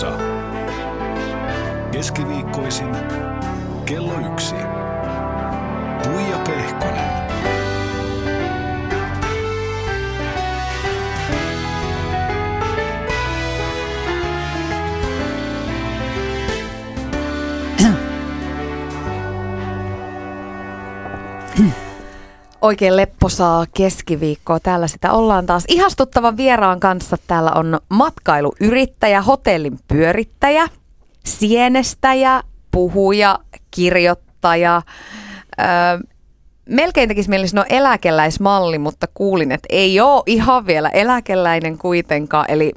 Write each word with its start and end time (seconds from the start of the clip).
Lepposa. 0.00 0.18
Keskiviikkoisin 1.92 2.96
kello 3.86 4.32
yksi. 4.32 4.54
Tuija 6.02 6.38
Pehkonen. 6.46 7.19
Oikein 22.62 22.96
lepposaa 22.96 23.66
keskiviikkoa. 23.76 24.60
Täällä 24.60 24.88
sitä 24.88 25.12
ollaan 25.12 25.46
taas 25.46 25.64
ihastuttavan 25.68 26.36
vieraan 26.36 26.80
kanssa. 26.80 27.16
Täällä 27.26 27.52
on 27.52 27.80
matkailuyrittäjä, 27.88 29.22
hotellin 29.22 29.78
pyörittäjä, 29.88 30.68
sienestäjä, 31.24 32.42
puhuja, 32.70 33.38
kirjoittaja. 33.70 34.82
Öö, 35.60 35.66
melkein 36.68 37.08
tekisi 37.08 37.28
mieli 37.28 37.48
sanoa 37.48 37.64
eläkeläismalli, 37.68 38.78
mutta 38.78 39.06
kuulin, 39.14 39.52
että 39.52 39.66
ei 39.70 40.00
ole 40.00 40.22
ihan 40.26 40.66
vielä 40.66 40.88
eläkeläinen 40.88 41.78
kuitenkaan. 41.78 42.44
Eli 42.48 42.72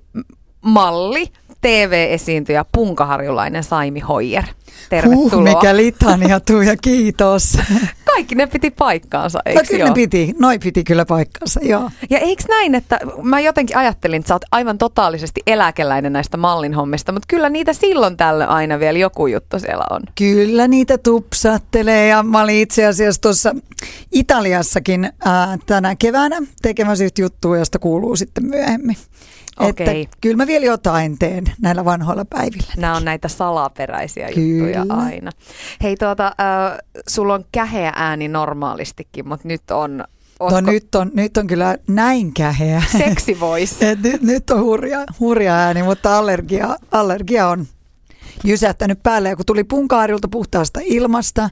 malli, 0.61 1.31
TV-esiintyjä, 1.63 2.65
punkaharjulainen 2.71 3.63
Saimi 3.63 3.99
Hoijer. 3.99 4.43
Tervetuloa. 4.89 5.29
Huh, 5.31 5.43
mikä 5.43 5.77
litania, 5.77 6.39
Tuija, 6.39 6.77
kiitos. 6.77 7.57
Kaikki 8.13 8.35
ne 8.35 8.47
piti 8.47 8.71
paikkaansa, 8.71 9.39
No 9.39 9.41
eikö 9.45 9.63
kyllä 9.67 9.79
joo? 9.79 9.87
ne 9.89 9.93
piti, 9.93 10.33
noi 10.39 10.59
piti 10.59 10.83
kyllä 10.83 11.05
paikkansa, 11.05 11.59
joo. 11.63 11.91
Ja 12.09 12.19
eikö 12.19 12.43
näin, 12.49 12.75
että 12.75 12.99
mä 13.21 13.39
jotenkin 13.39 13.77
ajattelin, 13.77 14.19
että 14.19 14.27
sä 14.27 14.35
oot 14.35 14.45
aivan 14.51 14.77
totaalisesti 14.77 15.41
eläkeläinen 15.47 16.13
näistä 16.13 16.37
mallin 16.37 16.73
hommista, 16.73 17.11
mutta 17.11 17.25
kyllä 17.29 17.49
niitä 17.49 17.73
silloin 17.73 18.17
tällöin 18.17 18.49
aina 18.49 18.79
vielä 18.79 18.99
joku 18.99 19.27
juttu 19.27 19.59
siellä 19.59 19.83
on. 19.89 20.01
Kyllä 20.17 20.67
niitä 20.67 20.97
tupsattelee 20.97 22.07
ja 22.07 22.23
mä 22.23 22.41
olin 22.41 22.57
itse 22.57 22.85
asiassa 22.85 23.21
tuossa 23.21 23.55
Italiassakin 24.11 25.09
ää, 25.25 25.57
tänä 25.65 25.95
keväänä 25.99 26.37
tekemässä 26.61 27.03
yhtä 27.03 27.21
juttua, 27.21 27.57
josta 27.57 27.79
kuuluu 27.79 28.15
sitten 28.15 28.45
myöhemmin. 28.45 28.97
Okei. 29.59 30.01
Että 30.01 30.17
kyllä 30.21 30.37
mä 30.37 30.47
vielä 30.47 30.65
jotain 30.65 31.19
teen 31.19 31.43
näillä 31.61 31.85
vanhoilla 31.85 32.25
päivillä. 32.25 32.73
Nämä 32.77 32.95
on 32.95 33.05
näitä 33.05 33.27
salaperäisiä 33.27 34.29
Kyllä. 34.33 34.67
juttuja 34.67 34.95
aina. 34.97 35.31
Hei 35.83 35.95
tuota, 35.97 36.25
äh, 36.27 36.77
sulla 37.07 37.33
on 37.33 37.45
käheä 37.51 37.93
ääni 37.95 38.27
normaalistikin, 38.27 39.27
mutta 39.27 39.47
nyt 39.47 39.71
on, 39.71 39.97
No 39.97 40.05
ootko 40.39 40.61
nyt 40.61 40.95
on, 40.95 41.11
nyt 41.13 41.37
on 41.37 41.47
kyllä 41.47 41.77
näin 41.87 42.33
käheä. 42.33 42.83
seksi 42.97 43.39
voice. 43.39 43.95
Nyt, 44.03 44.21
nyt 44.21 44.49
on 44.49 44.61
hurja, 44.63 45.05
hurja 45.19 45.55
ääni, 45.55 45.83
mutta 45.83 46.17
allergia, 46.17 46.75
allergia 46.91 47.47
on 47.47 47.65
jysähtänyt 48.43 49.03
päälle. 49.03 49.29
Ja 49.29 49.35
kun 49.35 49.45
tuli 49.45 49.63
Punkaarilta 49.63 50.27
puhtaasta 50.27 50.79
ilmasta, 50.83 51.49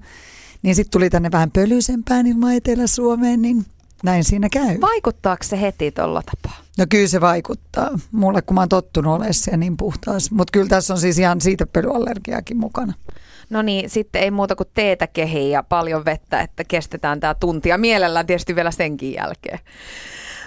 niin 0.62 0.76
sitten 0.76 0.92
tuli 0.92 1.10
tänne 1.10 1.32
vähän 1.32 1.52
pölyisempään 1.52 2.28
ilman 2.28 2.54
Etelä-Suomeen, 2.54 3.42
niin 3.42 3.66
näin 4.04 4.24
siinä 4.24 4.50
käy. 4.50 4.82
Vaikuttaako 4.82 5.44
se 5.44 5.62
heti 5.62 5.92
tuolla 5.92 6.22
tapaa? 6.22 6.58
No 6.78 6.86
kyllä 6.90 7.08
se 7.08 7.22
vaikuttaa. 7.22 7.90
Mulle, 8.12 8.42
kun 8.42 8.56
mä 8.56 8.62
oon 8.62 8.70
tottunut 8.70 9.14
olemaan 9.14 9.34
siellä 9.34 9.58
niin 9.58 9.78
puhtaassa. 9.78 10.36
Mutta 10.36 10.52
kyllä 10.52 10.68
tässä 10.68 10.94
on 10.94 11.00
siis 11.00 11.20
ihan 11.20 11.42
siitä 11.42 11.68
pölyallergiakin 11.68 12.58
mukana. 12.58 12.94
No 13.50 13.62
niin, 13.62 13.90
sitten 13.90 14.22
ei 14.22 14.32
muuta 14.32 14.56
kuin 14.56 14.70
teetä 14.74 15.08
kehiin 15.08 15.52
ja 15.52 15.64
paljon 15.64 16.06
vettä, 16.06 16.42
että 16.42 16.64
kestetään 16.64 17.20
tämä 17.20 17.34
tuntia. 17.34 17.78
Mielellään 17.78 18.28
tietysti 18.28 18.56
vielä 18.56 18.72
senkin 18.72 19.14
jälkeen. 19.14 19.60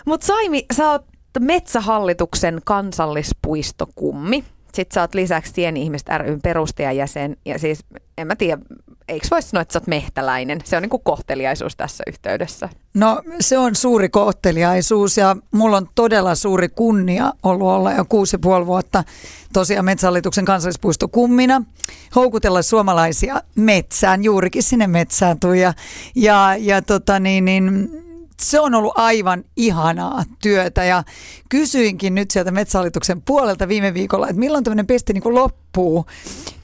Mutta 0.05 0.27
Saimi, 0.27 0.67
sä 0.73 0.91
oot 0.91 1.05
Metsähallituksen 1.41 2.61
kansallispuistokummi. 2.65 4.45
Sitten 4.75 4.95
sä 4.95 5.01
oot 5.01 5.15
lisäksi 5.15 5.53
Sieni-ihmiset 5.53 6.09
ryn 6.19 6.43
perustajajäsen. 6.43 7.37
Ja 7.45 7.59
siis, 7.59 7.85
en 8.19 8.27
mä 8.27 8.37
tiedä, 8.37 8.63
eikö 9.09 9.27
voisi 9.31 9.49
sanoa, 9.49 9.63
että 9.63 9.73
sä 9.73 9.79
oot 9.79 9.87
mehtäläinen? 9.87 10.61
Se 10.65 10.77
on 10.77 10.83
niinku 10.83 10.99
kohteliaisuus 10.99 11.77
tässä 11.77 12.05
yhteydessä. 12.07 12.69
No 12.95 13.23
se 13.41 13.59
on 13.59 13.75
suuri 13.75 14.09
kohteliaisuus 14.09 15.17
ja 15.17 15.37
mulla 15.51 15.77
on 15.77 15.89
todella 15.95 16.35
suuri 16.35 16.69
kunnia 16.69 17.33
ollut 17.43 17.69
olla 17.69 17.93
jo 17.93 18.05
kuusi 18.09 18.39
puoli 18.39 18.67
vuotta 18.67 19.05
tosiaan 19.53 19.85
Metsähallituksen 19.85 20.45
kansallispuistokummina, 20.45 21.63
houkutella 22.17 22.63
suomalaisia 22.63 23.43
metsään, 23.57 24.25
juurikin 24.25 24.63
sinne 24.63 24.87
metsään 24.87 25.41
Tuija. 25.41 25.75
Ja, 26.15 26.57
ja 26.59 26.83
tota 26.83 27.21
niin, 27.21 27.45
niin, 27.45 27.91
se 28.43 28.61
on 28.61 28.75
ollut 28.75 28.93
aivan 28.99 29.45
ihanaa 29.57 30.25
työtä 30.43 30.85
ja 30.85 31.03
kysyinkin 31.49 32.15
nyt 32.15 32.31
sieltä 32.31 32.51
Metsähallituksen 32.51 33.23
puolelta 33.23 33.69
viime 33.69 33.95
viikolla, 33.95 34.29
että 34.29 34.41
milloin 34.41 34.65
tämmöinen 34.65 34.87
pesti 34.87 35.13
niin 35.13 35.23
kuin 35.23 35.35
loppuu, 35.35 36.07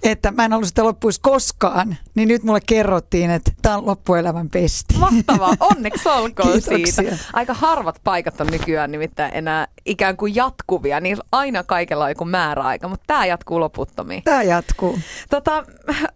että 0.03 0.31
mä 0.31 0.45
en 0.45 0.53
halua 0.53 0.67
sitä 0.67 0.85
loppuisi 0.85 1.21
koskaan, 1.21 1.97
niin 2.15 2.29
nyt 2.29 2.43
mulle 2.43 2.61
kerrottiin, 2.67 3.31
että 3.31 3.53
tämä 3.63 3.77
on 3.77 3.87
loppuelämän 3.87 4.49
pesti. 4.51 4.95
Mahtavaa, 4.99 5.55
onneksi 5.61 6.09
olkoon 6.09 6.53
Kiitoksia. 6.53 6.93
siitä. 6.93 7.19
Aika 7.33 7.55
harvat 7.55 8.01
paikat 8.05 8.41
on 8.41 8.47
nykyään 8.47 8.93
nimittäin 8.93 9.35
enää 9.35 9.69
ikään 9.87 10.17
kuin 10.17 10.35
jatkuvia, 10.35 11.01
niin 11.01 11.17
aina 11.33 11.63
kaikella 11.65 12.05
on 12.05 12.11
joku 12.11 12.25
määräaika, 12.25 12.89
mutta 12.89 13.05
tämä 13.07 13.27
jatkuu 13.27 13.61
loputtomiin. 13.61 14.23
Tämä 14.23 14.43
jatkuu. 14.43 14.99
Tota, 15.31 15.65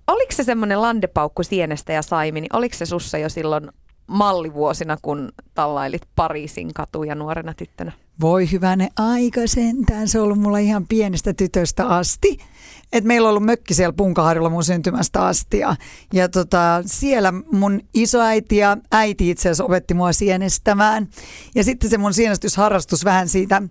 oliko 0.06 0.32
se 0.32 0.44
semmoinen 0.44 0.82
landepaukku 0.82 1.42
sienestä 1.42 1.92
ja 1.92 2.02
saimi, 2.02 2.40
niin 2.40 2.56
oliko 2.56 2.76
se 2.76 2.86
sussa 2.86 3.18
jo 3.18 3.28
silloin 3.28 3.70
mallivuosina, 4.06 4.96
kun 5.02 5.32
tallailit 5.54 6.02
Pariisin 6.16 6.74
katuja 6.74 7.14
nuorena 7.14 7.54
tyttönä? 7.54 7.92
Voi 8.20 8.50
hyvänen 8.52 8.88
aika 8.96 9.40
sentään, 9.46 10.08
se 10.08 10.18
on 10.18 10.24
ollut 10.24 10.38
mulla 10.38 10.58
ihan 10.58 10.86
pienestä 10.86 11.34
tytöstä 11.34 11.86
asti. 11.86 12.38
Et 12.92 13.04
meillä 13.04 13.26
on 13.26 13.30
ollut 13.30 13.44
mökki 13.44 13.74
siellä 13.74 13.92
Punkaharjulla 13.92 14.50
mun 14.50 14.64
syntymästä 14.64 15.26
asti 15.26 15.58
ja, 15.58 15.76
ja 16.12 16.28
tota, 16.28 16.82
siellä 16.86 17.32
mun 17.52 17.80
isoäiti 17.94 18.56
ja 18.56 18.76
äiti 18.92 19.30
itse 19.30 19.48
asiassa 19.48 19.64
opetti 19.64 19.94
mua 19.94 20.12
sienestämään. 20.12 21.08
Ja 21.54 21.64
sitten 21.64 21.90
se 21.90 21.98
mun 21.98 22.14
sienestysharrastus 22.14 23.04
vähän 23.04 23.28
siitä 23.28 23.62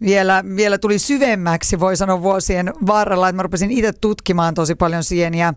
vielä, 0.00 0.44
vielä 0.56 0.78
tuli 0.78 0.98
syvemmäksi, 0.98 1.80
voi 1.80 1.96
sanoa 1.96 2.22
vuosien 2.22 2.72
varrella, 2.86 3.28
että 3.28 3.36
mä 3.36 3.42
rupesin 3.42 3.70
itse 3.70 3.92
tutkimaan 3.92 4.54
tosi 4.54 4.74
paljon 4.74 5.04
sieniä. 5.04 5.54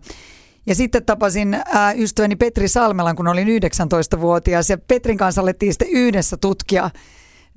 Ja 0.68 0.74
sitten 0.74 1.04
tapasin 1.04 1.54
ää, 1.54 1.92
ystäväni 1.92 2.36
Petri 2.36 2.68
Salmelan, 2.68 3.16
kun 3.16 3.28
olin 3.28 3.48
19-vuotias 3.48 4.70
ja 4.70 4.78
Petrin 4.78 5.18
kanssa 5.18 5.40
alettiin 5.40 5.72
sitten 5.72 5.88
yhdessä 5.90 6.36
tutkia 6.36 6.90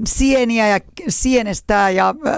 sieniä 0.06 0.68
ja 0.68 0.80
sienestää 1.10 1.90
ja 1.90 2.16
äh, 2.28 2.36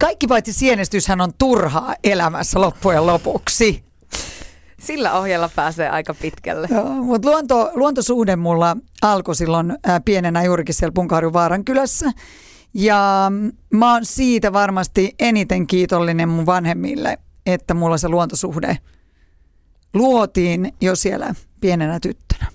kaikki 0.00 0.26
paitsi 0.26 0.52
sienestyshän 0.52 1.20
on 1.20 1.32
turhaa 1.38 1.94
elämässä 2.04 2.60
loppujen 2.60 3.06
lopuksi. 3.06 3.84
Sillä 4.80 5.18
ohjella 5.18 5.50
pääsee 5.56 5.88
aika 5.88 6.14
pitkälle. 6.14 6.68
Joo, 6.70 6.84
Mutta 6.84 7.30
luonto, 7.30 7.70
luontosuhde 7.74 8.36
mulla 8.36 8.76
alkoi 9.02 9.34
silloin 9.34 9.70
äh, 9.70 10.00
pienenä 10.04 10.44
juurikin 10.44 10.74
siellä 10.74 10.92
Punkaharjun 10.92 11.32
Vaaran 11.32 11.64
kylässä. 11.64 12.10
Ja 12.74 13.32
mä 13.70 13.92
oon 13.92 14.04
siitä 14.04 14.52
varmasti 14.52 15.14
eniten 15.18 15.66
kiitollinen 15.66 16.28
mun 16.28 16.46
vanhemmille, 16.46 17.18
että 17.46 17.74
mulla 17.74 17.98
se 17.98 18.08
luontosuhde 18.08 18.78
luotiin 19.96 20.72
jo 20.80 20.96
siellä 20.96 21.34
pienenä 21.60 22.00
tyttönä. 22.00 22.46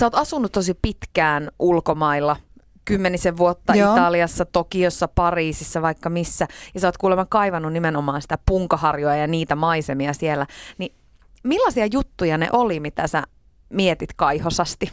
Sä 0.00 0.06
oot 0.06 0.14
asunut 0.14 0.52
tosi 0.52 0.74
pitkään 0.82 1.50
ulkomailla, 1.58 2.36
kymmenisen 2.84 3.36
vuotta 3.36 3.74
Joo. 3.74 3.92
Italiassa, 3.92 4.44
Tokiossa, 4.44 5.08
Pariisissa, 5.08 5.82
vaikka 5.82 6.10
missä. 6.10 6.48
Ja 6.74 6.80
sä 6.80 6.88
oot 6.88 6.98
kuulemma 6.98 7.26
kaivannut 7.26 7.72
nimenomaan 7.72 8.22
sitä 8.22 8.38
punkaharjoa 8.46 9.16
ja 9.16 9.26
niitä 9.26 9.56
maisemia 9.56 10.12
siellä. 10.12 10.46
Niin 10.78 10.94
millaisia 11.42 11.86
juttuja 11.92 12.38
ne 12.38 12.48
oli, 12.52 12.80
mitä 12.80 13.06
sä 13.06 13.22
mietit 13.68 14.10
kaihosasti? 14.16 14.90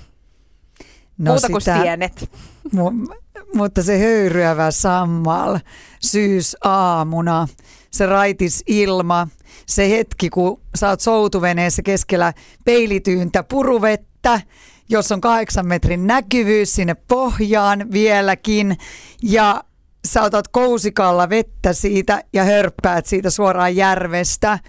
No 1.17 1.31
Muuta 1.31 1.47
kuin 1.47 1.61
sienet. 1.61 2.29
Mu- 2.75 3.15
mutta 3.53 3.83
se 3.83 3.99
höyryävä 3.99 4.71
sammal 4.71 5.59
syysaamuna, 5.99 7.47
se 7.91 8.05
raitis 8.05 8.63
ilma, 8.67 9.27
se 9.69 9.89
hetki, 9.89 10.29
kun 10.29 10.61
sä 10.75 10.89
oot 10.89 10.99
soutuveneessä 10.99 11.81
keskellä 11.81 12.33
peilityyntä 12.65 13.43
puruvettä, 13.43 14.41
jos 14.89 15.11
on 15.11 15.21
kahdeksan 15.21 15.67
metrin 15.67 16.07
näkyvyys 16.07 16.75
sinne 16.75 16.95
pohjaan 16.95 17.91
vieläkin, 17.91 18.77
ja 19.23 19.63
sä 20.07 20.21
otat 20.21 20.47
kousikalla 20.47 21.29
vettä 21.29 21.73
siitä 21.73 22.23
ja 22.33 22.43
hörppäät 22.43 23.05
siitä 23.05 23.29
suoraan 23.29 23.75
järvestä. 23.75 24.59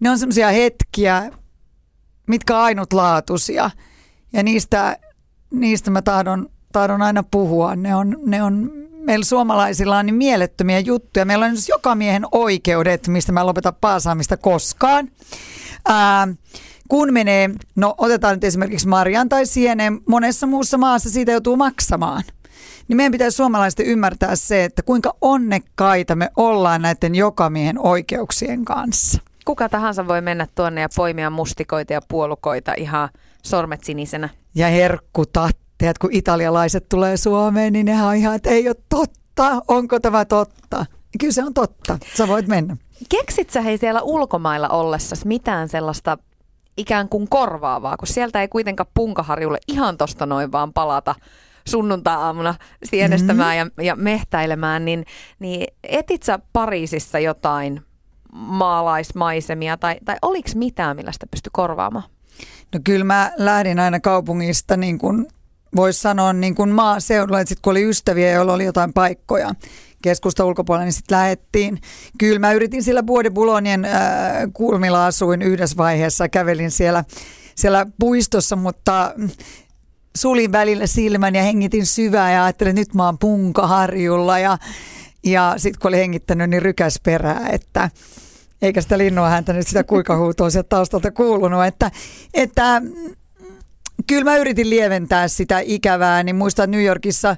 Ne 0.00 0.10
on 0.10 0.18
semmoisia 0.18 0.50
hetkiä, 0.50 1.30
mitkä 2.26 2.56
on 2.56 2.62
ainutlaatuisia. 2.62 3.70
Ja 4.32 4.42
niistä, 4.42 4.96
niistä 5.50 5.90
mä 5.90 6.02
tahdon, 6.02 6.48
tahdon 6.72 7.02
aina 7.02 7.22
puhua. 7.22 7.76
Ne 7.76 7.94
on, 7.94 8.16
ne 8.26 8.42
on, 8.42 8.72
meillä 9.00 9.24
suomalaisilla 9.24 9.98
on 9.98 10.06
niin 10.06 10.14
mielettömiä 10.14 10.78
juttuja. 10.78 11.24
Meillä 11.24 11.44
on 11.44 11.46
esimerkiksi 11.46 11.72
joka 11.72 11.94
miehen 11.94 12.26
oikeudet, 12.32 13.08
mistä 13.08 13.32
mä 13.32 13.40
en 13.40 13.46
lopeta 13.46 13.72
paasaamista 13.72 14.36
koskaan. 14.36 15.08
Ää, 15.88 16.28
kun 16.88 17.12
menee, 17.12 17.50
no 17.76 17.94
otetaan 17.98 18.34
nyt 18.34 18.44
esimerkiksi 18.44 18.88
marjan 18.88 19.28
tai 19.28 19.46
sienen, 19.46 20.00
monessa 20.06 20.46
muussa 20.46 20.78
maassa 20.78 21.10
siitä 21.10 21.32
joutuu 21.32 21.56
maksamaan. 21.56 22.22
niin 22.88 22.96
meidän 22.96 23.12
pitäisi 23.12 23.36
suomalaisten 23.36 23.86
ymmärtää 23.86 24.36
se, 24.36 24.64
että 24.64 24.82
kuinka 24.82 25.14
onnekkaita 25.20 26.16
me 26.16 26.30
ollaan 26.36 26.82
näiden 26.82 27.14
jokamiehen 27.14 27.78
oikeuksien 27.78 28.64
kanssa. 28.64 29.20
Kuka 29.44 29.68
tahansa 29.68 30.08
voi 30.08 30.20
mennä 30.20 30.46
tuonne 30.54 30.80
ja 30.80 30.88
poimia 30.96 31.30
mustikoita 31.30 31.92
ja 31.92 32.00
puolukoita 32.08 32.74
ihan 32.76 33.08
sormet 33.42 33.84
sinisenä. 33.84 34.28
Ja 34.54 34.68
herkkutatteet, 35.80 35.98
kun 35.98 36.18
italialaiset 36.18 36.88
tulee 36.88 37.16
Suomeen, 37.16 37.72
niin 37.72 37.86
nehän 37.86 38.08
on 38.08 38.14
ihan, 38.14 38.34
että 38.34 38.50
ei 38.50 38.68
ole 38.68 38.76
totta, 38.88 39.62
onko 39.68 40.00
tämä 40.00 40.24
totta? 40.24 40.86
Kyllä 41.20 41.32
se 41.32 41.44
on 41.44 41.54
totta, 41.54 41.98
sä 42.16 42.28
voit 42.28 42.46
mennä. 42.46 42.76
Keksit 43.08 43.50
sä 43.50 43.60
hei 43.60 43.78
siellä 43.78 44.02
ulkomailla 44.02 44.68
ollessas 44.68 45.24
mitään 45.24 45.68
sellaista 45.68 46.18
ikään 46.76 47.08
kuin 47.08 47.28
korvaavaa, 47.28 47.96
kun 47.96 48.08
sieltä 48.08 48.40
ei 48.40 48.48
kuitenkaan 48.48 48.90
punkaharjulle 48.94 49.58
ihan 49.68 49.96
tosta 49.96 50.26
noin 50.26 50.52
vaan 50.52 50.72
palata 50.72 51.14
sunnuntai-aamuna 51.68 52.54
sienestämään 52.84 53.56
mm-hmm. 53.56 53.84
ja, 53.84 53.84
ja 53.84 53.96
mehtäilemään, 53.96 54.84
niin, 54.84 55.04
niin 55.38 55.66
etit 55.82 56.22
sä 56.22 56.38
Pariisissa 56.52 57.18
jotain 57.18 57.80
maalaismaisemia 58.32 59.76
tai, 59.76 59.96
tai 60.04 60.16
oliko 60.22 60.48
mitään, 60.54 60.96
millä 60.96 61.12
sitä 61.12 61.26
pystyi 61.30 61.50
korvaamaan? 61.52 62.04
No 62.74 62.80
kyllä 62.84 63.04
mä 63.04 63.32
lähdin 63.36 63.80
aina 63.80 64.00
kaupungista 64.00 64.76
niin 64.76 64.98
kuin 64.98 65.26
voisi 65.76 66.00
sanoa 66.00 66.32
niin 66.32 66.54
kuin 66.54 66.70
maaseudulla, 66.70 67.40
että 67.40 67.48
sitten 67.48 67.62
kun 67.62 67.70
oli 67.70 67.88
ystäviä, 67.88 68.30
joilla 68.30 68.52
oli 68.52 68.64
jotain 68.64 68.92
paikkoja 68.92 69.54
keskusta 70.02 70.44
ulkopuolella, 70.44 70.84
niin 70.84 70.92
sitten 70.92 71.18
lähettiin. 71.18 71.80
Kyllä 72.18 72.38
mä 72.38 72.52
yritin 72.52 72.82
sillä 72.82 73.02
Buode 73.02 73.30
Bulonien 73.30 73.84
äh, 73.84 73.92
kulmilla 74.52 75.06
asuin 75.06 75.42
yhdessä 75.42 75.76
vaiheessa, 75.76 76.28
kävelin 76.28 76.70
siellä, 76.70 77.04
siellä 77.54 77.86
puistossa, 77.98 78.56
mutta 78.56 79.14
sulin 80.16 80.52
välillä 80.52 80.86
silmän 80.86 81.34
ja 81.34 81.42
hengitin 81.42 81.86
syvää 81.86 82.32
ja 82.32 82.44
ajattelin, 82.44 82.70
että 82.70 82.80
nyt 82.80 82.94
mä 82.94 83.04
oon 83.04 83.18
punkaharjulla 83.18 84.38
ja, 84.38 84.58
ja 85.24 85.54
sitten 85.56 85.80
kun 85.80 85.88
oli 85.88 85.96
hengittänyt, 85.96 86.50
niin 86.50 86.62
rykäs 86.62 87.00
perää, 87.04 87.48
että 87.48 87.90
eikä 88.62 88.80
sitä 88.80 88.98
linnua 88.98 89.28
häntä 89.28 89.52
nyt 89.52 89.66
sitä 89.66 89.84
kuikahuutoa 89.84 90.50
sieltä 90.50 90.68
taustalta 90.68 91.10
kuulunut, 91.10 91.64
että, 91.64 91.90
että 92.34 92.82
kyllä 94.06 94.24
mä 94.24 94.36
yritin 94.36 94.70
lieventää 94.70 95.28
sitä 95.28 95.58
ikävää, 95.58 96.22
niin 96.22 96.36
muistan, 96.36 96.70
New 96.70 96.84
Yorkissa 96.84 97.36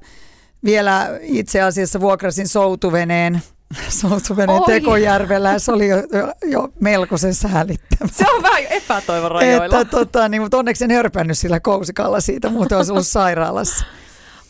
vielä 0.65 1.19
itse 1.23 1.63
asiassa 1.63 2.01
vuokrasin 2.01 2.49
soutuveneen 2.49 3.43
soutuveneen 4.01 4.61
Oi. 4.61 4.67
Tekojärvellä 4.67 5.59
se 5.59 5.73
oli 5.73 5.89
jo, 5.89 5.97
jo, 5.97 6.33
jo 6.47 6.69
melkoisen 6.81 7.35
säälittävä. 7.35 8.09
Se 8.13 8.25
on 8.31 8.43
vähän 8.43 8.63
epätoivon 8.71 9.31
rajoilla. 9.31 9.81
Että, 9.81 9.97
tota, 9.97 10.29
niin, 10.29 10.43
mutta 10.43 10.59
onneksi 10.59 10.85
en 10.85 10.91
hörpännyt 10.91 11.39
sillä 11.39 11.61
kousikalla 11.61 12.21
siitä, 12.21 12.51
muuten 12.51 12.79
olisi 12.79 12.93
ollut 12.93 13.07
sairaalassa. 13.07 13.85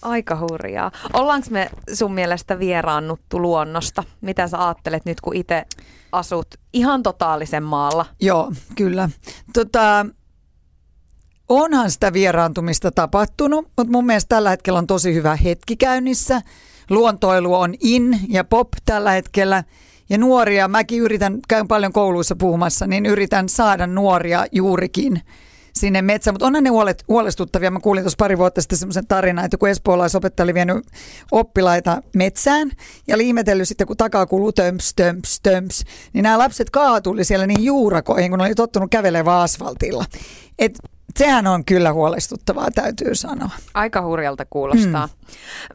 Aika 0.02 0.38
hurjaa. 0.40 0.90
Ollaanko 1.12 1.46
me 1.50 1.70
sun 1.92 2.14
mielestä 2.14 2.58
vieraannuttu 2.58 3.42
luonnosta? 3.42 4.04
Mitä 4.20 4.48
sä 4.48 4.66
ajattelet 4.66 5.04
nyt, 5.04 5.20
kun 5.20 5.36
itse 5.36 5.64
asut 6.12 6.46
ihan 6.72 7.02
totaalisen 7.02 7.62
maalla? 7.62 8.06
Joo, 8.20 8.52
kyllä. 8.74 9.08
Tota, 9.52 10.06
onhan 11.60 11.90
sitä 11.90 12.12
vieraantumista 12.12 12.90
tapahtunut, 12.90 13.68
mutta 13.76 13.92
mun 13.92 14.06
mielestä 14.06 14.28
tällä 14.28 14.50
hetkellä 14.50 14.78
on 14.78 14.86
tosi 14.86 15.14
hyvä 15.14 15.36
hetki 15.36 15.76
käynnissä. 15.76 16.42
Luontoilu 16.90 17.54
on 17.54 17.74
in 17.80 18.20
ja 18.28 18.44
pop 18.44 18.68
tällä 18.84 19.10
hetkellä. 19.10 19.64
Ja 20.10 20.18
nuoria, 20.18 20.68
mäkin 20.68 21.00
yritän, 21.00 21.38
käyn 21.48 21.68
paljon 21.68 21.92
kouluissa 21.92 22.36
puhumassa, 22.36 22.86
niin 22.86 23.06
yritän 23.06 23.48
saada 23.48 23.86
nuoria 23.86 24.46
juurikin 24.52 25.20
sinne 25.72 26.02
metsään. 26.02 26.34
Mutta 26.34 26.46
onhan 26.46 26.64
ne 26.64 26.70
huolestuttavia. 27.08 27.70
Mä 27.70 27.80
kuulin 27.80 28.02
tuossa 28.02 28.16
pari 28.18 28.38
vuotta 28.38 28.60
sitten 28.60 28.78
semmoisen 28.78 29.06
tarinan, 29.06 29.44
että 29.44 29.56
kun 29.56 29.68
espoolaisopettaja 29.68 30.44
oli 30.44 30.54
vienyt 30.54 30.86
oppilaita 31.30 32.02
metsään 32.16 32.70
ja 33.08 33.18
liimetellyt 33.18 33.68
sitten, 33.68 33.86
kun 33.86 33.96
takaa 33.96 34.26
kuuluu 34.26 34.52
tömps, 34.52 34.94
tömps, 34.94 35.40
tömps, 35.42 35.84
niin 36.12 36.22
nämä 36.22 36.38
lapset 36.38 36.70
kaatuli 36.70 37.24
siellä 37.24 37.46
niin 37.46 37.64
juurakoihin, 37.64 38.30
kun 38.30 38.38
ne 38.38 38.44
oli 38.44 38.54
tottunut 38.54 38.90
kävelevään 38.90 39.40
asfaltilla. 39.40 40.04
Et 40.58 40.78
sehän 41.18 41.46
on 41.46 41.64
kyllä 41.64 41.92
huolestuttavaa, 41.92 42.70
täytyy 42.70 43.14
sanoa. 43.14 43.50
Aika 43.74 44.02
hurjalta 44.02 44.44
kuulostaa. 44.50 45.08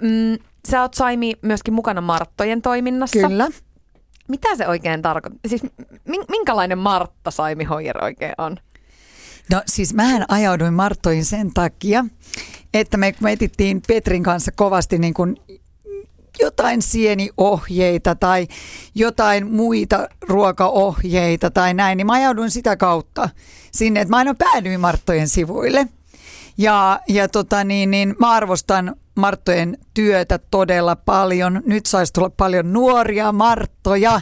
Mm. 0.02 0.08
Mm, 0.08 0.38
sä 0.70 0.82
oot 0.82 0.94
Saimi 0.94 1.34
myöskin 1.42 1.74
mukana 1.74 2.02
Marttojen 2.02 2.62
toiminnassa. 2.62 3.28
Kyllä. 3.28 3.48
Mitä 4.28 4.56
se 4.56 4.68
oikein 4.68 5.02
tarkoittaa? 5.02 5.50
Siis 5.50 5.62
minkälainen 6.30 6.78
Martta 6.78 7.32
Saimi 7.32 7.64
Hoijer 7.64 8.04
oikein 8.04 8.34
on? 8.38 8.58
No 9.52 9.62
siis 9.66 9.94
mähän 9.94 10.26
ajauduin 10.28 10.74
Marttoihin 10.74 11.26
sen 11.26 11.54
takia, 11.54 12.06
että 12.74 12.98
me, 12.98 13.14
me 13.22 13.32
etittiin 13.32 13.82
Petrin 13.88 14.24
kanssa 14.24 14.52
kovasti 14.52 14.98
niin 14.98 15.14
kuin 15.14 15.38
jotain 16.40 16.82
sieniohjeita 16.82 18.16
tai 18.16 18.48
jotain 18.96 19.52
muita 19.52 20.08
ruokaohjeita 20.22 21.52
tai 21.52 21.74
näin, 21.74 21.98
niin 21.98 22.08
mä 22.08 22.14
ajauduin 22.14 22.52
sitä 22.52 22.78
kautta 22.78 23.30
sinne, 23.72 24.02
että 24.02 24.10
mä 24.10 24.18
aina 24.18 24.36
päädyin 24.36 24.80
Marttojen 24.80 25.28
sivuille. 25.28 25.88
Ja, 26.58 27.00
ja 27.08 27.28
tota 27.30 27.64
niin, 27.64 27.92
niin 27.92 28.16
mä 28.20 28.32
arvostan 28.32 28.96
Marttojen 29.16 29.78
työtä 29.94 30.40
todella 30.52 30.96
paljon. 30.96 31.62
Nyt 31.66 31.86
saisi 31.86 32.14
tulla 32.14 32.30
paljon 32.30 32.74
nuoria 32.74 33.32
Marttoja. 33.32 34.22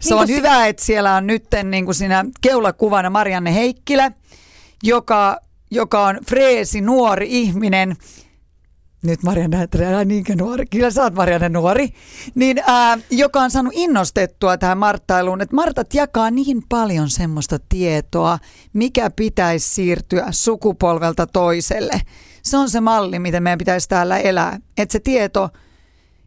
Se 0.00 0.14
niin 0.14 0.22
on 0.22 0.28
hyvä, 0.28 0.66
että 0.66 0.84
siellä 0.84 1.14
on 1.14 1.26
nyt 1.26 1.44
niin 1.64 1.84
kuin 1.84 1.94
siinä 1.94 2.24
keulakuvana 2.40 3.10
Marianne 3.10 3.54
Heikkilä, 3.54 4.12
joka, 4.82 5.40
joka 5.70 6.06
on 6.06 6.18
freesi 6.26 6.80
nuori 6.80 7.26
ihminen– 7.30 7.96
nyt 9.02 9.22
Marianne 9.22 9.56
näyttelee, 9.56 10.04
niinkö 10.04 10.34
nuori, 10.36 10.66
kyllä 10.66 10.90
sä 10.90 11.02
oot 11.02 11.14
Marianne 11.14 11.48
nuori, 11.48 11.88
niin 12.34 12.62
ää, 12.66 12.98
joka 13.10 13.40
on 13.40 13.50
saanut 13.50 13.72
innostettua 13.76 14.58
tähän 14.58 14.78
Marttailuun, 14.78 15.40
että 15.40 15.56
Martat 15.56 15.94
jakaa 15.94 16.30
niin 16.30 16.62
paljon 16.68 17.10
semmoista 17.10 17.58
tietoa, 17.68 18.38
mikä 18.72 19.10
pitäisi 19.10 19.74
siirtyä 19.74 20.26
sukupolvelta 20.30 21.26
toiselle. 21.26 22.00
Se 22.42 22.56
on 22.56 22.70
se 22.70 22.80
malli, 22.80 23.18
miten 23.18 23.42
meidän 23.42 23.58
pitäisi 23.58 23.88
täällä 23.88 24.18
elää, 24.18 24.58
että 24.78 24.92
se 24.92 25.00
tieto, 25.00 25.48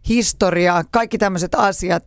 historia, 0.09 0.83
kaikki 0.91 1.17
tämmöiset 1.17 1.55
asiat 1.55 2.03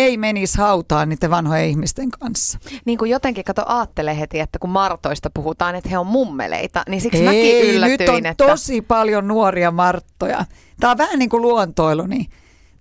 ei 0.00 0.16
menisi 0.16 0.58
hautaan 0.58 1.08
niiden 1.08 1.30
vanhojen 1.30 1.68
ihmisten 1.68 2.10
kanssa. 2.10 2.58
Niin 2.84 2.98
kuin 2.98 3.10
jotenkin, 3.10 3.44
kato, 3.44 3.62
aattele 3.66 4.20
heti, 4.20 4.40
että 4.40 4.58
kun 4.58 4.70
Martoista 4.70 5.30
puhutaan, 5.34 5.74
että 5.74 5.88
he 5.88 5.98
on 5.98 6.06
mummeleita, 6.06 6.82
niin 6.88 7.00
siksi 7.00 7.18
ei, 7.18 7.24
mäkin 7.24 7.74
yllätyin, 7.74 7.98
nyt 8.00 8.08
on 8.08 8.26
että... 8.26 8.46
tosi 8.46 8.82
paljon 8.82 9.28
nuoria 9.28 9.70
Marttoja. 9.70 10.44
Tämä 10.80 10.90
on 10.90 10.98
vähän 10.98 11.18
niin 11.18 11.30
kuin 11.30 11.42
luontoilu, 11.42 12.06
niin 12.06 12.26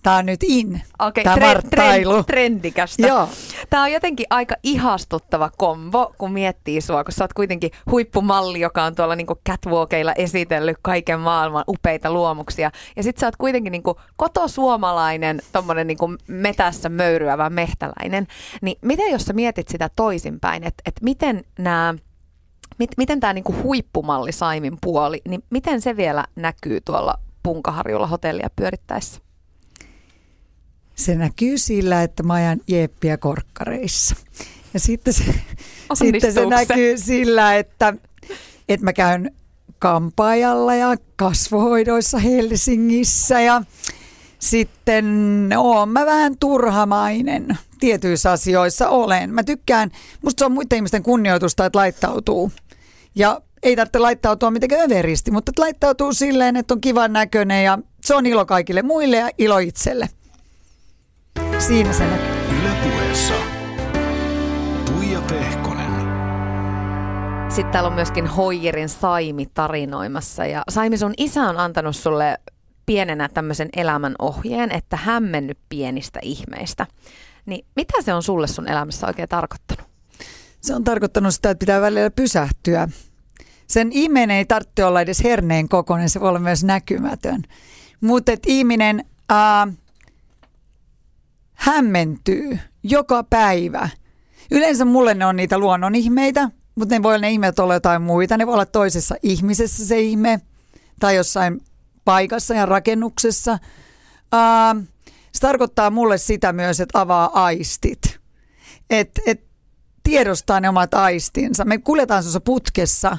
Tämä 0.04 0.16
on 0.18 0.26
nyt 0.26 0.40
in, 0.44 0.82
okay, 1.00 1.24
tämä 1.24 1.36
tre- 1.36 1.40
marttailu. 1.40 2.12
Trend, 2.12 2.26
trendikästä. 2.26 3.08
Joo. 3.08 3.30
Tämä 3.70 3.84
on 3.84 3.92
jotenkin 3.92 4.26
aika 4.30 4.56
ihastuttava 4.64 5.52
kombo, 5.58 6.14
kun 6.18 6.32
miettii 6.32 6.82
sua, 6.82 7.04
kun 7.04 7.14
sä 7.14 7.24
oot 7.24 7.34
kuitenkin 7.34 7.72
huippumalli, 7.92 8.60
joka 8.60 8.84
on 8.84 8.96
tuolla 8.96 9.16
niinku 9.16 9.40
catwalkeilla 9.50 10.14
esitellyt 10.14 10.78
kaiken 10.82 11.20
maailman 11.20 11.64
upeita 11.68 12.12
luomuksia. 12.12 12.72
Ja 12.96 13.04
sit 13.04 13.18
sä 13.18 13.28
oot 13.28 13.36
kuitenkin 13.36 13.72
niinku 13.72 13.96
kotosuomalainen, 14.16 15.42
tommonen 15.52 15.88
niinku 15.88 16.16
metässä 16.28 16.90
möyryävä 16.90 17.50
mehtäläinen. 17.50 18.28
Niin 18.62 18.78
miten 18.82 19.12
jos 19.12 19.26
sä 19.26 19.34
mietit 19.34 19.68
sitä 19.68 19.90
toisinpäin, 19.96 20.64
että 20.64 20.82
et 20.86 20.96
miten 21.02 21.44
nämä 21.60 21.96
mit, 22.80 22.92
miten 22.98 23.20
tämä 23.20 23.34
niinku 23.34 23.56
huippumalli 23.64 24.32
Saimin 24.32 24.78
puoli, 24.82 25.22
niin 25.28 25.44
miten 25.50 25.82
se 25.82 25.98
vielä 25.98 26.26
näkyy 26.36 26.82
tuolla 26.82 27.16
Punkaharjulla 27.44 28.08
hotellia 28.08 28.50
pyörittäessä? 28.56 29.29
Se 31.00 31.16
näkyy 31.16 31.58
sillä, 31.58 32.04
että 32.04 32.24
mä 32.24 32.34
ajan 32.34 32.60
jeppiä 32.68 33.18
korkkareissa. 33.18 34.16
Ja 34.74 34.80
sitten 34.80 35.14
se, 35.14 35.24
sitten 35.94 36.34
se 36.34 36.46
näkyy 36.46 36.98
sillä, 36.98 37.56
että, 37.56 37.94
että 38.70 38.84
mä 38.84 38.94
käyn 38.94 39.36
kampaajalla 39.80 40.76
ja 40.76 40.96
kasvohoidoissa 41.16 42.18
Helsingissä 42.18 43.42
ja 43.42 43.62
sitten 44.40 45.06
oon 45.58 45.90
mä 45.90 46.06
vähän 46.06 46.38
turhamainen 46.40 47.58
tietyissä 47.80 48.32
asioissa 48.32 48.90
olen. 48.90 49.34
Mä 49.34 49.44
tykkään, 49.44 49.92
musta 50.22 50.42
se 50.42 50.46
on 50.46 50.52
muiden 50.52 50.76
ihmisten 50.76 51.04
kunnioitusta, 51.04 51.66
että 51.66 51.80
laittautuu. 51.80 52.52
Ja 53.16 53.42
ei 53.64 53.76
tarvitse 53.76 54.00
laittautua 54.00 54.52
mitenkään 54.52 54.82
överisti, 54.82 55.32
mutta 55.32 55.52
laittautuu 55.58 56.14
silleen, 56.14 56.56
että 56.56 56.74
on 56.74 56.82
kivan 56.82 57.14
näköinen 57.14 57.64
ja 57.64 57.80
se 58.02 58.16
on 58.16 58.26
ilo 58.26 58.46
kaikille 58.46 58.82
muille 58.82 59.18
ja 59.18 59.30
ilo 59.38 59.58
itselle. 59.58 60.10
Siinä 61.60 61.94
se 61.94 62.06
näkyy. 62.06 62.60
Ylepuheessa 62.62 63.34
Tuija 64.86 65.22
Pehkonen. 65.22 65.92
Sitten 67.50 67.72
täällä 67.72 67.88
on 67.88 67.94
myöskin 67.94 68.28
Hoijerin 68.28 68.90
Saimi 68.90 69.46
tarinoimassa. 69.54 70.46
Ja 70.46 70.64
Saimi, 70.70 70.98
sun 70.98 71.14
isä 71.18 71.42
on 71.42 71.58
antanut 71.58 71.96
sulle 71.96 72.38
pienenä 72.86 73.30
tämmöisen 73.34 73.70
elämän 73.76 74.16
ohjeen, 74.20 74.72
että 74.72 74.98
hämmennyt 74.98 75.58
pienistä 75.70 76.20
ihmeistä. 76.24 76.88
Niin 77.46 77.66
mitä 77.76 78.02
se 78.02 78.14
on 78.14 78.24
sulle 78.24 78.48
sun 78.48 78.68
elämässä 78.68 79.08
oikein 79.08 79.30
tarkoittanut? 79.30 79.86
Se 80.62 80.76
on 80.76 80.84
tarkoittanut 80.84 81.34
sitä, 81.34 81.50
että 81.50 81.60
pitää 81.60 81.82
välillä 81.82 82.10
pysähtyä. 82.10 82.88
Sen 83.68 83.92
ihmeen 83.92 84.32
ei 84.32 84.46
tarvitse 84.46 84.86
olla 84.86 85.02
edes 85.02 85.24
herneen 85.24 85.70
kokoinen, 85.70 86.10
se 86.10 86.20
voi 86.20 86.30
olla 86.30 86.40
myös 86.40 86.64
näkymätön. 86.64 87.44
mutta 88.02 88.32
ihminen 88.46 89.06
ää, 89.30 89.68
hämmentyy 91.60 92.60
joka 92.84 93.24
päivä. 93.24 93.90
Yleensä 94.52 94.86
mulle 94.86 95.14
ne 95.14 95.26
on 95.26 95.36
niitä 95.36 95.58
luonnonihmeitä, 95.58 96.50
mutta 96.76 96.96
ne 96.96 97.04
voi 97.04 97.14
olla 97.14 97.22
ne 97.22 97.32
ihmeet 97.32 97.60
olla 97.60 97.74
jotain 97.74 98.02
muita. 98.02 98.38
Ne 98.38 98.48
voi 98.48 98.54
olla 98.54 98.66
toisessa 98.66 99.16
ihmisessä 99.24 99.88
se 99.88 100.00
ihme 100.00 100.42
tai 101.00 101.16
jossain 101.16 101.62
paikassa 102.06 102.54
ja 102.54 102.66
rakennuksessa. 102.66 103.60
Ää, 104.32 104.76
se 105.32 105.40
tarkoittaa 105.40 105.90
mulle 105.90 106.18
sitä 106.18 106.54
myös, 106.54 106.80
että 106.80 107.02
avaa 107.02 107.44
aistit. 107.44 108.20
Että 108.90 109.22
et 109.26 109.44
tiedostaa 110.04 110.60
ne 110.60 110.70
omat 110.70 110.94
aistinsa. 110.94 111.66
Me 111.66 111.78
kuljetaan 111.78 112.24
tuossa 112.24 112.40
putkessa 112.40 113.18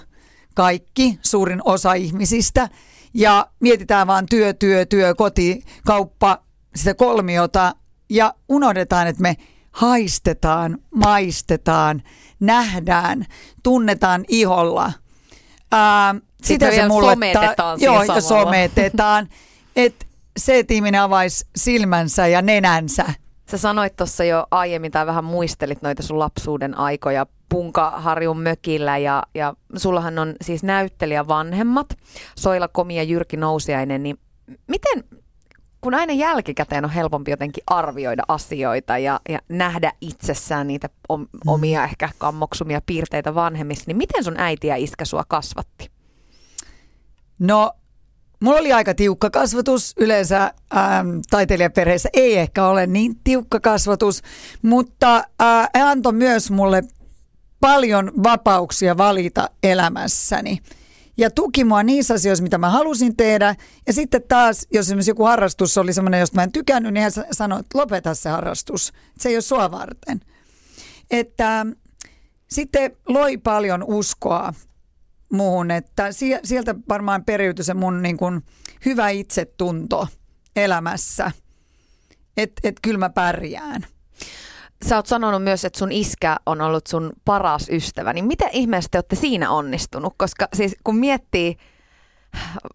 kaikki, 0.54 1.18
suurin 1.22 1.60
osa 1.64 1.94
ihmisistä, 1.94 2.68
ja 3.14 3.46
mietitään 3.60 4.06
vaan 4.06 4.26
työ, 4.30 4.52
työ, 4.52 4.86
työ, 4.86 5.14
koti, 5.14 5.64
kauppa, 5.86 6.42
sitä 6.76 6.94
kolmiota, 6.94 7.74
ja 8.10 8.34
unohdetaan, 8.48 9.06
että 9.06 9.22
me 9.22 9.36
haistetaan, 9.70 10.78
maistetaan, 10.94 12.02
nähdään, 12.40 13.26
tunnetaan 13.62 14.24
iholla. 14.28 14.92
Ää, 15.72 16.14
sitä 16.42 16.70
se 16.70 16.88
mulle 16.88 17.12
sometetaan 17.12 17.54
ta- 17.56 17.84
Joo, 17.84 18.02
ja 18.02 18.20
sometetaan. 18.20 19.28
että 19.76 20.06
se, 20.36 20.58
että 20.58 20.74
ihminen 20.74 21.00
avaisi 21.00 21.46
silmänsä 21.56 22.26
ja 22.26 22.42
nenänsä. 22.42 23.04
Sä 23.50 23.58
sanoit 23.58 23.96
tuossa 23.96 24.24
jo 24.24 24.46
aiemmin 24.50 24.92
tai 24.92 25.06
vähän 25.06 25.24
muistelit 25.24 25.82
noita 25.82 26.02
sun 26.02 26.18
lapsuuden 26.18 26.78
aikoja 26.78 27.26
Punkaharjun 27.48 28.40
mökillä 28.40 28.98
ja, 28.98 29.22
ja 29.34 29.54
sullahan 29.76 30.18
on 30.18 30.34
siis 30.42 30.62
näyttelijä 30.62 31.28
vanhemmat, 31.28 31.98
Soila 32.38 32.68
Komi 32.68 32.96
ja 32.96 33.02
Jyrki 33.02 33.36
Nousiainen, 33.36 34.02
niin 34.02 34.18
miten, 34.66 35.04
kun 35.80 35.94
aina 35.94 36.12
jälkikäteen 36.12 36.84
on 36.84 36.90
helpompi 36.90 37.30
jotenkin 37.30 37.64
arvioida 37.66 38.22
asioita 38.28 38.98
ja, 38.98 39.20
ja 39.28 39.38
nähdä 39.48 39.92
itsessään 40.00 40.66
niitä 40.66 40.88
mm. 41.18 41.26
omia 41.46 41.84
ehkä 41.84 42.08
kammoksumia 42.18 42.80
piirteitä 42.86 43.34
vanhemmissa, 43.34 43.84
niin 43.86 43.96
miten 43.96 44.24
sun 44.24 44.40
äiti 44.40 44.66
ja 44.66 44.76
iskä 44.76 45.04
sua 45.04 45.24
kasvatti? 45.28 45.90
No 47.38 47.72
Mulla 48.42 48.58
oli 48.58 48.72
aika 48.72 48.94
tiukka 48.94 49.30
kasvatus. 49.30 49.94
Yleensä 49.96 50.42
ähm, 50.42 51.08
taiteilijaperheessä 51.30 52.08
ei 52.12 52.38
ehkä 52.38 52.66
ole 52.66 52.86
niin 52.86 53.20
tiukka 53.24 53.60
kasvatus, 53.60 54.22
mutta 54.62 55.16
äh, 55.42 55.68
antoi 55.88 56.12
myös 56.12 56.50
mulle 56.50 56.82
paljon 57.60 58.12
vapauksia 58.22 58.96
valita 58.96 59.50
elämässäni. 59.62 60.58
Ja 61.20 61.30
tuki 61.30 61.64
mua 61.64 61.82
niissä 61.82 62.14
asioissa, 62.14 62.42
mitä 62.42 62.58
mä 62.58 62.70
halusin 62.70 63.16
tehdä. 63.16 63.56
Ja 63.86 63.92
sitten 63.92 64.22
taas, 64.28 64.66
jos 64.72 64.86
esimerkiksi 64.86 65.10
joku 65.10 65.24
harrastus 65.24 65.78
oli 65.78 65.92
semmoinen, 65.92 66.20
josta 66.20 66.34
mä 66.34 66.42
en 66.42 66.52
tykännyt, 66.52 66.94
niin 66.94 67.02
hän 67.02 67.12
sanoi, 67.30 67.60
että 67.60 67.78
lopeta 67.78 68.14
se 68.14 68.30
harrastus. 68.30 68.92
Se 69.18 69.28
ei 69.28 69.36
ole 69.36 69.40
sua 69.40 69.70
varten. 69.70 70.20
Että 71.10 71.66
sitten 72.50 72.96
loi 73.08 73.36
paljon 73.36 73.84
uskoa 73.84 74.54
muuhun, 75.32 75.70
että 75.70 76.08
sieltä 76.42 76.74
varmaan 76.88 77.24
periytyi 77.24 77.64
se 77.64 77.74
mun 77.74 78.02
niin 78.02 78.16
kuin 78.16 78.42
hyvä 78.84 79.08
itsetunto 79.08 80.08
elämässä, 80.56 81.30
että 82.36 82.68
et 82.68 82.76
kyllä 82.82 82.98
mä 82.98 83.10
pärjään. 83.10 83.86
Sä 84.88 84.96
oot 84.96 85.06
sanonut 85.06 85.44
myös, 85.44 85.64
että 85.64 85.78
sun 85.78 85.92
iskä 85.92 86.36
on 86.46 86.60
ollut 86.60 86.86
sun 86.86 87.12
paras 87.24 87.68
ystävä, 87.70 88.12
niin 88.12 88.24
miten 88.24 88.48
ihmeessä 88.52 88.88
te 88.90 88.98
olette 88.98 89.16
siinä 89.16 89.50
onnistunut? 89.50 90.14
Koska 90.16 90.48
siis 90.54 90.76
kun 90.84 90.96
miettii 90.96 91.56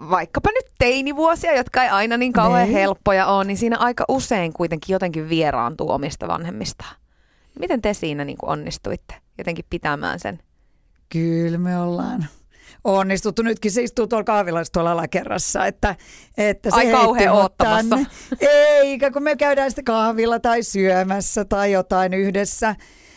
vaikkapa 0.09 0.49
nyt 0.51 0.65
teinivuosia, 0.77 1.55
jotka 1.55 1.83
ei 1.83 1.89
aina 1.89 2.17
niin 2.17 2.33
kauhean 2.33 2.67
niin. 2.67 2.77
helppoja 2.77 3.25
ole, 3.25 3.43
niin 3.43 3.57
siinä 3.57 3.77
aika 3.77 4.05
usein 4.07 4.53
kuitenkin 4.53 4.93
jotenkin 4.93 5.29
vieraantuu 5.29 5.91
omista 5.91 6.27
vanhemmistaan. 6.27 6.95
Miten 7.59 7.81
te 7.81 7.93
siinä 7.93 8.25
niin 8.25 8.37
kuin 8.37 8.49
onnistuitte 8.49 9.15
jotenkin 9.37 9.65
pitämään 9.69 10.19
sen? 10.19 10.39
Kyllä 11.09 11.57
me 11.57 11.79
ollaan 11.79 12.25
onnistuttu. 12.85 13.41
Nytkin 13.41 13.71
se 13.71 13.83
istuu 13.83 14.07
tuolla 14.07 14.23
kahvilassa 14.23 14.73
tuolla 14.73 14.91
alakerrassa. 14.91 15.65
Että, 15.65 15.95
että 16.37 16.69
se 16.69 16.75
Ai 16.75 16.91
kauhean 16.91 17.35
oottamassa. 17.35 17.97
Eikä, 18.39 19.11
kun 19.11 19.23
me 19.23 19.35
käydään 19.35 19.71
sitten 19.71 19.85
kahvilla 19.85 20.39
tai 20.39 20.63
syömässä 20.63 21.45
tai 21.45 21.71
jotain 21.71 22.13
yhdessä. 22.13 22.75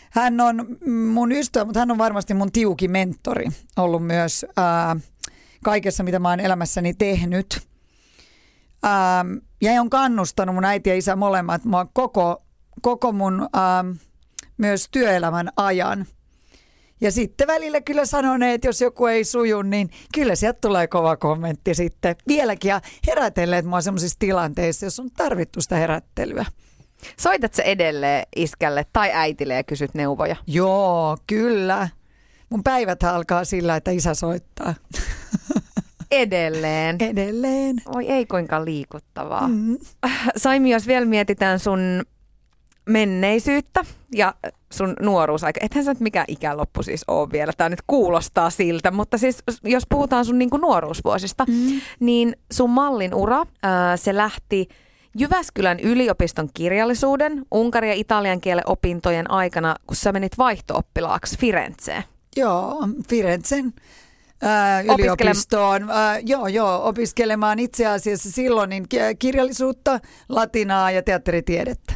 Hän 0.09 0.41
on 0.41 0.77
mun 1.13 1.31
ystävä, 1.31 1.65
mutta 1.65 1.79
hän 1.79 1.91
on 1.91 1.97
varmasti 1.97 2.33
mun 2.33 2.51
tiuki 2.51 2.87
mentori 2.87 3.45
ollut 3.77 4.07
myös 4.07 4.45
ää, 4.57 4.95
kaikessa, 5.63 6.03
mitä 6.03 6.19
mä 6.19 6.29
oon 6.29 6.39
elämässäni 6.39 6.93
tehnyt. 6.93 7.67
Ää, 8.83 9.25
ja 9.61 9.81
on 9.81 9.89
kannustanut 9.89 10.55
mun 10.55 10.65
äiti 10.65 10.89
ja 10.89 10.95
isä 10.95 11.15
molemmat 11.15 11.65
mua 11.65 11.85
koko, 11.93 12.43
koko 12.81 13.11
mun 13.11 13.49
ää, 13.53 13.85
myös 14.57 14.87
työelämän 14.91 15.49
ajan– 15.57 16.05
ja 17.01 17.11
sitten 17.11 17.47
välillä 17.47 17.81
kyllä 17.81 18.05
sanoneet, 18.05 18.53
että 18.53 18.67
jos 18.67 18.81
joku 18.81 19.05
ei 19.05 19.23
suju, 19.23 19.61
niin 19.61 19.89
kyllä 20.13 20.35
sieltä 20.35 20.59
tulee 20.61 20.87
kova 20.87 21.17
kommentti 21.17 21.75
sitten. 21.75 22.15
Vieläkin 22.27 22.69
ja 22.69 22.81
herätelleet 23.07 23.65
mua 23.65 23.81
sellaisissa 23.81 24.19
tilanteissa, 24.19 24.85
jos 24.85 24.99
on 24.99 25.09
tarvittu 25.17 25.61
sitä 25.61 25.75
herättelyä. 25.75 26.45
Soitat 27.17 27.53
se 27.53 27.63
edelleen 27.63 28.25
iskälle 28.35 28.85
tai 28.93 29.11
äitille 29.13 29.53
ja 29.53 29.63
kysyt 29.63 29.93
neuvoja? 29.93 30.35
Joo, 30.47 31.17
kyllä. 31.27 31.89
Mun 32.49 32.63
päivät 32.63 33.03
alkaa 33.03 33.45
sillä, 33.45 33.75
että 33.75 33.91
isä 33.91 34.13
soittaa. 34.13 34.75
Edelleen. 36.11 36.95
Edelleen. 37.11 37.75
Oi 37.95 38.09
ei 38.09 38.25
kuinka 38.25 38.65
liikuttavaa. 38.65 39.47
Mm-hmm. 39.47 39.77
Saimi, 40.37 40.71
jos 40.71 40.87
vielä 40.87 41.05
mietitään 41.05 41.59
sun 41.59 42.03
menneisyyttä 42.85 43.85
ja 44.15 44.33
sun 44.73 44.93
nuoruusaika. 45.01 45.59
Ethän 45.63 45.83
sä 45.83 45.91
nyt 45.91 45.99
mikä 45.99 46.25
ikäloppu 46.27 46.83
siis 46.83 47.03
ole 47.07 47.31
vielä. 47.31 47.51
Tämä 47.57 47.69
nyt 47.69 47.81
kuulostaa 47.87 48.49
siltä, 48.49 48.91
mutta 48.91 49.17
siis 49.17 49.43
jos 49.63 49.83
puhutaan 49.89 50.25
sun 50.25 50.39
niinku 50.39 50.57
nuoruusvuosista, 50.57 51.45
mm. 51.47 51.81
niin 51.99 52.35
sun 52.51 52.69
mallin 52.69 53.13
ura, 53.13 53.45
ää, 53.63 53.97
se 53.97 54.15
lähti 54.15 54.67
Jyväskylän 55.17 55.79
yliopiston 55.79 56.49
kirjallisuuden, 56.53 57.45
unkari- 57.51 57.89
ja 57.89 57.93
italian 57.93 58.41
kielen 58.41 58.63
opintojen 58.67 59.31
aikana, 59.31 59.75
kun 59.87 59.95
sä 59.95 60.11
menit 60.11 60.37
vaihtooppilaaksi 60.37 61.37
Firenzeen. 61.37 62.03
Joo, 62.35 62.87
Firenzen 63.09 63.73
ää, 64.41 64.81
yliopistoon. 64.81 65.89
Ää, 65.89 66.19
joo, 66.19 66.47
joo, 66.47 66.87
opiskelemaan 66.87 67.59
itse 67.59 67.85
asiassa 67.85 68.31
silloin 68.31 68.69
niin 68.69 68.85
kirjallisuutta, 69.19 69.99
latinaa 70.29 70.91
ja 70.91 71.03
teatteritiedettä 71.03 71.93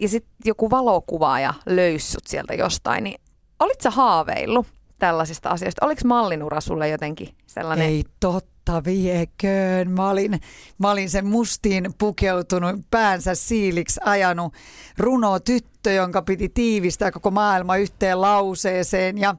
ja 0.00 0.08
sitten 0.08 0.32
joku 0.44 0.70
valokuvaaja 0.70 1.54
löyssyt 1.66 2.26
sieltä 2.26 2.54
jostain, 2.54 3.04
niin 3.04 3.20
olit 3.58 3.80
sä 3.80 3.90
haaveillut 3.90 4.66
tällaisista 4.98 5.48
asioista? 5.48 5.86
Oliko 5.86 6.00
mallinura 6.04 6.60
sulle 6.60 6.88
jotenkin 6.88 7.28
sellainen? 7.46 7.86
Ei 7.86 8.04
totta 8.20 8.84
vieköön. 8.84 9.90
Mä 9.90 10.10
olin, 10.10 10.40
mä 10.78 10.90
olin 10.90 11.10
sen 11.10 11.26
mustiin 11.26 11.94
pukeutunut, 11.98 12.80
päänsä 12.90 13.34
siiliksi 13.34 14.00
ajanut 14.04 14.54
runo 14.98 15.40
tyttö, 15.40 15.92
jonka 15.92 16.22
piti 16.22 16.48
tiivistää 16.48 17.10
koko 17.10 17.30
maailma 17.30 17.76
yhteen 17.76 18.20
lauseeseen. 18.20 19.18
Ja 19.18 19.34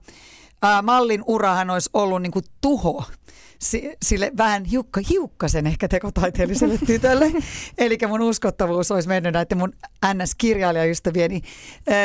ää, 0.62 0.82
mallin 0.82 1.24
urahan 1.27 1.70
olisi 1.70 1.89
ollut 1.94 2.22
niin 2.22 2.32
kuin 2.32 2.46
tuho 2.62 3.03
sille 4.03 4.32
vähän 4.38 4.65
hiukka, 4.65 5.01
hiukkasen 5.10 5.68
ehkä 5.68 5.88
tekotaiteelliselle 5.88 6.77
tytölle. 6.88 7.32
Eli 7.77 7.98
mun 8.08 8.22
uskottavuus 8.22 8.91
olisi 8.91 9.08
mennyt 9.08 9.34
näiden 9.34 9.58
mun 9.58 9.74
NS-kirjailijaystävieni 10.13 11.41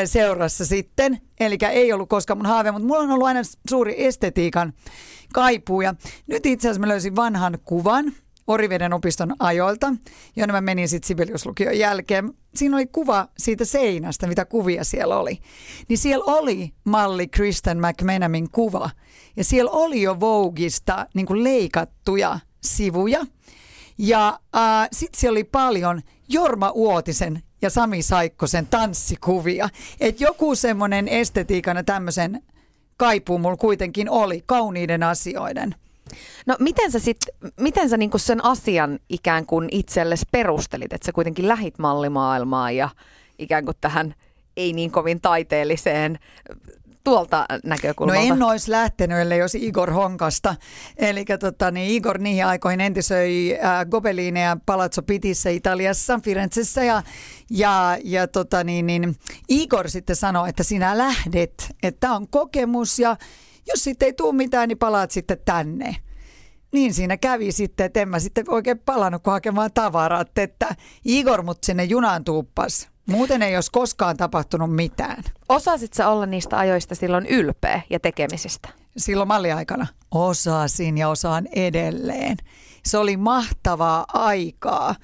seurassa 0.05 0.67
sitten. 0.67 1.19
Eli 1.41 1.59
ei 1.71 1.93
ollut 1.93 2.09
koskaan 2.09 2.39
mun 2.39 2.47
haave, 2.47 2.71
mutta 2.71 2.87
mulla 2.87 3.01
on 3.01 3.11
ollut 3.11 3.27
aina 3.27 3.41
suuri 3.71 4.05
estetiikan 4.05 4.73
kaipuu. 5.33 5.81
Ja 5.81 5.95
nyt 6.27 6.47
itse 6.47 6.69
asiassa 6.69 6.81
mä 6.81 6.89
löysin 6.89 7.17
vanhan 7.17 7.59
kuvan– 7.65 8.13
Oriveden 8.47 8.93
opiston 8.93 9.35
ajoilta, 9.38 9.95
jonne 10.37 10.53
mä 10.53 10.61
menin 10.61 10.88
sitten 10.88 11.09
Sibeliuslukion 11.09 11.79
jälkeen. 11.79 12.33
Siinä 12.55 12.76
oli 12.76 12.87
kuva 12.87 13.29
siitä 13.38 13.65
seinästä, 13.65 14.26
mitä 14.26 14.45
kuvia 14.45 14.85
siellä 14.85 15.19
oli. 15.19 15.38
Niin 15.88 15.99
siellä 15.99 16.25
oli 16.25 16.73
malli 16.85 17.29
Kristen 17.29 17.79
McMenamin 17.79 18.50
kuva. 18.50 18.91
Ja 19.37 19.45
siellä 19.45 19.71
oli 19.71 20.03
jo 20.03 20.21
Vogueista 20.21 21.07
niin 21.15 21.45
leikattuja 21.45 22.38
sivuja. 22.62 23.26
Ja 23.99 24.41
äh, 24.57 24.88
sitten 24.93 25.21
siellä 25.21 25.35
oli 25.35 25.45
paljon 25.45 26.03
Jorma 26.29 26.71
Uotisen 26.71 27.43
ja 27.62 27.71
Sami 27.71 28.03
Saikkosen 28.03 28.67
tanssikuvia. 28.67 29.69
Että 30.00 30.25
joku 30.25 30.55
semmoinen 30.55 31.09
estetiikan 31.09 31.76
ja 31.76 31.85
tämmöisen 31.85 32.43
kaipuu 32.97 33.38
mulla 33.38 33.57
kuitenkin 33.57 34.11
oli, 34.11 34.43
kauniiden 34.47 35.03
asioiden– 35.03 35.75
No 36.47 36.57
miten 36.61 36.93
sä, 36.93 36.99
sit, 36.99 37.19
miten 37.61 37.89
sä 37.89 37.97
niinku 37.97 38.19
sen 38.19 38.45
asian 38.45 38.99
ikään 39.09 39.47
kuin 39.47 39.69
itsellesi 39.73 40.27
perustelit, 40.33 40.93
että 40.93 41.07
sä 41.07 41.13
kuitenkin 41.13 41.49
lähit 41.49 41.79
mallimaailmaan 41.79 42.77
ja 42.77 42.89
ikään 43.39 43.65
kuin 43.65 43.77
tähän 43.81 44.15
ei 44.57 44.73
niin 44.73 44.91
kovin 44.91 45.21
taiteelliseen 45.21 46.19
tuolta 47.05 47.47
No 47.51 47.59
näkökulmalta? 47.65 48.21
en 48.21 48.43
olisi 48.43 48.71
lähtenyt, 48.71 49.19
ellei 49.19 49.41
olisi 49.43 49.67
Igor 49.67 49.91
Honkasta. 49.91 50.55
Eli 50.97 51.25
tota, 51.41 51.71
niin 51.71 51.91
Igor 51.91 52.19
niihin 52.19 52.47
aikoihin 52.47 52.81
entisöi 52.81 53.59
äh, 53.65 53.87
Gobelineja 53.87 54.57
Palazzo 54.67 55.03
Pitissä 55.03 55.51
Italiassa, 55.51 56.21
Firenzessä. 56.25 56.85
Ja, 56.85 57.03
ja, 57.51 57.99
ja 58.05 58.29
tota, 58.29 58.65
niin, 58.65 58.87
niin, 58.87 59.17
Igor 59.49 59.91
sitten 59.91 60.17
sanoi, 60.17 60.49
että 60.49 60.63
sinä 60.63 60.99
lähdet, 60.99 61.75
että 61.83 62.13
on 62.13 62.29
kokemus 62.29 62.99
ja 62.99 63.17
jos 63.67 63.85
sitten 63.85 64.07
ei 64.07 64.13
tule 64.13 64.35
mitään, 64.35 64.69
niin 64.69 64.79
palaat 64.79 65.11
sitten 65.11 65.39
tänne. 65.45 65.97
Niin 66.73 66.95
siinä 66.95 67.17
kävi 67.17 67.53
sitten, 67.53 67.87
että 67.87 68.01
en 68.01 68.09
mä 68.09 68.19
sitten 68.19 68.45
oikein 68.49 68.79
palannut 68.79 69.23
kun 69.23 69.33
hakemaan 69.33 69.71
tavarat, 69.75 70.39
että 70.39 70.77
Igor 71.05 71.43
mut 71.43 71.65
sinne 71.65 71.85
junaan 71.85 72.25
tuuppas. 72.25 72.89
Muuten 73.09 73.43
ei 73.43 73.55
olisi 73.55 73.71
koskaan 73.71 74.17
tapahtunut 74.17 74.75
mitään. 74.75 75.23
Osasit 75.49 75.93
sä 75.93 76.09
olla 76.09 76.27
niistä 76.27 76.59
ajoista 76.59 76.95
silloin 76.95 77.27
ylpeä 77.27 77.83
ja 77.91 78.01
tekemisistä? 78.01 78.69
silloin 78.97 79.29
malliaikana? 79.29 79.87
Osasin 80.11 80.99
ja 80.99 81.09
osaan 81.09 81.49
edelleen. 81.53 82.37
Se 82.85 82.99
oli 82.99 83.17
mahtavaa 83.17 84.05
aikaa, 84.13 84.95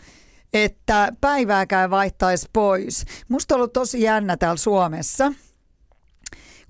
että 0.52 1.12
päivääkään 1.20 1.90
vaihtaisi 1.90 2.48
pois. 2.52 3.04
Musta 3.28 3.54
on 3.54 3.56
ollut 3.56 3.72
tosi 3.72 4.02
jännä 4.02 4.36
täällä 4.36 4.56
Suomessa, 4.56 5.32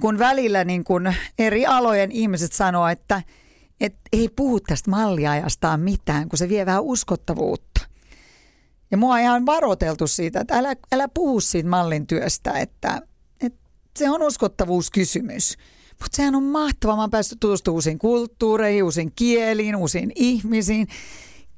kun 0.02 0.18
välillä 0.18 0.64
niin 0.64 0.84
kun 0.84 1.14
eri 1.38 1.66
alojen 1.66 2.12
ihmiset 2.12 2.52
sanoo, 2.52 2.88
että, 2.88 3.22
että 3.80 4.00
ei 4.12 4.28
puhu 4.36 4.60
tästä 4.60 4.90
malliajastaan 4.90 5.80
mitään, 5.80 6.28
kun 6.28 6.38
se 6.38 6.48
vie 6.48 6.66
vähän 6.66 6.82
uskottavuutta. 6.82 7.80
Ja 8.90 8.96
mua 8.96 9.14
on 9.14 9.20
ihan 9.20 9.46
varoteltu 9.46 10.06
siitä, 10.06 10.40
että 10.40 10.58
älä, 10.58 10.76
älä 10.92 11.08
puhu 11.08 11.40
siitä 11.40 11.68
mallin 11.68 12.06
työstä, 12.06 12.52
että, 12.52 13.02
että 13.40 13.60
se 13.98 14.10
on 14.10 14.22
uskottavuuskysymys. 14.22 15.56
Mutta 15.90 16.16
sehän 16.16 16.34
on 16.34 16.42
mahtavaa. 16.42 16.96
Mä 16.96 17.02
oon 17.02 17.10
päässyt 17.10 17.40
tutustumaan 17.40 17.74
uusiin 17.74 17.98
kulttuureihin, 17.98 18.84
uusiin 18.84 19.12
kieliin, 19.16 19.76
uusiin 19.76 20.12
ihmisiin, 20.14 20.88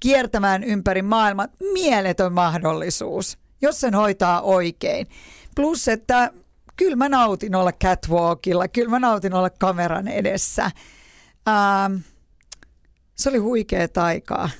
kiertämään 0.01 0.65
ympäri 0.65 1.03
maailmaa. 1.03 1.49
Mieletön 1.73 2.33
mahdollisuus, 2.33 3.39
jos 3.63 3.81
sen 3.81 3.95
hoitaa 3.95 4.41
oikein. 4.43 5.07
Plus, 5.57 5.89
että 5.89 6.33
kyllä 6.77 6.97
mä 6.97 7.09
nautin 7.09 7.55
olla 7.55 7.73
catwalkilla, 7.73 8.69
kyllä 8.69 8.91
mä 8.91 8.99
nautin 8.99 9.35
olla 9.35 9.51
kameran 9.51 10.09
edessä. 10.09 10.71
Ähm, 11.49 11.97
se 13.15 13.29
oli 13.29 13.39
huikea 13.39 13.89
aikaa. 13.97 14.51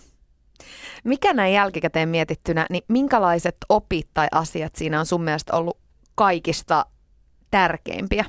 Mikä 1.05 1.35
näin 1.35 1.55
jälkikäteen 1.55 2.09
mietittynä, 2.09 2.67
niin 2.71 2.85
minkälaiset 2.89 3.57
opit 3.69 4.09
tai 4.15 4.29
asiat 4.33 4.77
siinä 4.77 5.01
on 5.01 5.07
sun 5.07 5.23
mielestä 5.23 5.57
ollut 5.57 5.79
kaikista 6.15 6.87
tärkeimpiä? 7.51 8.25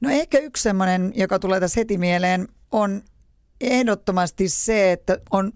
No 0.00 0.10
ehkä 0.10 0.38
yksi 0.38 0.62
semmoinen, 0.62 1.12
joka 1.16 1.38
tulee 1.38 1.60
tässä 1.60 1.80
heti 1.80 1.98
mieleen, 1.98 2.48
on 2.70 3.02
ehdottomasti 3.60 4.48
se, 4.48 4.92
että 4.92 5.18
on, 5.30 5.52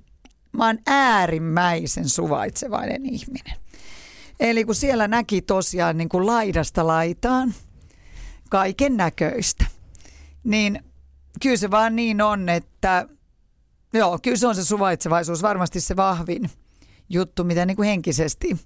mä 0.53 0.67
oon 0.67 0.79
äärimmäisen 0.87 2.09
suvaitsevainen 2.09 3.07
ihminen. 3.07 3.57
Eli 4.41 4.65
kun 4.65 4.75
siellä 4.75 5.09
näki 5.09 5.43
tosiaan 5.43 5.97
niin 5.97 6.09
kuin 6.09 6.27
laidasta 6.27 6.87
laitaan 6.87 7.55
kaiken 8.51 8.97
näköistä, 8.97 9.67
niin 10.45 10.85
kyllä 11.43 11.57
se 11.57 11.71
vaan 11.71 11.97
niin 11.97 12.23
on, 12.23 12.49
että 12.49 13.09
joo, 13.93 14.19
kyllä 14.23 14.37
se 14.37 14.47
on 14.47 14.55
se 14.55 14.65
suvaitsevaisuus 14.65 15.43
varmasti 15.43 15.81
se 15.81 15.97
vahvin 15.97 16.51
juttu, 17.09 17.45
mitä 17.45 17.67
niin 17.67 17.77
kuin 17.77 17.89
henkisesti, 17.89 18.57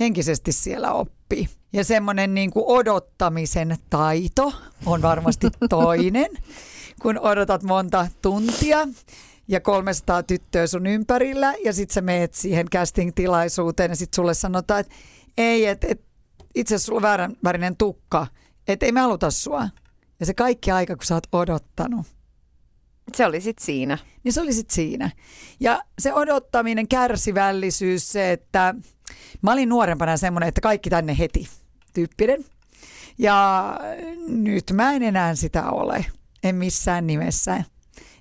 henkisesti 0.00 0.52
siellä 0.52 0.92
oppii. 0.92 1.48
Ja 1.72 1.84
semmoinen 1.84 2.34
niin 2.34 2.50
kuin 2.50 2.64
odottamisen 2.66 3.76
taito 3.90 4.52
on 4.86 5.02
varmasti 5.02 5.46
toinen, 5.68 6.30
kun 7.02 7.18
odotat 7.18 7.62
monta 7.62 8.08
tuntia 8.22 8.88
ja 9.48 9.60
300 9.60 10.22
tyttöä 10.22 10.66
sun 10.66 10.86
ympärillä 10.86 11.54
ja 11.64 11.72
sit 11.72 11.90
sä 11.90 12.00
meet 12.00 12.34
siihen 12.34 12.66
casting-tilaisuuteen 12.70 13.90
ja 13.90 13.96
sit 13.96 14.14
sulle 14.14 14.34
sanotaan, 14.34 14.80
että 14.80 14.94
ei, 15.38 15.66
että 15.66 15.86
et, 15.90 16.00
itse 16.54 16.74
asiassa 16.74 16.86
sulla 16.86 16.98
on 16.98 17.02
väärän 17.02 17.36
värinen 17.44 17.76
tukka, 17.76 18.26
että 18.68 18.86
ei 18.86 18.92
me 18.92 19.00
haluta 19.00 19.30
sua. 19.30 19.68
Ja 20.20 20.26
se 20.26 20.34
kaikki 20.34 20.70
aika, 20.70 20.96
kun 20.96 21.06
sä 21.06 21.14
oot 21.14 21.26
odottanut, 21.32 22.06
Se 23.14 23.26
oli 23.26 23.40
sitten 23.40 23.64
siinä. 23.66 23.98
niin 24.24 24.32
se 24.32 24.40
oli 24.40 24.52
sit 24.52 24.70
siinä. 24.70 25.10
Ja 25.60 25.82
se 25.98 26.14
odottaminen, 26.14 26.88
kärsivällisyys, 26.88 28.12
se, 28.12 28.32
että 28.32 28.74
mä 29.42 29.52
olin 29.52 29.68
nuorempana 29.68 30.16
semmoinen, 30.16 30.48
että 30.48 30.60
kaikki 30.60 30.90
tänne 30.90 31.18
heti 31.18 31.48
tyyppinen. 31.94 32.44
Ja 33.18 33.74
nyt 34.28 34.64
mä 34.72 34.92
en 34.92 35.02
enää 35.02 35.34
sitä 35.34 35.70
ole, 35.70 36.06
en 36.44 36.54
missään 36.54 37.06
nimessä. 37.06 37.64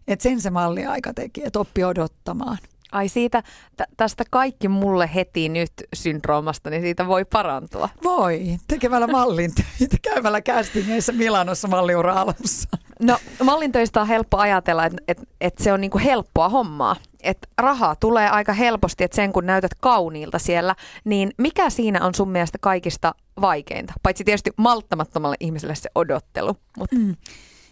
Et 0.07 0.21
sen 0.21 0.41
se 0.41 0.49
malliaika 0.49 1.13
teki, 1.13 1.41
että 1.45 1.59
oppi 1.59 1.83
odottamaan. 1.83 2.57
Ai 2.91 3.09
siitä, 3.09 3.43
tä- 3.77 3.87
tästä 3.97 4.23
kaikki 4.31 4.67
mulle 4.67 5.09
heti 5.15 5.49
nyt 5.49 5.71
syndroomasta, 5.95 6.69
niin 6.69 6.81
siitä 6.81 7.07
voi 7.07 7.25
parantua. 7.25 7.89
Voi, 8.03 8.57
tekemällä 8.67 9.07
mallin 9.07 9.51
töitä, 9.79 9.97
käymällä 10.01 10.41
castingeissa 10.41 11.13
Milanossa 11.13 11.67
malliura 11.67 12.13
alussa. 12.13 12.69
No 13.01 13.17
mallintöistä 13.43 14.01
on 14.01 14.07
helppo 14.07 14.37
ajatella, 14.37 14.85
että 14.85 14.97
et, 15.07 15.21
et 15.41 15.53
se 15.57 15.73
on 15.73 15.81
niinku 15.81 15.97
helppoa 15.97 16.49
hommaa. 16.49 16.95
Että 17.23 17.47
rahaa 17.57 17.95
tulee 17.95 18.29
aika 18.29 18.53
helposti, 18.53 19.03
että 19.03 19.15
sen 19.15 19.33
kun 19.33 19.45
näytät 19.45 19.71
kauniilta 19.81 20.39
siellä, 20.39 20.75
niin 21.05 21.31
mikä 21.37 21.69
siinä 21.69 22.05
on 22.05 22.15
sun 22.15 22.29
mielestä 22.29 22.57
kaikista 22.61 23.15
vaikeinta? 23.41 23.93
Paitsi 24.03 24.23
tietysti 24.23 24.51
malttamattomalle 24.57 25.35
ihmiselle 25.39 25.75
se 25.75 25.89
odottelu. 25.95 26.57
Mutta 26.77 26.95
Mm. 26.95 27.15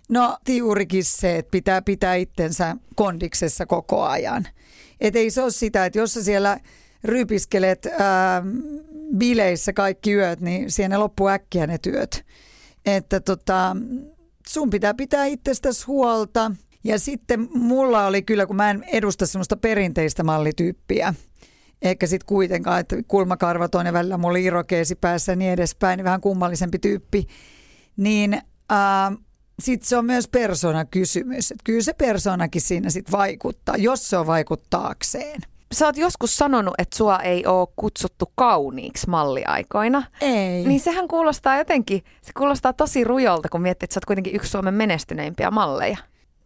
No 0.09 0.37
juurikin 0.47 1.03
se, 1.03 1.37
että 1.37 1.51
pitää 1.51 1.81
pitää 1.81 2.15
itsensä 2.15 2.75
kondiksessa 2.95 3.65
koko 3.65 4.03
ajan. 4.03 4.47
Et 5.01 5.15
ei 5.15 5.29
se 5.31 5.41
ole 5.41 5.51
sitä, 5.51 5.85
että 5.85 5.99
jos 5.99 6.13
sä 6.13 6.23
siellä 6.23 6.59
rypiskelet 7.03 7.87
ää, 7.99 8.43
bileissä 9.17 9.73
kaikki 9.73 10.13
yöt, 10.13 10.39
niin 10.39 10.71
siinä 10.71 10.99
loppuu 10.99 11.27
äkkiä 11.27 11.67
ne 11.67 11.77
työt. 11.77 12.25
Että 12.85 13.19
tota, 13.19 13.75
sun 14.47 14.69
pitää 14.69 14.93
pitää 14.93 15.25
itsestäsi 15.25 15.85
huolta. 15.85 16.51
Ja 16.83 16.99
sitten 16.99 17.47
mulla 17.53 18.05
oli 18.05 18.21
kyllä, 18.21 18.45
kun 18.45 18.55
mä 18.55 18.69
en 18.69 18.83
edusta 18.83 19.25
semmoista 19.25 19.57
perinteistä 19.57 20.23
mallityyppiä, 20.23 21.13
eikä 21.81 22.07
sitten 22.07 22.25
kuitenkaan, 22.25 22.79
että 22.79 22.95
kulmakarvat 23.07 23.75
on 23.75 23.85
ja 23.85 23.93
välillä 23.93 24.17
mulla 24.17 24.31
oli 24.31 24.43
irokeesi 24.43 24.95
päässä 24.95 25.31
ja 25.31 25.35
niin 25.35 25.51
edespäin, 25.51 25.97
niin 25.97 26.05
vähän 26.05 26.21
kummallisempi 26.21 26.79
tyyppi, 26.79 27.27
niin 27.97 28.41
ää, 28.69 29.11
sitten 29.63 29.89
se 29.89 29.97
on 29.97 30.05
myös 30.05 30.27
persoonakysymys. 30.27 31.51
Että 31.51 31.63
kyllä 31.63 31.81
se 31.81 31.93
persoonakin 31.93 32.61
siinä 32.61 32.89
sitten 32.89 33.11
vaikuttaa, 33.11 33.77
jos 33.77 34.09
se 34.09 34.17
on 34.17 34.27
vaikuttaakseen. 34.27 35.41
sä 35.73 35.85
oot 35.85 35.97
joskus 35.97 36.37
sanonut, 36.37 36.73
että 36.77 36.97
sua 36.97 37.19
ei 37.19 37.45
ole 37.45 37.67
kutsuttu 37.75 38.31
kauniiksi 38.35 39.09
malliaikoina. 39.09 40.03
Ei. 40.21 40.65
Niin 40.67 40.79
sehän 40.79 41.07
kuulostaa 41.07 41.57
jotenkin, 41.57 42.03
se 42.21 42.31
kuulostaa 42.37 42.73
tosi 42.73 43.03
rujolta, 43.03 43.49
kun 43.49 43.61
miettii, 43.61 43.85
että 43.85 43.93
sä 43.93 43.97
oot 43.97 44.05
kuitenkin 44.05 44.35
yksi 44.35 44.51
Suomen 44.51 44.73
menestyneimpiä 44.73 45.51
malleja. 45.51 45.97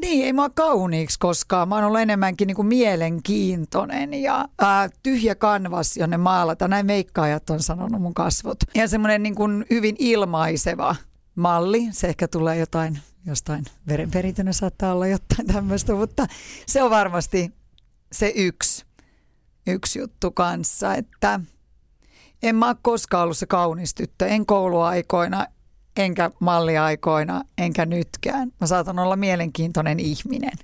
Niin, 0.02 0.26
ei 0.26 0.34
mua 0.34 0.50
kauniiksi 0.50 1.20
koskaan. 1.20 1.70
Mä 1.70 1.76
oon 1.76 1.84
ollut 1.84 2.00
enemmänkin 2.00 2.48
niinku 2.48 2.64
mielenkiintoinen 2.64 4.14
ja 4.14 4.46
ää, 4.60 4.90
tyhjä 5.04 5.36
kanvas, 5.36 5.98
jonne 5.98 6.18
maalata. 6.18 6.68
Näin 6.68 6.86
meikkaajat 6.86 7.50
on 7.50 7.60
sanonut 7.60 8.02
mun 8.02 8.14
kasvot. 8.14 8.58
Ja 8.76 8.88
semmoinen 8.88 9.24
niinku 9.24 9.44
hyvin 9.70 9.96
ilmaiseva 10.00 10.96
malli. 11.38 11.88
Se 11.92 12.08
ehkä 12.08 12.28
tulee 12.28 12.58
jotain, 12.58 13.00
jostain 13.26 13.66
verenperintönä 13.88 14.54
saattaa 14.54 14.94
olla 14.94 15.08
jotain 15.08 15.48
tämmöistä, 15.54 15.94
mutta 15.94 16.28
se 16.66 16.84
on 16.84 16.90
varmasti 16.90 17.54
se 18.12 18.34
yksi, 18.36 18.86
yksi 19.68 20.00
juttu 20.00 20.32
kanssa, 20.32 20.96
että 20.96 21.40
en 22.44 22.56
mä 22.56 22.68
ole 22.68 22.76
koskaan 22.82 23.24
ollut 23.24 23.38
se 23.38 23.46
kaunis 23.46 23.94
tyttö, 23.94 24.28
en 24.28 24.46
kouluaikoina, 24.46 25.46
enkä 25.98 26.32
malliaikoina, 26.40 27.44
enkä 27.58 27.86
nytkään. 27.86 28.52
Mä 28.62 28.68
saatan 28.68 29.00
olla 29.00 29.16
mielenkiintoinen 29.16 30.00
ihminen. 30.00 30.58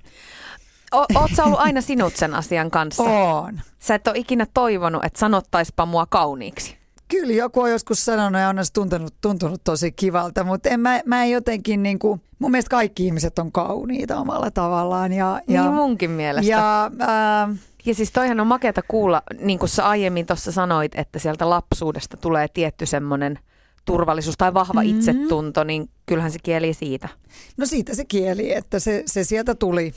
O- 0.94 1.28
sä 1.36 1.44
ollut 1.44 1.60
aina 1.60 1.80
sinut 1.80 2.16
sen 2.16 2.34
asian 2.34 2.70
kanssa? 2.70 3.02
On. 3.34 3.60
Sä 3.78 3.94
et 3.94 4.08
ole 4.08 4.18
ikinä 4.18 4.46
toivonut, 4.54 5.04
että 5.04 5.18
sanottaispa 5.18 5.86
mua 5.86 6.06
kauniiksi. 6.06 6.83
Kyllä 7.08 7.32
joku 7.32 7.60
on 7.60 7.70
joskus 7.70 8.04
sanonut 8.04 8.40
ja 8.40 8.48
on 8.48 8.56
tuntunut, 8.72 9.14
tuntunut 9.20 9.60
tosi 9.64 9.92
kivalta, 9.92 10.44
mutta 10.44 10.68
en, 10.68 10.80
mä, 10.80 11.00
mä 11.06 11.24
en 11.24 11.30
jotenkin 11.30 11.82
niin 11.82 11.98
kuin, 11.98 12.22
mun 12.38 12.50
mielestä 12.50 12.70
kaikki 12.70 13.06
ihmiset 13.06 13.38
on 13.38 13.52
kauniita 13.52 14.16
omalla 14.16 14.50
tavallaan. 14.50 15.12
Ja, 15.12 15.40
ja, 15.48 15.62
niin 15.62 15.74
munkin 15.74 16.10
mielestä. 16.10 16.50
ja 16.50 16.90
ää, 16.98 17.48
Ja 17.86 17.94
siis 17.94 18.12
toihan 18.12 18.40
on 18.40 18.46
makeata 18.46 18.82
kuulla, 18.88 19.22
niin 19.40 19.58
kuin 19.58 19.68
sä 19.68 19.88
aiemmin 19.88 20.26
tuossa 20.26 20.52
sanoit, 20.52 20.94
että 20.94 21.18
sieltä 21.18 21.50
lapsuudesta 21.50 22.16
tulee 22.16 22.48
tietty 22.48 22.86
semmoinen 22.86 23.38
turvallisuus 23.84 24.36
tai 24.38 24.54
vahva 24.54 24.80
Mhm. 24.82 24.88
mm-hmm. 24.88 24.98
itsetunto, 24.98 25.64
niin 25.64 25.90
kyllähän 26.06 26.32
se 26.32 26.38
kieli 26.42 26.74
siitä. 26.74 27.08
no 27.56 27.66
siitä 27.66 27.94
se 27.94 28.04
kieli, 28.04 28.52
että 28.52 28.78
se, 28.78 29.02
se 29.06 29.24
sieltä 29.24 29.54
tuli, 29.54 29.94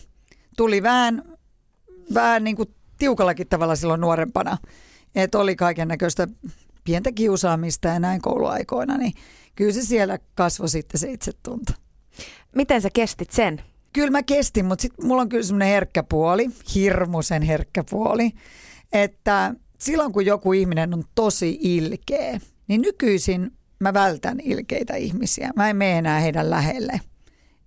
tuli 0.57 0.83
vähän, 0.83 1.23
vähän 2.13 2.43
niin 2.43 2.55
kuin 2.55 2.69
tiukallakin 2.97 3.47
tavalla 3.47 3.75
silloin 3.75 4.01
nuorempana. 4.01 4.57
Että 5.15 5.39
oli 5.39 5.55
kaiken 5.55 5.87
näköistä 5.87 6.27
pientä 6.87 7.11
kiusaamista 7.11 7.87
ja 7.87 7.99
näin 7.99 8.21
kouluaikoina, 8.21 8.97
niin 8.97 9.13
kyllä 9.55 9.71
se 9.71 9.81
siellä 9.81 10.19
kasvoi 10.35 10.69
sitten 10.69 10.99
se 10.99 11.11
itsetunto. 11.11 11.73
Miten 12.55 12.81
sä 12.81 12.89
kestit 12.93 13.31
sen? 13.31 13.61
Kyllä 13.93 14.11
mä 14.11 14.23
kestin, 14.23 14.65
mutta 14.65 14.81
sitten 14.81 15.05
mulla 15.05 15.21
on 15.21 15.29
kyllä 15.29 15.43
semmoinen 15.43 15.67
herkkä 15.67 16.03
puoli, 16.03 16.49
hirmuisen 16.75 17.41
herkkä 17.41 17.83
puoli, 17.89 18.31
että 18.93 19.53
silloin 19.79 20.13
kun 20.13 20.25
joku 20.25 20.53
ihminen 20.53 20.93
on 20.93 21.03
tosi 21.15 21.57
ilkeä, 21.61 22.39
niin 22.67 22.81
nykyisin 22.81 23.51
mä 23.79 23.93
vältän 23.93 24.39
ilkeitä 24.39 24.95
ihmisiä. 24.95 25.51
Mä 25.55 25.69
en 25.69 25.75
mene 25.75 25.97
enää 25.97 26.19
heidän 26.19 26.49
lähelle. 26.49 27.01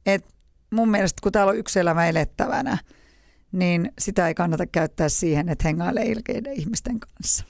Et 0.06 0.24
mun 0.70 0.90
mielestä 0.90 1.20
kun 1.22 1.32
täällä 1.32 1.50
on 1.50 1.58
yksi 1.58 1.80
elämä 1.80 2.08
elettävänä, 2.08 2.78
niin 3.52 3.92
sitä 3.98 4.28
ei 4.28 4.34
kannata 4.34 4.66
käyttää 4.66 5.08
siihen, 5.08 5.48
että 5.48 5.68
hengailee 5.68 6.04
ilkeiden 6.04 6.52
ihmisten 6.52 7.00
kanssa. 7.00 7.44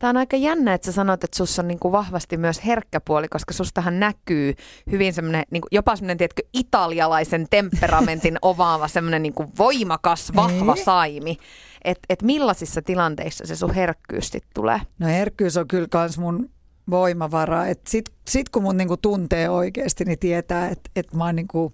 Tämä 0.00 0.10
on 0.10 0.16
aika 0.16 0.36
jännä, 0.36 0.74
että 0.74 0.84
sä 0.84 0.92
sanoit, 0.92 1.24
että 1.24 1.36
sus 1.36 1.58
on 1.58 1.68
niin 1.68 1.78
kuin 1.78 1.92
vahvasti 1.92 2.36
myös 2.36 2.64
herkkä 2.66 3.00
puoli, 3.00 3.28
koska 3.28 3.52
sustahan 3.52 4.00
näkyy 4.00 4.54
hyvin 4.90 5.12
semmoinen, 5.12 5.42
niin 5.50 5.60
kuin 5.60 5.68
jopa 5.72 5.96
semmoinen, 5.96 6.18
tiedätkö, 6.18 6.42
italialaisen 6.52 7.46
temperamentin 7.50 8.38
omaava 8.42 8.88
semmoinen 8.88 9.22
niin 9.22 9.34
kuin 9.34 9.48
voimakas, 9.58 10.32
vahva 10.36 10.74
Niin. 10.74 10.84
saimi. 10.84 11.36
Että 11.84 12.00
et 12.08 12.22
millaisissa 12.22 12.82
tilanteissa 12.82 13.46
se 13.46 13.56
sun 13.56 13.74
herkkyys 13.74 14.28
sit 14.28 14.44
tulee? 14.54 14.80
No 14.98 15.06
herkkyys 15.06 15.56
on 15.56 15.68
kyllä 15.68 15.88
kans 15.90 16.18
mun 16.18 16.50
voimavara. 16.90 17.66
Et 17.66 17.80
sit, 17.86 18.10
sit 18.28 18.48
kun 18.48 18.62
mun 18.62 18.76
niinku 18.76 18.96
tuntee 18.96 19.50
oikeasti, 19.50 20.04
niin 20.04 20.18
tietää, 20.18 20.68
että 20.68 20.90
et 20.96 21.14
mä 21.14 21.24
oon 21.24 21.36
niinku 21.36 21.72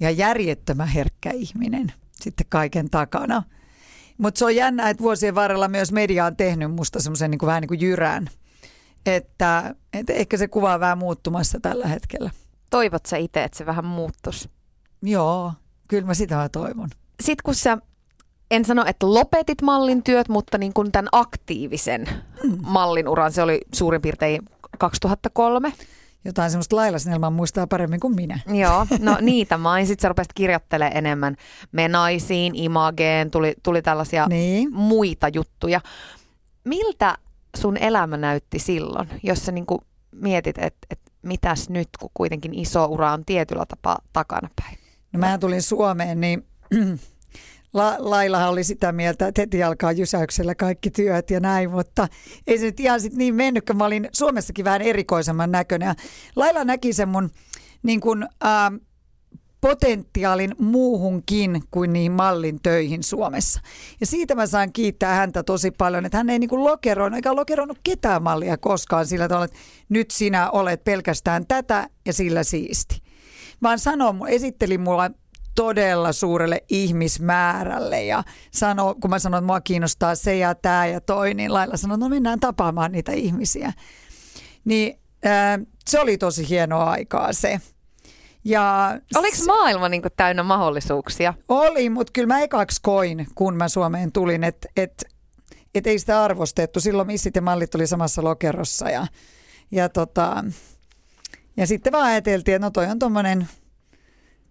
ihan 0.00 0.16
järjettömän 0.16 0.88
herkkä 0.88 1.30
ihminen 1.30 1.92
sitten 2.12 2.46
kaiken 2.48 2.90
takana. 2.90 3.42
Mutta 4.18 4.38
se 4.38 4.44
on 4.44 4.56
jännä, 4.56 4.90
että 4.90 5.02
vuosien 5.02 5.34
varrella 5.34 5.68
myös 5.68 5.92
media 5.92 6.24
on 6.24 6.36
tehnyt 6.36 6.70
musta 6.70 7.00
semmoisen 7.00 7.30
niinku 7.30 7.46
vähän 7.46 7.60
niin 7.60 7.68
kuin 7.68 7.80
jyrän. 7.80 8.28
Että, 9.06 9.74
että 9.92 10.12
ehkä 10.12 10.36
se 10.36 10.48
kuva 10.48 10.74
on 10.74 10.80
vähän 10.80 10.98
muuttumassa 10.98 11.60
tällä 11.60 11.86
hetkellä. 11.86 12.30
Toivot 12.70 13.06
sä 13.06 13.16
itse, 13.16 13.44
että 13.44 13.58
se 13.58 13.66
vähän 13.66 13.84
muuttuisi? 13.84 14.50
Joo, 15.02 15.52
kyllä 15.88 16.06
mä 16.06 16.14
sitä 16.14 16.36
mä 16.36 16.48
toivon. 16.48 16.88
Sitten 17.20 17.42
kun 17.44 17.54
sä, 17.54 17.78
en 18.50 18.64
sano, 18.64 18.84
että 18.86 19.14
lopetit 19.14 19.62
mallin 19.62 20.02
työt, 20.02 20.28
mutta 20.28 20.58
niin 20.58 20.72
kuin 20.72 20.92
tämän 20.92 21.08
aktiivisen 21.12 22.08
mallin 22.62 23.08
uran, 23.08 23.32
se 23.32 23.42
oli 23.42 23.60
suurin 23.74 24.02
piirtein 24.02 24.42
2003. 24.78 25.72
Jotain 26.26 26.50
semmoista 26.50 26.76
Laila 26.76 26.98
Snellman 26.98 27.32
muistaa 27.32 27.66
paremmin 27.66 28.00
kuin 28.00 28.14
minä. 28.14 28.38
Joo, 28.46 28.86
no 29.00 29.16
niitä 29.20 29.58
main. 29.58 29.86
Sitten 29.86 30.02
sä 30.02 30.08
rupesit 30.08 30.32
kirjoittelemaan 30.32 30.96
enemmän 30.96 31.36
menaisiin, 31.72 32.54
imageen, 32.54 33.30
tuli, 33.30 33.54
tuli 33.62 33.82
tällaisia 33.82 34.26
Niin. 34.26 34.72
muita 34.74 35.28
juttuja. 35.28 35.80
Miltä 36.64 37.14
sun 37.56 37.76
elämä 37.76 38.16
näytti 38.16 38.58
silloin, 38.58 39.08
jos 39.22 39.46
sä 39.46 39.52
niinku 39.52 39.82
mietit, 40.12 40.58
että 40.58 40.86
et 40.90 41.00
mitäs 41.22 41.68
nyt, 41.70 41.88
kun 42.00 42.10
kuitenkin 42.14 42.54
iso 42.54 42.84
ura 42.84 43.12
on 43.12 43.24
tietyllä 43.24 43.64
tapaa 43.68 43.98
takanapäin? 44.12 44.78
No 45.12 45.18
mä 45.18 45.38
tulin 45.38 45.62
Suomeen, 45.62 46.20
niin 46.20 46.46
La- 47.74 47.96
Lailahan 47.98 48.48
oli 48.48 48.64
sitä 48.64 48.92
mieltä, 48.92 49.28
että 49.28 49.42
heti 49.42 49.62
alkaa 49.62 49.92
jysäyksellä 49.92 50.54
kaikki 50.54 50.90
työt 50.90 51.30
ja 51.30 51.40
näin, 51.40 51.70
mutta 51.70 52.08
ei 52.46 52.58
se 52.58 52.64
nyt 52.64 52.80
ihan 52.80 53.00
sit 53.00 53.12
niin 53.12 53.34
mennyt, 53.34 53.66
kun 53.66 53.76
mä 53.76 53.84
olin 53.84 54.08
Suomessakin 54.12 54.64
vähän 54.64 54.82
erikoisemman 54.82 55.50
näköinen. 55.52 55.94
Laila 56.36 56.64
näki 56.64 56.92
sen 56.92 57.08
mun 57.08 57.30
niin 57.82 58.00
kun, 58.00 58.26
ää, 58.40 58.72
potentiaalin 59.60 60.54
muuhunkin 60.58 61.62
kuin 61.70 61.92
niihin 61.92 62.12
mallin 62.12 62.58
töihin 62.62 63.02
Suomessa. 63.02 63.60
Ja 64.00 64.06
siitä 64.06 64.34
mä 64.34 64.46
saan 64.46 64.72
kiittää 64.72 65.14
häntä 65.14 65.42
tosi 65.42 65.70
paljon, 65.70 66.06
että 66.06 66.18
hän 66.18 66.30
ei 66.30 66.38
niin 66.38 66.48
kuin 66.50 66.64
lokeroinut, 66.64 67.16
eikä 67.16 67.36
lokeroinut 67.36 67.78
ketään 67.84 68.22
mallia 68.22 68.56
koskaan 68.56 69.06
sillä 69.06 69.28
tavalla, 69.28 69.44
että 69.44 69.58
nyt 69.88 70.10
sinä 70.10 70.50
olet 70.50 70.84
pelkästään 70.84 71.46
tätä 71.46 71.88
ja 72.06 72.12
sillä 72.12 72.44
siisti. 72.44 73.02
Vaan 73.62 73.78
sanoi, 73.78 74.14
esitteli 74.28 74.78
mulla 74.78 75.10
todella 75.56 76.12
suurelle 76.12 76.64
ihmismäärälle 76.68 78.04
ja 78.04 78.24
sano, 78.50 78.94
kun 79.00 79.10
mä 79.10 79.18
sanoin, 79.18 79.42
että 79.42 79.46
mua 79.46 79.60
kiinnostaa 79.60 80.14
se 80.14 80.36
ja 80.36 80.54
tämä 80.54 80.86
ja 80.86 81.00
toi, 81.00 81.34
niin 81.34 81.52
Laila 81.52 81.76
sanoi, 81.76 81.98
no 81.98 82.08
mennään 82.08 82.40
tapaamaan 82.40 82.92
niitä 82.92 83.12
ihmisiä. 83.12 83.72
Niin 84.64 84.98
ää, 85.24 85.58
se 85.88 86.00
oli 86.00 86.18
tosi 86.18 86.48
hienoa 86.48 86.90
aikaa 86.90 87.32
se. 87.32 87.60
Ja 88.44 88.98
Oliko 89.16 89.36
maailma 89.46 89.88
niinku 89.88 90.08
täynnä 90.16 90.42
mahdollisuuksia? 90.42 91.34
oli, 91.48 91.90
mutta 91.90 92.10
kyllä 92.12 92.26
mä 92.26 92.40
ekaksi 92.40 92.80
koin, 92.82 93.26
kun 93.34 93.56
mä 93.56 93.68
Suomeen 93.68 94.12
tulin, 94.12 94.44
että 94.44 94.68
et, 94.76 95.04
et 95.74 95.86
ei 95.86 95.98
sitä 95.98 96.24
arvostettu. 96.24 96.80
Silloin 96.80 97.06
missit 97.06 97.36
ja 97.36 97.42
mallit 97.42 97.74
oli 97.74 97.86
samassa 97.86 98.24
lokerossa 98.24 98.90
ja, 98.90 99.06
ja, 99.70 99.88
tota, 99.88 100.44
ja 101.56 101.66
sitten 101.66 101.92
vaan 101.92 102.06
ajateltiin, 102.06 102.54
että 102.54 102.66
no 102.66 102.70
toi 102.70 102.86
on 102.86 102.98
tommonen, 102.98 103.48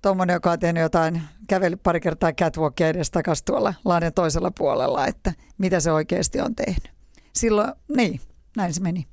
tommonen, 0.06 0.34
joka 0.34 0.52
on 0.52 0.60
tehnyt 0.60 0.82
jotain, 0.82 1.22
kävellyt 1.48 1.84
pari 1.84 2.00
kertaa 2.00 2.34
catwalkia 2.34 2.88
edes 2.88 3.12
takas 3.12 3.44
tuolla 3.44 3.74
laaden 3.86 4.14
toisella 4.14 4.52
puolella, 4.58 5.08
että 5.08 5.34
mitä 5.58 5.80
se 5.80 5.92
oikeasti 5.92 6.42
on 6.42 6.56
tehnyt. 6.56 6.92
Silloin, 7.34 7.74
niin, 7.96 8.22
näin 8.58 8.74
se 8.74 8.82
meni. 8.82 9.08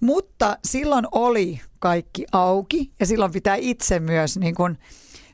Mutta 0.00 0.58
silloin 0.64 1.06
oli 1.12 1.60
kaikki 1.78 2.26
auki 2.32 2.92
ja 3.00 3.06
silloin 3.06 3.32
pitää 3.32 3.54
itse 3.54 4.00
myös 4.00 4.36
niin 4.38 4.54
kuin 4.54 4.78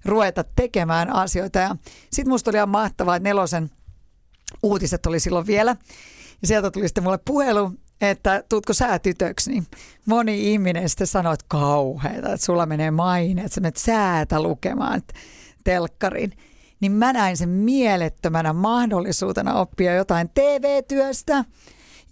ruveta 0.04 0.44
tekemään 0.56 1.12
asioita. 1.12 1.58
Ja 1.58 1.76
sitten 2.10 2.28
musta 2.28 2.50
oli 2.50 2.56
ihan 2.56 2.68
mahtavaa, 2.68 3.16
että 3.16 3.28
nelosen 3.28 3.70
uutiset 4.62 5.06
oli 5.06 5.20
silloin 5.20 5.46
vielä. 5.46 5.76
Ja 6.42 6.48
sieltä 6.48 6.70
tuli 6.70 6.88
sitten 6.88 7.04
mulle 7.04 7.18
puhelu, 7.24 7.72
että 8.00 8.44
tuutko 8.48 8.74
sä 8.74 8.98
tytöksi, 8.98 9.50
niin 9.50 9.66
moni 10.06 10.52
ihminen 10.52 10.88
sitten 10.88 11.06
sanoi, 11.06 11.34
että 11.34 11.46
kauheeta, 11.48 12.32
että 12.32 12.46
sulla 12.46 12.66
menee 12.66 12.90
maine, 12.90 13.42
että 13.42 13.54
sä 13.54 13.60
menet 13.60 13.76
säätä 13.76 14.42
lukemaan 14.42 15.02
telkkarin. 15.64 16.32
Niin 16.80 16.92
mä 16.92 17.12
näin 17.12 17.36
sen 17.36 17.48
mielettömänä 17.48 18.52
mahdollisuutena 18.52 19.54
oppia 19.54 19.94
jotain 19.94 20.30
TV-työstä. 20.34 21.44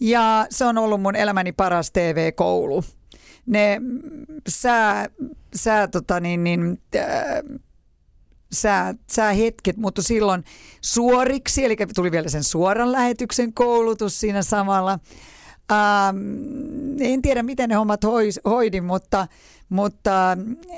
Ja 0.00 0.46
se 0.50 0.64
on 0.64 0.78
ollut 0.78 1.02
mun 1.02 1.16
elämäni 1.16 1.52
paras 1.52 1.90
TV-koulu. 1.90 2.84
Ne 3.46 3.80
sää, 4.48 5.08
sää 5.54 5.88
tota 5.88 6.20
niin, 6.20 6.44
niin, 6.44 6.82
äh, 6.96 7.60
sää, 8.52 8.94
säähetket 9.10 9.76
muuttu 9.76 10.02
silloin 10.02 10.44
suoriksi, 10.80 11.64
eli 11.64 11.76
tuli 11.94 12.12
vielä 12.12 12.28
sen 12.28 12.44
suoran 12.44 12.92
lähetyksen 12.92 13.52
koulutus 13.52 14.20
siinä 14.20 14.42
samalla. 14.42 14.98
Ähm, 15.72 16.18
en 17.00 17.22
tiedä, 17.22 17.42
miten 17.42 17.68
ne 17.68 17.74
hommat 17.74 18.04
hois, 18.04 18.40
hoidin, 18.44 18.84
mutta, 18.84 19.26
mutta 19.68 20.36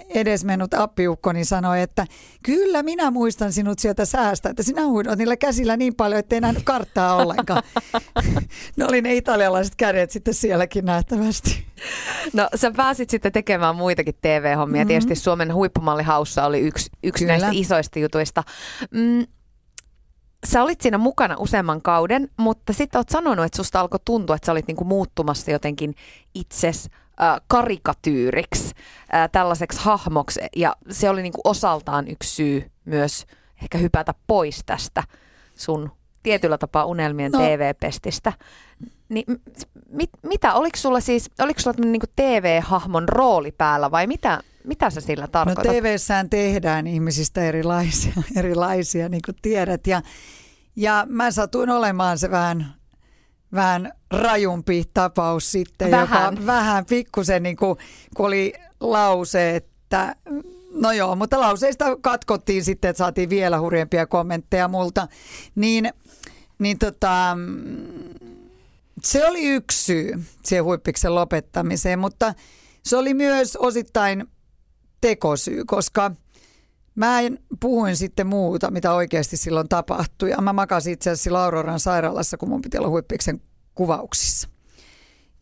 edesmennyt 0.09 0.75
appiukkoni 0.75 1.45
sanoi, 1.45 1.83
että 1.83 2.07
kyllä 2.43 2.83
minä 2.83 3.11
muistan 3.11 3.53
sinut 3.53 3.79
sieltä 3.79 4.05
säästä, 4.05 4.51
että 4.51 4.63
sinä 4.63 4.87
huidot 4.87 5.19
niillä 5.19 5.37
käsillä 5.37 5.77
niin 5.77 5.95
paljon, 5.95 6.19
että 6.19 6.35
ei 6.35 6.41
nähnyt 6.41 6.63
karttaa 6.63 7.17
ollenkaan. 7.17 7.63
ne 8.77 8.85
oli 8.85 9.03
ne 9.03 9.15
italialaiset 9.15 9.77
kädet 9.77 10.11
sitten 10.11 10.35
sielläkin 10.35 10.85
nähtävästi. 10.85 11.65
No 12.33 12.49
sä 12.55 12.71
pääsit 12.77 13.11
sitten 13.11 13.33
tekemään 13.33 13.77
muitakin 13.77 14.15
TV-hommia. 14.21 14.81
Mm-hmm. 14.81 14.89
Tietysti 14.89 15.15
Suomen 15.15 15.55
huippumallihaussa 15.55 16.45
oli 16.45 16.61
yksi, 16.61 16.91
yksi 17.03 17.25
Kyllä. 17.25 17.39
näistä 17.39 17.51
isoista 17.53 17.99
jutuista. 17.99 18.43
Mm, 18.91 19.27
sä 20.47 20.63
olit 20.63 20.81
siinä 20.81 20.99
mukana 20.99 21.37
useamman 21.39 21.83
kauden, 21.83 22.29
mutta 22.37 22.73
sitten 22.73 22.99
oot 22.99 23.09
sanonut, 23.09 23.45
että 23.45 23.57
susta 23.57 23.81
alkoi 23.81 24.01
tuntua, 24.05 24.37
että 24.37 24.47
sä 24.47 24.53
olit 24.53 24.67
niinku 24.67 24.85
muuttumassa 24.85 25.51
jotenkin 25.51 25.95
itses 26.35 26.91
äh, 27.23 27.41
karikatyyriksi, 27.47 28.75
äh, 29.15 29.29
tällaiseksi 29.33 29.81
hahmoksi. 29.83 30.41
Ja 30.57 30.77
se 30.91 31.11
oli 31.11 31.23
niinku 31.23 31.41
osaltaan 31.45 32.09
yksi 32.09 32.35
syy 32.35 32.71
myös 32.85 33.27
ehkä 33.63 33.79
hypätä 33.79 34.15
pois 34.27 34.63
tästä 34.67 35.03
sun 35.55 35.91
tietyllä 36.23 36.59
tapaa 36.59 36.85
unelmien 36.85 37.33
No. 37.33 37.39
TV-pestistä. 37.39 38.33
Niin, 39.09 39.25
mit, 39.89 40.11
mitä, 40.23 40.55
oliko 40.55 40.77
sulla 40.77 41.01
siis, 41.01 41.31
oliko 41.41 41.61
sulla 41.61 41.75
tämmöinen 41.75 41.93
niin 41.93 42.13
TV-hahmon 42.17 43.09
rooli 43.09 43.53
päällä 43.53 43.91
vai 43.91 44.07
mitä, 44.07 44.41
mitä 44.65 44.91
sä 44.91 45.01
sillä 45.01 45.25
No 45.25 45.29
tarkoitat? 45.29 45.63
TV-sään 45.77 46.31
tehdään 46.31 46.87
ihmisistä 46.87 47.45
erilaisia, 47.45 48.13
erilaisia 48.37 49.09
niin 49.09 49.23
kuin 49.27 49.37
tiedät. 49.43 49.87
Ja, 49.87 50.03
ja 50.77 51.07
mä 51.09 51.31
satuin 51.31 51.71
olemaan 51.71 52.19
se 52.19 52.31
vähän, 52.31 52.75
vähän 53.53 53.93
rajumpi 54.11 54.85
tapaus 54.95 55.53
sitten, 55.53 55.91
Vähän. 55.91 56.35
joka 56.35 56.47
vähän 56.47 56.87
pikkusen 56.87 57.43
niin 57.43 57.57
kuin, 57.57 57.77
kun 58.17 58.27
oli 58.27 58.53
lause, 58.81 59.57
että 59.57 60.17
no 60.75 60.93
joo, 60.93 61.17
mutta 61.17 61.41
lauseista 61.41 61.97
katkottiin 62.01 62.65
sitten, 62.65 62.89
että 62.89 62.99
saatiin 62.99 63.31
vielä 63.31 63.61
hurjempia 63.61 64.07
kommentteja 64.07 64.69
multa. 64.69 65.09
Niin, 65.55 65.93
niin 66.59 66.79
tota, 66.79 67.37
se 69.05 69.27
oli 69.27 69.49
yksi 69.49 69.85
syy 69.85 70.25
siihen 70.45 70.65
huippiksen 70.65 71.15
lopettamiseen, 71.15 71.99
mutta 71.99 72.35
se 72.85 72.97
oli 72.97 73.15
myös 73.15 73.57
osittain 73.57 74.27
tekosyy, 75.01 75.65
koska 75.65 76.11
mä 76.95 77.21
en 77.21 77.39
puhuin 77.61 77.97
sitten 77.97 78.27
muuta, 78.27 78.71
mitä 78.71 78.95
oikeasti 78.95 79.37
silloin 79.37 79.69
tapahtui. 79.69 80.31
Ja 80.31 80.41
mä 80.41 80.53
makasin 80.53 80.93
itse 80.93 81.11
asiassa 81.11 81.25
silloin 81.25 81.45
Auroran 81.45 81.81
sairaalassa, 81.81 82.37
kun 82.37 82.49
mun 82.49 82.63
piti 82.63 82.79
olla 82.79 82.89
huippiksen 82.89 83.43
kuvauksissa. 83.75 84.49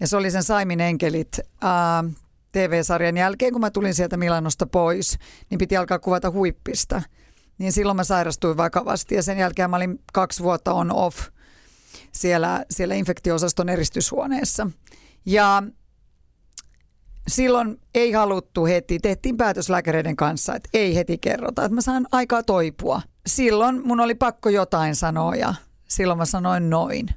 Ja 0.00 0.06
se 0.06 0.16
oli 0.16 0.30
sen 0.30 0.42
Saimin 0.42 0.80
enkelit. 0.80 1.40
Ää, 1.60 2.04
TV-sarjan 2.52 3.16
jälkeen, 3.16 3.52
kun 3.52 3.60
mä 3.60 3.70
tulin 3.70 3.94
sieltä 3.94 4.16
Milanosta 4.16 4.66
pois, 4.66 5.18
niin 5.50 5.58
piti 5.58 5.76
alkaa 5.76 5.98
kuvata 5.98 6.30
huippista. 6.30 7.02
Niin 7.58 7.72
silloin 7.72 7.96
mä 7.96 8.04
sairastuin 8.04 8.56
vakavasti 8.56 9.14
ja 9.14 9.22
sen 9.22 9.38
jälkeen 9.38 9.70
mä 9.70 9.76
olin 9.76 10.00
kaksi 10.12 10.42
vuotta 10.42 10.72
on 10.72 10.92
off 10.92 11.18
siellä, 12.12 12.64
siellä 12.70 12.94
infektioosaston 12.94 13.68
eristyshuoneessa. 13.68 14.70
Ja 15.26 15.62
silloin 17.28 17.80
ei 17.94 18.12
haluttu 18.12 18.66
heti, 18.66 18.98
tehtiin 18.98 19.36
päätös 19.36 19.70
lääkäreiden 19.70 20.16
kanssa, 20.16 20.54
että 20.54 20.68
ei 20.72 20.94
heti 20.94 21.18
kerrota, 21.18 21.64
että 21.64 21.74
mä 21.74 21.80
saan 21.80 22.06
aikaa 22.12 22.42
toipua. 22.42 23.02
Silloin 23.26 23.86
mun 23.86 24.00
oli 24.00 24.14
pakko 24.14 24.48
jotain 24.48 24.96
sanoa 24.96 25.34
ja 25.34 25.54
silloin 25.88 26.18
mä 26.18 26.24
sanoin 26.24 26.70
noin. 26.70 27.08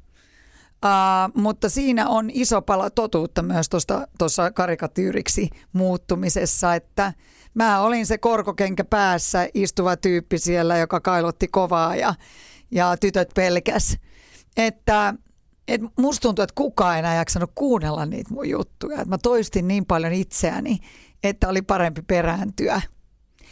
Uh, 0.86 1.42
mutta 1.42 1.70
siinä 1.70 2.08
on 2.08 2.30
iso 2.34 2.62
pala 2.62 2.90
totuutta 2.90 3.42
myös 3.42 3.70
tuossa 4.18 4.52
karikatyyriksi 4.52 5.50
muuttumisessa, 5.74 6.76
että 6.76 7.14
mä 7.54 7.82
olin 7.82 8.06
se 8.06 8.18
korkokenkä 8.18 8.84
päässä 8.84 9.48
istuva 9.54 9.98
tyyppi 9.98 10.38
siellä, 10.38 10.78
joka 10.78 11.00
kailotti 11.00 11.48
kovaa 11.48 11.96
ja, 11.96 12.14
ja 12.72 12.98
tytöt 12.98 13.30
pelkäs. 13.36 13.98
Että 14.58 15.14
et 15.74 15.82
musta 15.98 16.22
tuntuu, 16.22 16.44
että 16.44 16.56
kukaan 16.56 16.96
ei 16.96 17.00
enää 17.00 17.16
jaksanut 17.16 17.52
kuunnella 17.56 18.06
niitä 18.06 18.34
mun 18.34 18.50
juttuja. 18.50 19.02
Et 19.02 19.08
mä 19.08 19.18
toistin 19.18 19.68
niin 19.68 19.86
paljon 19.86 20.14
itseäni, 20.14 20.80
että 21.24 21.48
oli 21.50 21.62
parempi 21.62 22.02
perääntyä. 22.02 22.82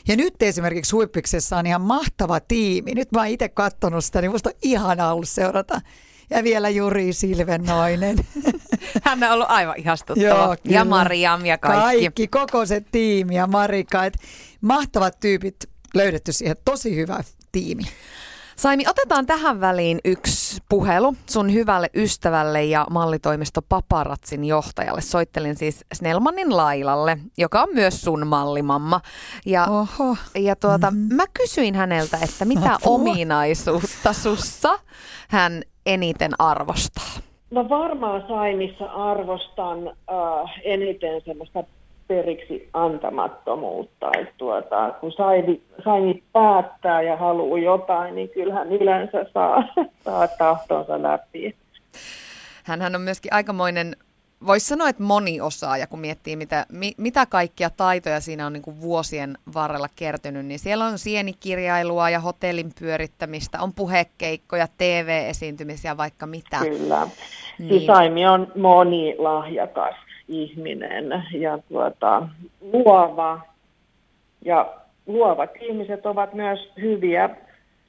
Ja 0.07 0.15
nyt 0.15 0.41
esimerkiksi 0.41 0.91
Huippiksessa 0.91 1.57
on 1.57 1.65
ihan 1.65 1.81
mahtava 1.81 2.39
tiimi. 2.39 2.95
Nyt 2.95 3.11
mä 3.11 3.19
oon 3.19 3.27
itse 3.27 3.49
katsonut 3.49 4.05
sitä, 4.05 4.21
niin 4.21 4.31
musta 4.31 4.49
on 4.49 4.55
ihana 4.61 5.11
ollut 5.11 5.29
seurata. 5.29 5.81
Ja 6.29 6.43
vielä 6.43 6.69
Juri 6.69 7.13
Silvennoinen. 7.13 8.17
Hän 9.03 9.23
on 9.23 9.31
ollut 9.31 9.49
aivan 9.49 9.77
ihastuttava. 9.77 10.27
Joo, 10.27 10.55
ja 10.63 10.85
Mariam 10.85 11.45
ja 11.45 11.57
kaikki. 11.57 11.81
Kaikki, 11.81 12.27
koko 12.27 12.65
se 12.65 12.81
tiimi 12.91 13.35
ja 13.35 13.47
Marika. 13.47 14.05
Et 14.05 14.17
mahtavat 14.61 15.19
tyypit 15.19 15.55
löydetty 15.93 16.31
siihen. 16.31 16.55
Tosi 16.65 16.95
hyvä 16.95 17.23
tiimi. 17.51 17.83
Saimi, 18.59 18.83
otetaan 18.89 19.25
tähän 19.25 19.61
väliin 19.61 19.99
yksi 20.05 20.61
puhelu 20.69 21.13
sun 21.29 21.53
hyvälle 21.53 21.87
ystävälle 21.95 22.63
ja 22.63 22.85
mallitoimisto 22.89 23.61
Paparatsin 23.69 24.45
johtajalle. 24.45 25.01
Soittelin 25.01 25.55
siis 25.55 25.85
Snellmanin 25.93 26.57
Lailalle, 26.57 27.17
joka 27.37 27.61
on 27.61 27.69
myös 27.73 28.01
sun 28.01 28.27
mallimamma. 28.27 29.01
Ja, 29.45 29.65
Oho. 29.65 30.15
ja 30.35 30.55
tuota, 30.55 30.91
mm-hmm. 30.91 31.15
mä 31.15 31.23
kysyin 31.33 31.75
häneltä, 31.75 32.17
että 32.23 32.45
mitä 32.45 32.73
Apua. 32.73 32.95
ominaisuutta 32.95 34.13
sussa 34.13 34.79
hän 35.29 35.61
eniten 35.85 36.31
arvostaa? 36.39 37.09
No 37.51 37.69
varmaan 37.69 38.23
Saimissa 38.27 38.85
arvostan 38.85 39.87
äh, 39.87 40.61
eniten 40.63 41.21
semmoista 41.25 41.63
periksi 42.09 42.69
antamattomuutta. 42.73 44.11
Että 44.19 44.33
tuota, 44.37 44.93
kun 45.01 45.11
Saini, 45.11 45.61
Saini 45.83 46.23
päättää 46.33 47.01
ja 47.01 47.17
haluaa 47.17 47.59
jotain, 47.59 48.15
niin 48.15 48.29
kyllähän 48.29 48.71
yleensä 48.71 49.25
saa, 49.33 49.63
saa 50.05 50.27
tahtonsa 50.27 51.03
läpi. 51.03 51.55
Hänhän 52.63 52.95
on 52.95 53.01
myöskin 53.01 53.33
aikamoinen 53.33 53.95
voisi 54.45 54.67
sanoa, 54.67 54.89
että 54.89 55.03
moni 55.03 55.41
osaaja, 55.41 55.87
kun 55.87 55.99
miettii, 55.99 56.35
mitä, 56.35 56.65
mi, 56.71 56.91
mitä 56.97 57.25
kaikkia 57.25 57.69
taitoja 57.69 58.19
siinä 58.19 58.45
on 58.45 58.53
niin 58.53 58.63
kuin 58.63 58.81
vuosien 58.81 59.37
varrella 59.53 59.87
kertynyt, 59.95 60.45
niin 60.45 60.59
siellä 60.59 60.85
on 60.85 60.99
sienikirjailua 60.99 62.09
ja 62.09 62.19
hotellin 62.19 62.71
pyörittämistä, 62.79 63.61
on 63.61 63.73
puhekeikkoja, 63.73 64.67
TV-esiintymisiä, 64.77 65.97
vaikka 65.97 66.25
mitä. 66.25 66.59
Kyllä. 66.59 67.07
Niin. 67.59 67.69
Siis 67.69 67.85
Saimi 67.85 68.27
on 68.27 68.51
monilahjakas 68.55 69.95
ihminen 70.29 71.23
ja 71.33 71.59
tuota, 71.69 72.27
luova. 72.61 73.41
Ja 74.45 74.73
luovat 75.07 75.49
ihmiset 75.61 76.05
ovat 76.05 76.33
myös 76.33 76.59
hyviä 76.81 77.29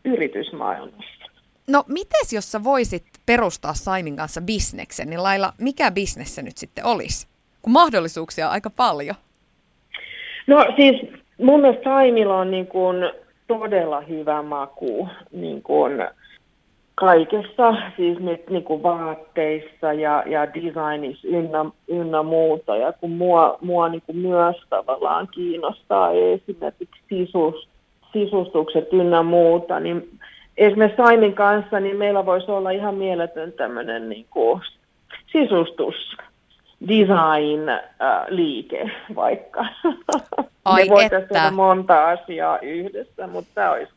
yritysmaailmassa. 0.05 1.26
No 1.68 1.85
mites 1.88 2.33
jos 2.33 2.53
sä 2.53 2.64
voisit 2.64 3.05
perustaa 3.26 3.74
Saimin 3.74 4.16
kanssa 4.16 4.40
bisneksen, 4.40 5.11
niin 5.11 5.22
Laila, 5.22 5.53
mikä 5.59 5.90
bisnes 5.90 6.35
se 6.35 6.42
nyt 6.42 6.59
sitten 6.59 6.87
olisi? 6.87 7.29
Kun 7.62 7.72
mahdollisuuksia 7.72 8.46
on 8.46 8.53
aika 8.53 8.70
paljon. 8.70 9.16
No 10.46 10.64
siis 10.76 11.00
mun 11.38 11.61
mielestä 11.61 11.85
Saimilla 11.85 12.37
on 12.37 12.50
niin 12.50 12.66
kuin 12.66 12.96
todella 13.46 14.00
hyvä 14.00 14.42
maku 14.42 15.09
niin 15.33 15.62
kuin 15.62 15.92
kaikessa, 17.00 17.74
siis 17.96 18.18
nyt 18.18 18.50
niin 18.50 18.64
kuin 18.64 18.82
vaatteissa 18.82 19.92
ja, 19.92 20.22
ja 20.26 20.54
designissa 20.54 21.28
ynnä, 21.28 21.64
ynnä 21.88 22.22
muuta. 22.22 22.76
Ja 22.76 22.92
kun 22.92 23.10
mua, 23.10 23.58
mua 23.60 23.88
niin 23.88 24.02
kuin 24.06 24.16
myös 24.16 24.56
tavallaan 24.70 25.28
kiinnostaa 25.28 26.12
esimerkiksi 26.12 27.00
sisus, 27.08 27.68
sisustukset 28.12 28.92
ynnä 28.92 29.22
muuta, 29.22 29.80
niin 29.80 30.10
esimerkiksi 30.56 31.02
Saimin 31.02 31.34
kanssa, 31.34 31.80
niin 31.80 31.96
meillä 31.96 32.26
voisi 32.26 32.50
olla 32.50 32.70
ihan 32.70 32.94
mieletön 32.94 33.52
tämmöinen 33.52 34.08
niin 34.08 34.26
kuin 34.30 34.60
sisustus, 35.32 36.16
design 36.88 37.68
äh, 37.68 38.26
liike 38.28 38.90
vaikka. 39.14 39.66
Ai 40.64 40.84
Me 40.84 40.90
voitaisiin 40.90 41.28
tehdä 41.28 41.50
monta 41.50 42.08
asiaa 42.08 42.58
yhdessä, 42.58 43.26
mutta 43.26 43.50
tämä 43.54 43.70
olisi 43.70 43.92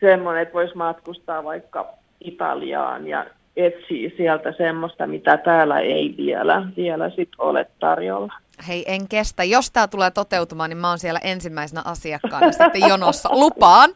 semmoinen, 0.00 0.42
että 0.42 0.54
voisi 0.54 0.76
matkustaa 0.76 1.44
vaikka 1.44 1.96
Italiaan 2.20 3.08
ja 3.08 3.26
etsii 3.56 4.14
sieltä 4.16 4.52
semmoista, 4.52 5.06
mitä 5.06 5.36
täällä 5.36 5.80
ei 5.80 6.14
vielä, 6.16 6.66
vielä 6.76 7.10
sit 7.10 7.28
ole 7.38 7.66
tarjolla. 7.80 8.32
Hei, 8.68 8.84
en 8.86 9.08
kestä. 9.08 9.44
Jos 9.44 9.70
tämä 9.70 9.88
tulee 9.88 10.10
toteutumaan, 10.10 10.70
niin 10.70 10.78
mä 10.78 10.88
oon 10.88 10.98
siellä 10.98 11.20
ensimmäisenä 11.24 11.82
asiakkaana 11.84 12.52
sitten 12.52 12.88
jonossa. 12.88 13.28
Lupaan. 13.32 13.90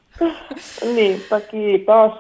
Niinpä, 0.95 1.41
kiitos. 1.41 2.13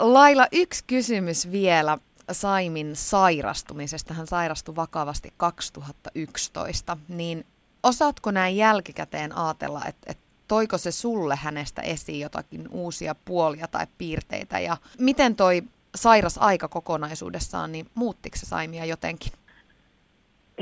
Laila, 0.00 0.46
yksi 0.52 0.84
kysymys 0.86 1.52
vielä 1.52 1.98
Saimin 2.32 2.96
sairastumisesta. 2.96 4.14
Hän 4.14 4.26
sairastui 4.26 4.76
vakavasti 4.76 5.32
2011. 5.36 6.96
Niin 7.08 7.44
osaatko 7.82 8.30
näin 8.30 8.56
jälkikäteen 8.56 9.36
ajatella, 9.36 9.80
että, 9.88 10.10
että 10.10 10.27
toiko 10.48 10.78
se 10.78 10.90
sulle 10.92 11.36
hänestä 11.36 11.82
esiin 11.82 12.20
jotakin 12.20 12.68
uusia 12.70 13.14
puolia 13.24 13.66
tai 13.70 13.86
piirteitä? 13.98 14.58
Ja 14.58 14.76
miten 14.98 15.36
toi 15.36 15.62
sairas 15.94 16.38
aika 16.38 16.68
kokonaisuudessaan, 16.68 17.72
niin 17.72 17.86
muuttiko 17.94 18.36
se 18.36 18.46
Saimia 18.46 18.84
jotenkin? 18.84 19.32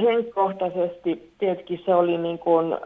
henkkohtaisesti 0.03 1.33
tietenkin 1.38 1.83
se 1.85 1.94
oli 1.94 2.18
niin 2.18 2.38
kuin, 2.38 2.72
äh, 2.72 2.79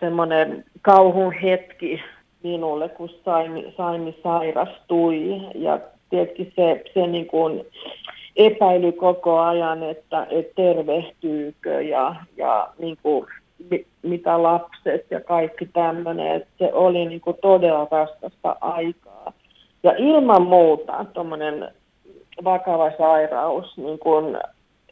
semmoinen 0.00 0.64
kauhun 0.82 1.32
hetki 1.32 2.02
minulle, 2.42 2.88
kun 2.88 3.08
Saimi, 3.24 3.74
Saimi 3.76 4.18
sairastui. 4.22 5.40
Ja 5.54 5.80
tietenkin 6.10 6.52
se, 6.56 6.82
se 6.94 7.06
niin 7.06 7.26
kuin 7.26 7.64
epäily 8.36 8.92
koko 8.92 9.38
ajan, 9.38 9.82
että, 9.82 10.26
että 10.30 10.52
tervehtyykö 10.62 11.82
ja, 11.82 12.14
ja 12.36 12.68
niin 12.78 12.96
kuin, 13.02 13.26
mitä 14.02 14.42
lapset 14.42 15.06
ja 15.10 15.20
kaikki 15.20 15.66
tämmöinen. 15.66 16.46
Se 16.58 16.72
oli 16.72 17.04
niin 17.04 17.20
kuin 17.20 17.36
todella 17.42 17.88
raskasta 17.90 18.56
aikaa. 18.60 19.32
Ja 19.82 19.94
ilman 19.98 20.42
muuta 20.42 21.06
tuommoinen 21.12 21.68
vakava 22.44 22.90
sairaus 22.98 23.76
niin 23.76 23.98
kuin 23.98 24.36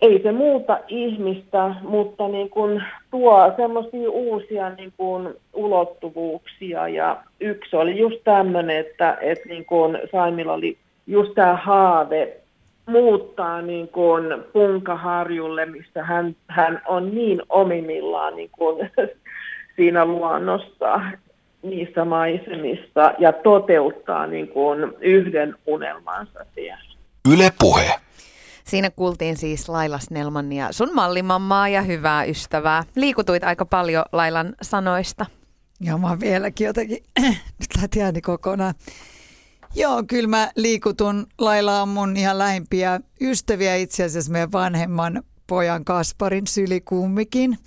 ei 0.00 0.22
se 0.22 0.32
muuta 0.32 0.78
ihmistä, 0.88 1.74
mutta 1.82 2.28
niin 2.28 2.50
kuin 2.50 2.82
tuo 3.10 3.52
semmoisia 3.56 4.10
uusia 4.10 4.70
niin 4.70 4.92
kuin 4.96 5.34
ulottuvuuksia. 5.54 6.88
Ja 6.88 7.22
yksi 7.40 7.76
oli 7.76 7.98
just 7.98 8.16
tämmöinen, 8.24 8.76
että, 8.76 9.18
että 9.20 9.48
niin 9.48 9.64
kuin 9.64 9.98
Saimilla 10.12 10.52
oli 10.52 10.76
just 11.06 11.34
tämä 11.34 11.56
haave 11.56 12.36
muuttaa 12.86 13.62
niin 13.62 13.88
kuin 13.88 14.24
Punkaharjulle, 14.52 15.66
missä 15.66 16.02
hän, 16.04 16.36
hän 16.46 16.82
on 16.88 17.14
niin 17.14 17.42
omimmillaan 17.48 18.36
niin 18.36 18.50
kuin 18.50 18.90
siinä 19.76 20.04
luonnossa, 20.04 21.00
niissä 21.62 22.04
maisemissa 22.04 23.14
ja 23.18 23.32
toteuttaa 23.32 24.26
niin 24.26 24.48
kuin 24.48 24.92
yhden 25.00 25.54
unelmansa 25.66 26.46
siellä. 26.54 26.90
Yle 27.32 27.52
Puhe. 27.60 27.94
Siinä 28.64 28.90
kuultiin 28.90 29.36
siis 29.36 29.68
Laila 29.68 29.98
Snellmania, 29.98 30.72
sun 30.72 30.94
mallimammaa 30.94 31.68
ja 31.68 31.82
hyvää 31.82 32.24
ystävää. 32.24 32.84
Liikutuit 32.96 33.44
aika 33.44 33.64
paljon 33.64 34.04
Lailan 34.12 34.54
sanoista. 34.62 35.26
Joo, 35.80 35.98
mä 35.98 36.08
oon 36.08 36.20
vieläkin 36.20 36.66
jotenkin, 36.66 36.98
nyt 37.60 37.76
lähti 37.76 38.02
ääni 38.02 38.20
kokonaan. 38.20 38.74
Joo, 39.74 40.02
kyllä 40.08 40.28
mä 40.28 40.50
liikutun. 40.56 41.26
Laila 41.38 41.82
on 41.82 41.88
mun 41.88 42.16
ihan 42.16 42.38
lähimpiä 42.38 43.00
ystäviä, 43.20 43.76
itse 43.76 44.04
asiassa 44.04 44.32
meidän 44.32 44.52
vanhemman 44.52 45.22
pojan 45.46 45.84
Kasparin 45.84 46.46
sylikummikin. 46.46 47.58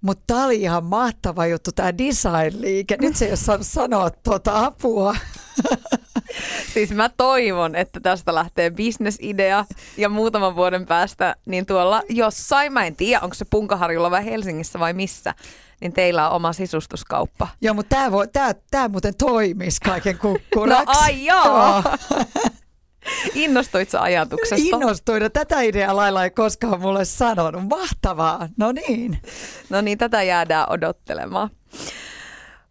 Mutta 0.00 0.24
tämä 0.26 0.44
oli 0.44 0.60
ihan 0.60 0.84
mahtava 0.84 1.46
juttu, 1.46 1.72
tämä 1.72 1.98
design-liike. 1.98 2.96
Nyt 3.00 3.16
se 3.16 3.24
ei 3.24 3.30
ole 3.30 3.36
saanut 3.36 3.66
sanoa 3.66 4.10
tuota 4.10 4.64
apua. 4.64 5.16
Siis 6.74 6.90
mä 6.90 7.10
toivon, 7.16 7.74
että 7.74 8.00
tästä 8.00 8.34
lähtee 8.34 8.70
bisnesidea 8.70 9.64
ja 9.96 10.08
muutaman 10.08 10.56
vuoden 10.56 10.86
päästä, 10.86 11.36
niin 11.46 11.66
tuolla 11.66 12.02
jossain, 12.08 12.72
mä 12.72 12.86
en 12.86 12.96
tiedä, 12.96 13.20
onko 13.20 13.34
se 13.34 13.44
Punkaharjulla 13.50 14.10
vai 14.10 14.24
Helsingissä 14.24 14.78
vai 14.78 14.92
missä, 14.92 15.34
niin 15.80 15.92
teillä 15.92 16.28
on 16.28 16.36
oma 16.36 16.52
sisustuskauppa. 16.52 17.48
Joo, 17.60 17.74
mutta 17.74 17.96
tämä, 17.96 18.12
voi, 18.12 18.28
tää, 18.28 18.54
tää 18.70 18.88
muuten 18.88 19.14
toimisi 19.18 19.80
kaiken 19.80 20.18
kukkuraksi. 20.18 20.84
No 20.86 21.00
ai 21.00 21.24
joo. 21.24 21.82
Innostuit 23.34 23.90
sä 23.90 24.02
ajatuksesta? 24.02 24.64
Innostuin. 24.68 25.22
No, 25.22 25.28
tätä 25.28 25.60
ideaa 25.60 25.96
Laila 25.96 26.24
ei 26.24 26.30
koskaan 26.30 26.80
mulle 26.80 27.04
sanonut. 27.04 27.68
Mahtavaa. 27.68 28.48
No 28.56 28.72
niin. 28.72 29.18
No 29.70 29.80
niin, 29.80 29.98
tätä 29.98 30.22
jäädään 30.22 30.66
odottelemaan. 30.70 31.50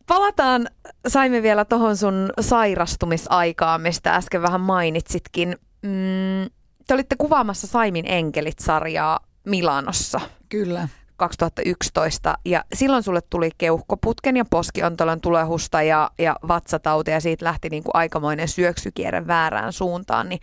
Palataan, 0.07 0.67
saimme 1.07 1.41
vielä 1.41 1.65
tuohon 1.65 1.97
sun 1.97 2.29
sairastumisaikaan, 2.39 3.81
mistä 3.81 4.15
äsken 4.15 4.41
vähän 4.41 4.61
mainitsitkin. 4.61 5.55
Mm, 5.81 6.49
te 6.87 6.93
olitte 6.93 7.15
kuvaamassa 7.17 7.67
Saimin 7.67 8.05
enkelit-sarjaa 8.07 9.19
Milanossa. 9.45 10.21
Kyllä. 10.49 10.87
2011 11.17 12.37
ja 12.45 12.63
silloin 12.73 13.03
sulle 13.03 13.21
tuli 13.29 13.49
keuhkoputken 13.57 14.37
ja 14.37 14.45
poskiontelon 14.45 15.21
tulehusta 15.21 15.81
ja, 15.81 16.11
ja 16.19 16.35
vatsatauti 16.47 17.11
ja 17.11 17.19
siitä 17.19 17.45
lähti 17.45 17.69
niin 17.69 17.83
kuin 17.83 17.95
aikamoinen 17.95 18.47
syöksykierre 18.47 19.27
väärään 19.27 19.73
suuntaan, 19.73 20.29
niin 20.29 20.39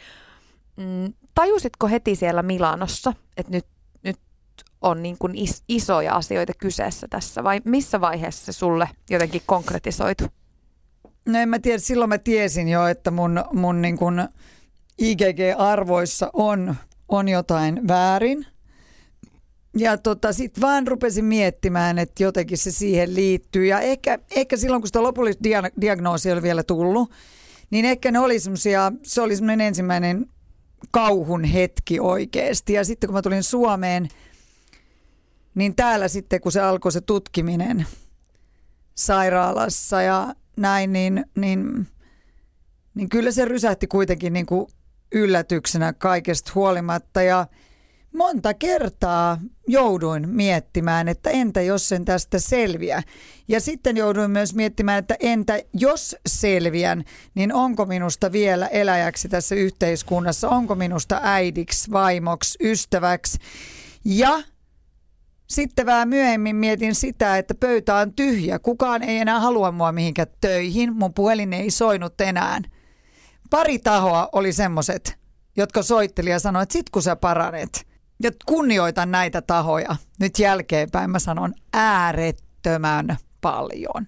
mm, 0.77 1.13
tajusitko 1.35 1.89
heti 1.89 2.17
siellä 2.17 2.43
Milanossa, 2.43 3.13
että 3.37 3.53
nyt 3.53 3.67
on 4.81 5.03
niin 5.03 5.17
kuin 5.19 5.35
is, 5.35 5.63
isoja 5.69 6.15
asioita 6.15 6.53
kyseessä 6.59 7.07
tässä 7.11 7.45
vai 7.45 7.61
missä 7.65 8.01
vaiheessa 8.01 8.45
se 8.45 8.53
sulle 8.53 8.89
jotenkin 9.11 9.43
konkretisoitu? 9.47 10.25
No 11.27 11.39
en 11.39 11.49
mä 11.49 11.59
tiedä, 11.59 11.79
silloin 11.79 12.09
mä 12.09 12.19
tiesin 12.19 12.69
jo, 12.69 12.87
että 12.87 13.11
mun, 13.11 13.45
mun 13.53 13.83
niin 13.83 13.97
kuin 13.97 14.29
IgG-arvoissa 14.99 16.31
on, 16.33 16.75
on 17.09 17.29
jotain 17.29 17.89
väärin– 17.89 18.47
ja 19.77 19.99
tota, 19.99 20.33
sitten 20.33 20.61
vaan 20.61 20.87
rupesin 20.87 21.25
miettimään, 21.25 21.99
että 21.99 22.23
jotenkin 22.23 22.59
se 22.59 22.71
siihen 22.71 23.15
liittyy. 23.15 23.67
Ja 23.67 23.81
ehkä, 23.81 24.19
ehkä 24.31 24.57
silloin, 24.57 24.83
kun 24.83 24.89
sitä 24.89 25.03
lopullista 25.03 25.49
dia- 25.49 25.73
diagnoosia 25.81 26.33
oli 26.33 26.43
vielä 26.43 26.63
tullut, 26.63 27.11
niin 27.71 27.85
ehkä 27.85 28.11
ne 28.11 28.19
oli 28.19 28.41
semmosia, 28.41 28.93
se 29.03 29.23
oli 29.23 29.37
semmoinen 29.37 29.67
ensimmäinen 29.67 30.27
kauhun 30.91 31.45
hetki 31.45 32.01
oikeasti. 32.01 32.73
Ja 32.73 32.85
sitten 32.85 33.09
kun 33.09 33.15
mä 33.15 33.23
tulin 33.23 33.43
Suomeen, 33.43 34.09
niin 35.55 35.77
täällä 35.77 36.09
sitten 36.09 36.41
kun 36.41 36.53
se 36.53 36.61
alkoi 36.61 36.93
se 36.93 37.01
tutkiminen 37.01 37.87
sairaalassa 38.95 40.03
ja 40.03 40.35
näin, 40.57 40.93
niin, 40.93 41.25
niin, 41.37 41.87
niin 42.95 43.09
kyllä 43.09 43.31
se 43.31 43.45
rysähti 43.45 43.87
kuitenkin 43.87 44.33
niin 44.33 44.47
kuin 44.47 44.67
yllätyksenä 45.13 45.93
kaikesta 45.93 46.53
huolimatta. 46.55 47.23
Ja 47.23 47.47
monta 48.13 48.55
kertaa 48.55 49.39
jouduin 49.69 50.29
miettimään, 50.29 51.09
että 51.09 51.31
entä 51.31 51.61
jos 51.61 51.89
sen 51.89 52.05
tästä 52.05 52.39
selviä. 52.39 53.03
Ja 53.49 53.61
sitten 53.61 53.97
jouduin 53.97 54.31
myös 54.31 54.55
miettimään, 54.55 54.99
että 54.99 55.17
entä 55.21 55.61
jos 55.73 56.17
selviän, 56.27 57.05
niin 57.35 57.53
onko 57.53 57.87
minusta 57.87 58.33
vielä 58.33 58.67
eläjäksi 58.67 59.29
tässä 59.29 59.55
yhteiskunnassa, 59.55 60.49
onko 60.49 60.75
minusta 60.75 61.21
äidiksi, 61.23 61.91
vaimoksi, 61.93 62.59
ystäväksi. 62.63 63.39
Ja 64.05 64.43
sitten 65.53 65.87
vähän 65.87 66.09
myöhemmin 66.09 66.57
mietin 66.57 66.95
sitä, 66.95 67.39
että 67.39 67.55
pöytä 67.55 67.95
on 67.97 68.13
tyhjä. 68.13 68.59
Kukaan 68.59 69.03
ei 69.03 69.19
enää 69.19 69.41
halua 69.41 69.73
mua 69.73 69.93
mihinkään 69.93 70.29
töihin. 70.41 70.97
Mun 70.97 71.15
puhelin 71.15 71.53
ei 71.53 71.71
soinut 71.71 72.21
enää. 72.21 72.61
Pari 73.51 73.79
tahoa 73.79 74.29
oli 74.33 74.53
semmoset, 74.53 75.19
jotka 75.57 75.83
soitteli 75.83 76.31
ja 76.31 76.39
sanoi, 76.39 76.63
että 76.63 76.73
sit 76.73 76.91
kun 76.91 77.03
sä 77.03 77.17
paranet– 77.17 77.71
ja 78.23 78.31
kunnioitan 78.47 79.11
näitä 79.11 79.43
tahoja. 79.43 79.97
Nyt 80.21 80.39
jälkeenpäin 80.39 81.11
mä 81.11 81.19
sanon 81.19 81.55
äärettömän 81.73 83.17
paljon. 83.41 84.07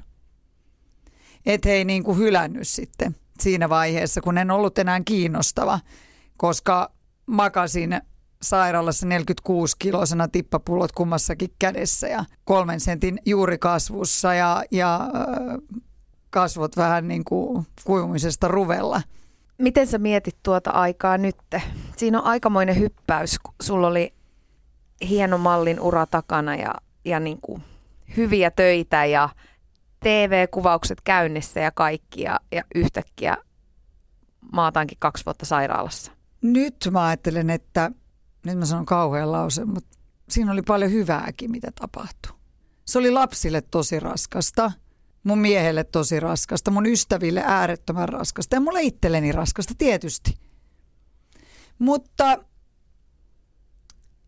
Et 1.47 1.65
hei 1.65 1.85
niin 1.85 2.05
kuin 2.05 2.19
hylännyt 2.19 2.69
sitten 2.69 3.17
siinä 3.41 3.69
vaiheessa, 3.69 4.21
kun 4.21 4.39
en 4.39 4.51
ollut 4.51 4.79
enää 4.79 5.01
kiinnostava, 5.05 5.81
koska 6.37 6.93
makasin 7.27 8.01
sairaalassa 8.45 9.07
46 9.07 9.77
kilosena 9.79 10.29
tippapullot 10.29 10.93
kummassakin 10.93 11.51
kädessä 11.59 12.09
ja 12.09 12.25
kolmen 12.45 12.81
sentin 12.81 13.19
juurikasvussa 13.27 14.35
ja, 14.35 14.65
ja 14.71 15.01
kasvot 16.31 16.77
vähän 16.77 17.09
niin 17.09 17.25
kuin 17.25 17.67
kuivumisesta 17.85 18.49
ruvella– 18.49 19.03
Miten 19.59 19.87
sä 19.87 19.99
mietit 19.99 20.37
tuota 20.43 20.71
aikaa 20.71 21.19
nyt? 21.19 21.37
Siinä 21.97 22.21
on 22.21 22.25
aikamoinen 22.25 22.79
hyppäys, 22.79 23.39
kun 23.39 23.55
sulla 23.63 23.87
oli 23.87 24.15
hieno 25.09 25.39
mallin 25.39 25.81
ura 25.81 26.07
takana 26.07 26.57
ja, 26.57 26.75
ja 27.05 27.21
niin 27.21 27.39
kuin 27.41 27.63
hyviä 28.17 28.51
töitä 28.51 29.05
ja 29.05 29.29
TV-kuvaukset 30.01 31.01
käynnissä 31.01 31.61
ja 31.61 31.71
kaikki 31.71 32.23
ja, 32.23 32.41
ja 32.53 32.63
yhtäkkiä 32.75 33.37
maataankin 34.53 34.99
kaksi 35.01 35.27
vuotta 35.27 35.47
sairaalassa. 35.47 36.13
Nyt 36.43 36.77
mä 36.91 37.07
ajattelen, 37.07 37.51
että 37.51 37.91
nyt 38.45 38.59
mä 38.59 38.67
sanon 38.67 38.87
kauhean 38.87 39.33
lause, 39.33 39.65
mutta 39.65 39.99
siinä 40.29 40.53
oli 40.53 40.63
paljon 40.63 40.93
hyvääkin, 40.93 41.51
mitä 41.51 41.73
tapahtui. 41.81 42.33
Se 42.85 42.99
oli 42.99 43.11
lapsille 43.11 43.63
tosi 43.63 44.01
raskasta– 44.01 44.73
mun 45.25 45.39
miehelle 45.39 45.85
tosi 45.85 46.21
raskasta, 46.21 46.71
mun 46.71 46.87
ystäville 46.87 47.43
äärettömän 47.47 48.09
raskasta 48.09 48.57
ja 48.57 48.61
mulle 48.61 48.83
itselleni 48.83 49.33
raskasta 49.33 49.75
tietysti. 49.79 50.39
Mutta 51.79 52.39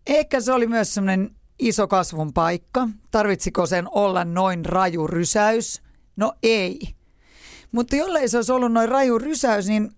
ehkä 0.07 0.41
se 0.41 0.53
oli 0.53 0.67
myös 0.67 0.95
semmoinen 0.95 1.37
iso 1.59 1.89
kasvun 1.89 2.33
paikka. 2.33 2.89
Tarvitsiko 3.11 3.67
sen 3.67 3.89
olla 3.91 4.25
noin 4.25 4.65
raju 4.65 5.07
rysäys? 5.07 5.83
No 6.17 6.33
ei. 6.43 6.81
Mutta 7.73 7.97
jollei 7.97 8.29
se 8.29 8.39
olisi 8.39 8.53
ollut 8.53 8.73
noin 8.73 8.89
raju 8.89 9.19
rysäys, 9.19 9.67
niin, 9.67 9.91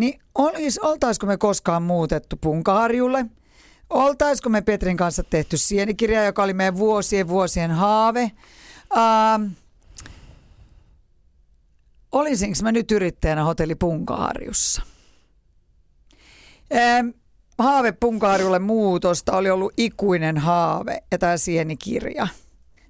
niin 0.00 0.20
olis, 0.34 0.78
oltaisiko 0.78 1.26
me 1.26 1.36
koskaan 1.36 1.82
muutettu 1.82 2.36
Punkaharjulle? 2.36 3.26
Oltaisiko 3.90 4.48
me 4.48 4.60
Petrin 4.60 4.96
kanssa 4.96 5.22
tehty 5.22 5.56
sienikirja, 5.56 6.24
joka 6.24 6.42
oli 6.42 6.54
meidän 6.54 6.76
vuosien 6.76 7.28
vuosien 7.28 7.70
haave? 7.70 8.30
Uh, 8.92 9.50
olisinko 12.12 12.58
mä 12.62 12.72
nyt 12.72 12.90
yrittäjänä 12.90 13.44
hotelli 13.44 13.74
Punkaharjussa? 13.74 14.82
Ähm, 16.74 17.08
haave 17.58 17.92
Punkaharjulle 17.92 18.58
muutosta 18.58 19.36
oli 19.36 19.50
ollut 19.50 19.72
ikuinen 19.76 20.38
haave 20.38 21.02
ja 21.12 21.18
tämä 21.18 21.36
sienikirja. 21.36 22.28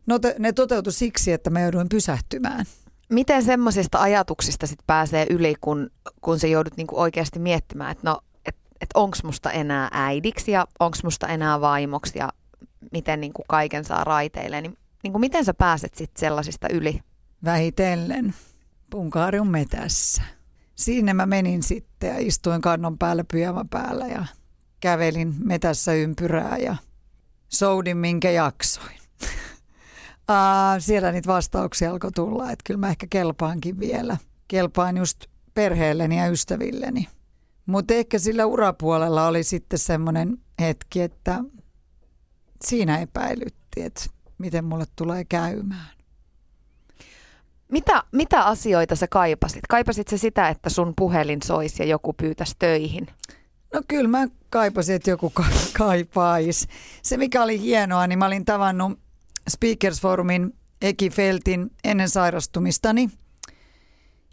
No 0.06 0.18
te, 0.18 0.34
ne 0.38 0.52
toteutui 0.52 0.92
siksi, 0.92 1.32
että 1.32 1.50
mä 1.50 1.60
jouduin 1.60 1.88
pysähtymään. 1.88 2.66
Miten 3.10 3.42
semmoisista 3.42 4.00
ajatuksista 4.00 4.66
sit 4.66 4.78
pääsee 4.86 5.26
yli, 5.30 5.54
kun, 5.60 5.90
kun 6.20 6.38
sä 6.38 6.46
joudut 6.46 6.76
niinku 6.76 7.00
oikeasti 7.00 7.38
miettimään, 7.38 7.90
että 7.90 8.10
no, 8.10 8.20
et, 8.46 8.56
et 8.80 8.88
onko 8.94 9.16
musta 9.24 9.50
enää 9.50 9.88
äidiksi 9.92 10.52
ja 10.52 10.66
onko 10.80 10.96
musta 11.04 11.28
enää 11.28 11.60
vaimoksi 11.60 12.18
ja 12.18 12.28
miten 12.92 13.20
niinku 13.20 13.42
kaiken 13.48 13.84
saa 13.84 14.04
raiteille, 14.04 14.60
niin 14.60 14.78
niinku 15.02 15.18
miten 15.18 15.44
sä 15.44 15.54
pääset 15.54 15.94
sit 15.94 16.10
sellaisista 16.16 16.68
yli? 16.72 17.00
Vähitellen. 17.44 18.34
Punkaariun 18.90 19.48
metässä. 19.48 20.22
Sinne 20.74 21.14
mä 21.14 21.26
menin 21.26 21.62
sitten 21.62 22.08
ja 22.08 22.18
istuin 22.18 22.60
kannon 22.60 22.98
päällä 22.98 23.24
pyjama 23.32 23.64
päällä 23.70 24.06
ja 24.06 24.26
kävelin 24.80 25.34
metässä 25.44 25.92
ympyrää 25.92 26.56
ja 26.58 26.76
soudin 27.48 27.96
minkä 27.96 28.30
jaksoin. 28.30 28.98
Aa, 30.30 30.80
siellä 30.80 31.12
niitä 31.12 31.32
vastauksia 31.32 31.90
alkoi 31.90 32.12
tulla, 32.12 32.50
että 32.50 32.62
kyllä 32.66 32.80
mä 32.80 32.88
ehkä 32.88 33.06
kelpaankin 33.10 33.80
vielä. 33.80 34.16
Kelpaan 34.48 34.96
just 34.96 35.24
perheelleni 35.54 36.18
ja 36.18 36.26
ystävilleni. 36.26 37.08
Mutta 37.66 37.94
ehkä 37.94 38.18
sillä 38.18 38.46
urapuolella 38.46 39.26
oli 39.26 39.42
sitten 39.42 39.78
semmoinen 39.78 40.38
hetki, 40.60 41.00
että 41.02 41.44
siinä 42.64 42.98
epäilytti, 42.98 43.82
että 43.82 44.04
miten 44.38 44.64
mulle 44.64 44.84
tulee 44.96 45.24
käymään. 45.24 45.90
Mitä, 47.72 48.02
mitä 48.12 48.44
asioita 48.44 48.96
sä 48.96 49.06
kaipasit? 49.08 49.60
Kaipasit 49.68 50.08
se 50.08 50.18
sitä, 50.18 50.48
että 50.48 50.70
sun 50.70 50.92
puhelin 50.96 51.42
soisi 51.44 51.82
ja 51.82 51.86
joku 51.86 52.12
pyytäisi 52.12 52.54
töihin? 52.58 53.06
No 53.74 53.82
kyllä 53.88 54.08
mä 54.08 54.28
kaipasin, 54.50 54.94
että 54.94 55.10
joku 55.10 55.30
ka- 55.30 55.44
kaipaisi. 55.78 56.66
Se 57.02 57.16
mikä 57.16 57.42
oli 57.42 57.60
hienoa, 57.60 58.06
niin 58.06 58.18
mä 58.18 58.26
olin 58.26 58.44
tavannut 58.44 58.98
Speakers 59.48 60.00
Forumin 60.00 60.54
Eki 60.82 61.10
Feltin 61.10 61.70
ennen 61.84 62.08
sairastumistani. 62.08 63.10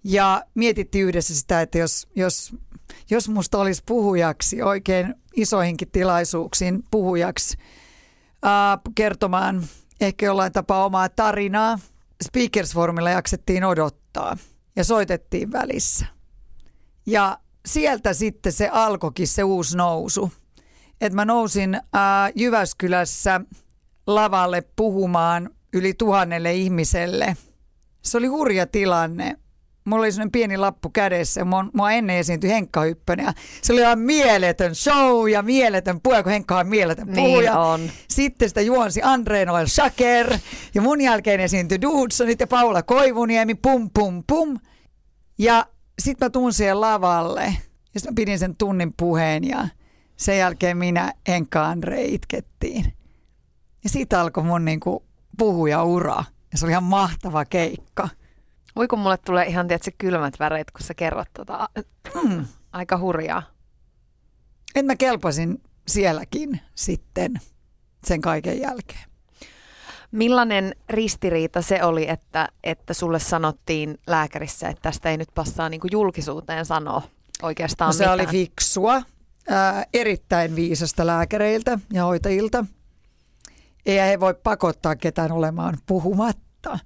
Ja 0.03 0.43
mietittiin 0.53 1.05
yhdessä 1.05 1.35
sitä, 1.35 1.61
että 1.61 1.77
jos, 1.77 2.07
jos, 2.15 2.55
jos 3.09 3.29
musta 3.29 3.57
olisi 3.57 3.83
puhujaksi, 3.85 4.61
oikein 4.61 5.15
isoihinkin 5.35 5.91
tilaisuuksiin 5.91 6.83
puhujaksi, 6.91 7.57
ää, 8.43 8.77
kertomaan 8.95 9.67
ehkä 10.01 10.25
jollain 10.25 10.51
tapaa 10.51 10.85
omaa 10.85 11.09
tarinaa– 11.09 11.79
Speakers 12.23 12.73
Forumilla 12.73 13.09
jaksettiin 13.09 13.63
odottaa 13.63 14.37
ja 14.75 14.83
soitettiin 14.83 15.51
välissä. 15.51 16.05
Ja 17.05 17.39
sieltä 17.65 18.13
sitten 18.13 18.51
se 18.51 18.69
alkoikin 18.71 19.27
se 19.27 19.43
uusi 19.43 19.77
nousu. 19.77 20.31
Et 21.01 21.13
mä 21.13 21.25
nousin 21.25 21.81
ää, 21.93 22.31
Jyväskylässä 22.35 23.41
lavalle 24.07 24.63
puhumaan 24.75 25.49
yli 25.73 25.93
tuhannelle 25.93 26.53
ihmiselle. 26.53 27.37
Se 28.01 28.17
oli 28.17 28.27
hurja 28.27 28.67
tilanne. 28.67 29.35
Mulla 29.85 30.01
oli 30.01 30.11
sellainen 30.11 30.31
pieni 30.31 30.57
lappu 30.57 30.89
kädessä. 30.89 31.45
Mua, 31.45 31.65
mua 31.73 31.91
ennen 31.91 32.15
esiintyi 32.17 32.49
Henkka 32.49 32.81
Hyppönen. 32.81 33.25
Ja 33.25 33.33
se 33.61 33.73
oli 33.73 33.81
ihan 33.81 33.99
mieletön 33.99 34.75
show 34.75 35.29
ja 35.29 35.43
mieletön 35.43 36.01
puhuja, 36.01 36.23
kun 36.23 36.31
Henkka 36.31 36.59
on 36.59 36.67
mieletön 36.67 37.07
puhuja. 37.15 37.51
Niin 37.51 37.61
on. 37.61 37.91
Sitten 38.09 38.49
sitä 38.49 38.61
juonsi 38.61 39.01
Andre 39.03 39.45
Noel 39.45 39.67
Shaker. 39.67 40.37
Ja 40.73 40.81
mun 40.81 41.01
jälkeen 41.01 41.39
esiintyi 41.39 41.81
Dudesonit 41.81 42.39
ja 42.39 42.47
Paula 42.47 42.83
Koivuniemi. 42.83 43.55
Pum 43.55 43.89
pum 43.93 44.23
pum. 44.27 44.59
Ja 45.37 45.65
sitten 45.99 46.25
mä 46.25 46.29
tuun 46.29 46.53
siihen 46.53 46.81
lavalle. 46.81 47.45
Ja 47.93 47.99
sitten 47.99 48.13
mä 48.13 48.15
pidin 48.15 48.39
sen 48.39 48.55
tunnin 48.57 48.93
puheen 48.97 49.43
ja 49.43 49.67
sen 50.17 50.37
jälkeen 50.37 50.77
minä 50.77 51.13
Henkka 51.27 51.65
Andre 51.65 52.05
itkettiin. 52.05 52.96
Ja 53.87 53.91
siitä 53.91 54.21
alkoi 54.21 54.43
mun 54.43 54.65
niinku 54.65 55.03
puhuja-ura. 55.37 56.23
Ja 56.51 56.57
se 56.57 56.65
oli 56.65 56.71
ihan 56.71 56.83
mahtava 56.83 57.45
keikka. 57.45 58.09
Voi 58.75 58.87
kun 58.87 58.99
mulle 58.99 59.17
tulee 59.17 59.45
ihan 59.45 59.67
tietysti 59.67 59.95
kylmät 59.97 60.39
väreet, 60.39 60.71
kun 60.71 60.85
sä 60.87 60.93
kerrot 60.93 61.27
tota, 61.33 61.69
Mm. 62.23 62.45
aika 62.71 62.97
hurjaa. 62.97 63.43
Et 64.75 64.85
mä 64.85 64.95
kelpasin 64.95 65.61
sielläkin 65.87 66.61
sitten 66.75 67.33
sen 68.03 68.21
kaiken 68.21 68.59
jälkeen. 68.61 69.05
Millainen 70.11 70.75
ristiriita 70.89 71.61
se 71.61 71.83
oli, 71.83 72.09
että, 72.09 72.47
että 72.63 72.93
sulle 72.93 73.19
sanottiin 73.19 73.97
lääkärissä, 74.07 74.69
että 74.69 74.81
tästä 74.81 75.09
ei 75.09 75.17
nyt 75.17 75.29
passaa 75.35 75.69
niin 75.69 75.81
julkisuuteen 75.91 76.65
sanoa 76.65 77.01
oikeastaan 77.41 77.89
No 77.89 77.93
se 77.93 77.97
mitään? 78.03 78.13
oli 78.19 78.27
fiksua, 78.27 79.01
ää, 79.49 79.85
erittäin 79.93 80.55
viisasta 80.55 81.07
lääkäreiltä 81.07 81.79
ja 81.93 82.03
hoitajilta. 82.03 82.65
Ei 83.87 83.99
he 83.99 84.19
voi 84.19 84.33
pakottaa 84.43 84.95
ketään 84.95 85.31
olemaan 85.31 85.77
puhumatta, 85.85 86.79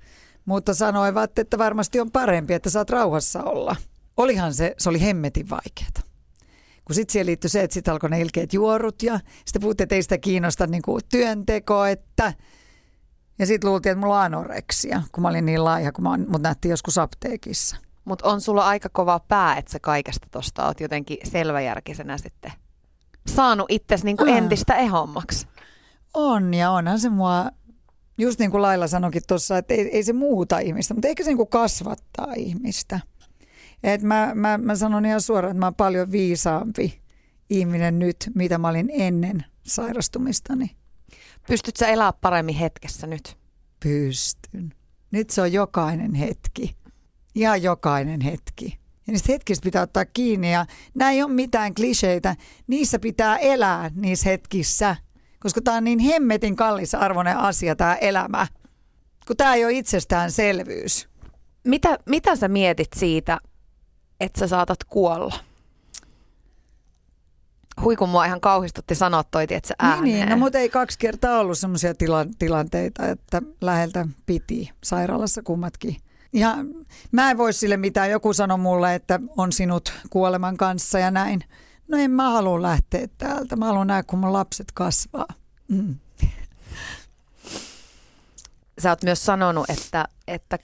mutta 0.46 0.74
sanoivat, 0.74 1.40
että 1.40 1.58
varmasti 1.58 2.00
on 2.00 2.12
parempi, 2.12 2.54
että 2.54 2.70
saat 2.70 2.90
rauhassa 2.90 3.44
olla. 3.44 3.76
Olihan 4.18 4.54
se, 4.54 4.76
se 4.78 4.90
oli 4.90 5.02
hemmetin 5.02 5.50
vaikeaa. 5.50 6.12
Kun 6.86 6.96
sitten 6.96 7.12
siihen 7.12 7.26
liittyi 7.26 7.50
se, 7.50 7.62
että 7.62 7.74
sitten 7.74 7.92
alkoi 7.92 8.10
ne 8.10 8.22
ilkeät 8.22 8.54
juorut 8.54 9.04
ja 9.04 9.20
sitten 9.46 9.62
puhuttiin, 9.62 9.86
että 9.86 9.96
ei 9.96 10.04
sitä 10.04 10.18
kiinnosta 10.18 10.68
niinku 10.68 11.00
työnteko, 11.10 11.86
että 11.86 12.34
ja 13.40 13.46
sitten 13.46 13.70
luultiin, 13.70 13.92
että 13.92 14.00
mulla 14.00 14.20
on 14.20 14.26
anoreksia, 14.26 15.02
kun 15.12 15.22
mä 15.22 15.30
olin 15.30 15.46
niin 15.46 15.64
laiha, 15.64 15.92
kun 15.92 16.04
mä, 16.04 16.18
mut 16.28 16.42
nähtiin 16.42 16.70
joskus 16.70 16.98
apteekissa. 16.98 17.78
Mutta 18.06 18.30
on 18.30 18.42
sulla 18.42 18.68
aika 18.68 18.90
kova 18.90 19.20
pää, 19.20 19.58
että 19.58 19.72
sä 19.72 19.80
kaikesta 19.82 20.28
tosta 20.32 20.66
oot 20.66 20.80
jotenkin 20.80 21.18
selväjärkisenä 21.24 22.18
sitten 22.18 22.52
saanut 23.28 23.66
itsesi 23.70 24.06
niin 24.06 24.18
Ah. 24.22 24.38
entistä 24.38 24.76
ehommaksi. 24.76 25.48
On 26.14 26.54
ja 26.54 26.72
onhan 26.72 27.00
se 27.00 27.10
mua, 27.10 27.52
just 28.18 28.40
niin 28.40 28.52
kuin 28.52 28.62
Laila 28.62 28.88
sanoikin 28.88 29.22
tuossa, 29.28 29.58
että 29.58 29.74
ei, 29.74 29.90
ei 29.90 30.04
se 30.04 30.14
muuta 30.14 30.60
ihmistä, 30.60 30.94
mutta 30.94 31.08
ehkä 31.08 31.24
se 31.24 31.30
niin 31.30 31.38
kuin 31.38 31.50
kasvattaa 31.50 32.34
ihmistä. 32.38 33.00
Et 33.84 34.02
mä, 34.02 34.32
mä, 34.36 34.58
mä 34.58 34.76
sanon 34.76 35.06
ihan 35.06 35.22
suoraan, 35.22 35.52
että 35.52 35.60
mä 35.60 35.66
oon 35.66 35.76
paljon 35.76 36.12
viisaampi 36.12 37.02
ihminen 37.50 38.00
nyt, 38.00 38.32
mitä 38.36 38.58
mä 38.58 38.70
olin 38.70 38.90
ennen 38.94 39.46
sairastumistani. 39.64 40.72
Pystyt 41.48 41.76
sä 41.78 41.88
elää 41.88 42.14
paremmin 42.14 42.56
hetkessä 42.56 43.08
nyt? 43.08 43.38
Pystyn. 43.84 44.74
Nyt 45.12 45.30
se 45.30 45.42
on 45.42 45.54
jokainen 45.54 46.14
hetki. 46.14 46.76
Ihan 47.36 47.64
jokainen 47.64 48.22
hetki. 48.22 48.80
Ja 49.08 49.14
niistä 49.14 49.32
hetkistä 49.32 49.64
pitää 49.64 49.82
ottaa 49.82 50.06
kiinni 50.06 50.52
ja 50.52 50.66
nämä 50.96 51.12
ei 51.12 51.24
ole 51.24 51.32
mitään 51.32 51.74
kliseitä. 51.74 52.36
Niissä 52.68 53.00
pitää 53.00 53.38
elää 53.38 53.92
niissä 53.96 54.30
hetkissä, 54.30 54.96
koska 55.42 55.62
tämä 55.62 55.78
on 55.78 55.84
niin 55.84 56.00
hemmetin 56.00 56.56
kallisarvoinen 56.56 57.38
asia 57.38 57.76
tämä 57.76 57.96
elämä. 57.96 58.48
Kun 59.28 59.38
tämä 59.38 59.56
ei 59.56 59.66
ole 59.66 59.74
itsestäänselvyys. 59.74 61.08
Mitä, 61.64 61.98
mitä 62.06 62.36
sä 62.36 62.48
mietit 62.48 62.90
siitä, 62.96 63.40
että 64.20 64.40
sä 64.40 64.48
saatat 64.48 64.84
kuolla? 64.84 65.36
Hui 67.84 67.96
kun 67.96 68.10
mua 68.10 68.26
ihan 68.26 68.42
kauhistutti 68.42 68.96
sanoa 68.96 69.24
toi, 69.24 69.44
että 69.50 69.68
sä 69.68 69.76
ääneen. 69.80 70.04
Niin, 70.04 70.16
niin, 70.16 70.30
no 70.30 70.38
mutta 70.38 70.60
ei 70.60 70.70
kaksi 70.70 71.00
kertaa 71.00 71.40
ollut 71.40 71.58
sellaisia 71.58 71.94
tila- 71.94 72.34
tilanteita, 72.40 73.08
että 73.08 73.42
läheltä 73.62 74.08
piti 74.26 74.70
sairaalassa 74.84 75.42
kummatkin. 75.44 75.98
Ja 76.34 76.58
mä 77.12 77.32
en 77.32 77.38
voi 77.38 77.54
sille 77.54 77.78
mitään. 77.78 78.12
Joku 78.12 78.34
sanoi 78.34 78.58
mulle, 78.58 78.96
että 78.96 79.20
on 79.38 79.52
sinut 79.52 79.94
kuoleman 80.10 80.58
kanssa 80.58 81.00
ja 81.00 81.12
näin. 81.12 81.44
No 81.92 81.98
en 81.98 82.12
mä 82.12 82.30
halua 82.30 82.62
lähteä 82.62 83.08
täältä. 83.18 83.56
Mä 83.56 83.66
haluan 83.66 83.88
nähdä, 83.88 84.04
kun 84.04 84.20
mun 84.20 84.34
lapset 84.34 84.72
kasvaa. 84.74 85.28
Mm. 85.68 85.96
Sä 88.80 88.90
oot 88.90 89.04
myös 89.04 89.26
sanonut, 89.26 89.70
että, 89.70 90.08
että 90.28 90.60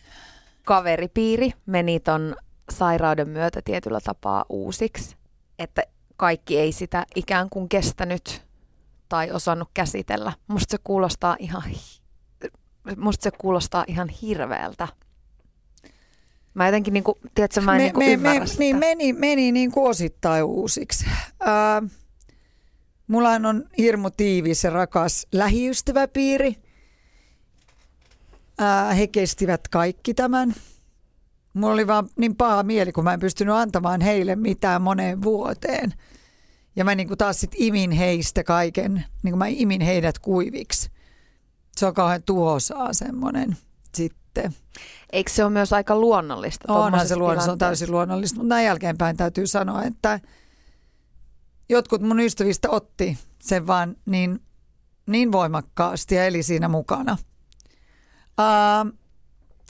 kaveripiiri 0.66 1.52
meni 1.66 2.00
ton 2.00 2.36
sairauden 2.72 3.30
myötä 3.30 3.62
tietyllä 3.66 4.00
tapaa 4.04 4.46
uusiksi. 4.50 5.16
Että 5.60 5.84
kaikki 6.16 6.58
ei 6.58 6.72
sitä 6.72 7.06
ikään 7.16 7.50
kuin 7.50 7.70
kestänyt 7.70 8.42
tai 9.10 9.32
osannut 9.32 9.70
käsitellä. 9.74 10.34
Musta 10.48 10.72
se 10.72 10.78
kuulostaa 10.84 11.36
ihan, 11.40 11.64
musta 12.98 13.24
se 13.24 13.32
kuulostaa 13.32 13.86
ihan 13.88 14.10
hirveältä. 14.10 14.88
Mä 16.58 16.66
jotenkin 16.66 16.94
niinku, 16.94 17.18
tiedätkö, 17.36 17.62
mä 17.62 17.76
en 17.76 17.78
niinku 17.78 18.02
ymmärrä 18.02 18.46
sitä. 18.46 18.60
niin 18.60 18.78
meni, 18.78 19.14
meni 19.14 19.52
niin 19.52 19.72
kuin 19.72 19.90
osittain 19.90 20.44
uusiksi. 20.44 21.06
Ää, 21.40 21.84
mulla 23.08 23.30
on 23.30 23.64
hirmu 23.78 24.10
tiivis 24.10 24.64
ja 24.64 24.70
rakas 24.70 25.28
lähiystäväpiiri. 25.32 26.56
Ää, 28.60 28.94
he 28.94 29.08
kestivät 29.08 29.68
kaikki 29.68 30.14
tämän. 30.14 30.54
Mulla 31.54 31.74
oli 31.74 31.88
vaan 31.88 32.10
niin 32.20 32.36
paha 32.36 32.64
mieli, 32.64 32.92
kun 32.92 33.04
mä 33.04 33.14
en 33.14 33.20
pystynyt 33.20 33.56
antamaan 33.56 34.02
heille 34.02 34.36
mitään 34.36 34.82
moneen 34.82 35.24
vuoteen. 35.24 35.94
Ja 36.76 36.86
mä 36.86 36.96
niin 36.96 37.08
kuin 37.08 37.18
taas 37.18 37.40
sit 37.40 37.52
imin 37.56 37.92
heistä 37.92 38.44
kaiken, 38.44 38.94
niin 38.94 39.32
kuin 39.32 39.40
mä 39.40 39.48
imin 39.48 39.82
heidät 39.82 40.20
kuiviksi. 40.20 40.90
Se 41.78 41.86
on 41.86 41.94
kauhean 41.94 42.24
tuhosaa 42.24 42.94
semmoinen 42.94 43.58
sitten. 43.96 44.27
Eikö 45.12 45.32
se 45.32 45.44
ole 45.44 45.52
myös 45.54 45.74
aika 45.74 46.00
luonnollista? 46.00 46.74
Onhan 46.74 47.08
se 47.08 47.16
luonnollista, 47.16 47.46
se 47.46 47.52
on 47.52 47.58
täysin 47.58 47.92
luonnollista, 47.92 48.36
mutta 48.36 48.50
näin 48.50 48.66
jälkeenpäin 48.66 49.18
täytyy 49.18 49.48
sanoa, 49.48 49.84
että 49.84 50.20
jotkut 51.70 52.02
mun 52.02 52.20
ystävistä 52.20 52.70
otti 52.70 53.18
sen 53.40 53.68
vaan 53.68 53.96
niin, 54.06 54.42
niin 55.06 55.32
voimakkaasti 55.32 56.16
ja 56.16 56.26
eli 56.26 56.44
siinä 56.44 56.68
mukana. 56.68 57.18
Uh, 58.40 58.98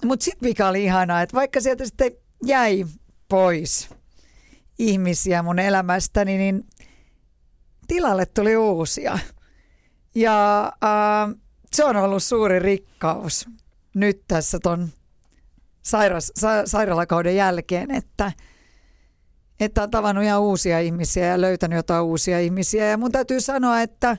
mutta 0.05 0.23
sitten 0.23 0.49
mikä 0.49 0.67
oli 0.67 0.83
ihanaa, 0.83 1.21
että 1.21 1.35
vaikka 1.35 1.61
sieltä 1.61 1.85
sitten 1.85 2.11
jäi 2.45 2.85
pois 3.29 3.89
ihmisiä 4.79 5.43
mun 5.43 5.59
elämästäni, 5.59 6.37
niin 6.37 6.65
tilalle 7.87 8.25
tuli 8.25 8.57
uusia. 8.57 9.19
Ja 10.15 10.71
uh, 10.75 11.39
se 11.73 11.85
on 11.85 11.95
ollut 11.95 12.23
suuri 12.23 12.59
rikkaus 12.59 13.49
nyt 13.99 14.21
tässä 14.27 14.59
ton 14.63 14.89
sairas, 15.81 16.31
sa, 16.35 16.49
sairaalakauden 16.65 17.35
jälkeen, 17.35 17.91
että, 17.91 18.31
että 19.59 19.83
on 19.83 19.91
tavannut 19.91 20.23
ihan 20.23 20.41
uusia 20.41 20.79
ihmisiä 20.79 21.25
ja 21.25 21.41
löytänyt 21.41 21.77
jotain 21.77 22.03
uusia 22.03 22.39
ihmisiä. 22.39 22.87
Ja 22.87 22.97
mun 22.97 23.11
täytyy 23.11 23.41
sanoa, 23.41 23.81
että 23.81 24.17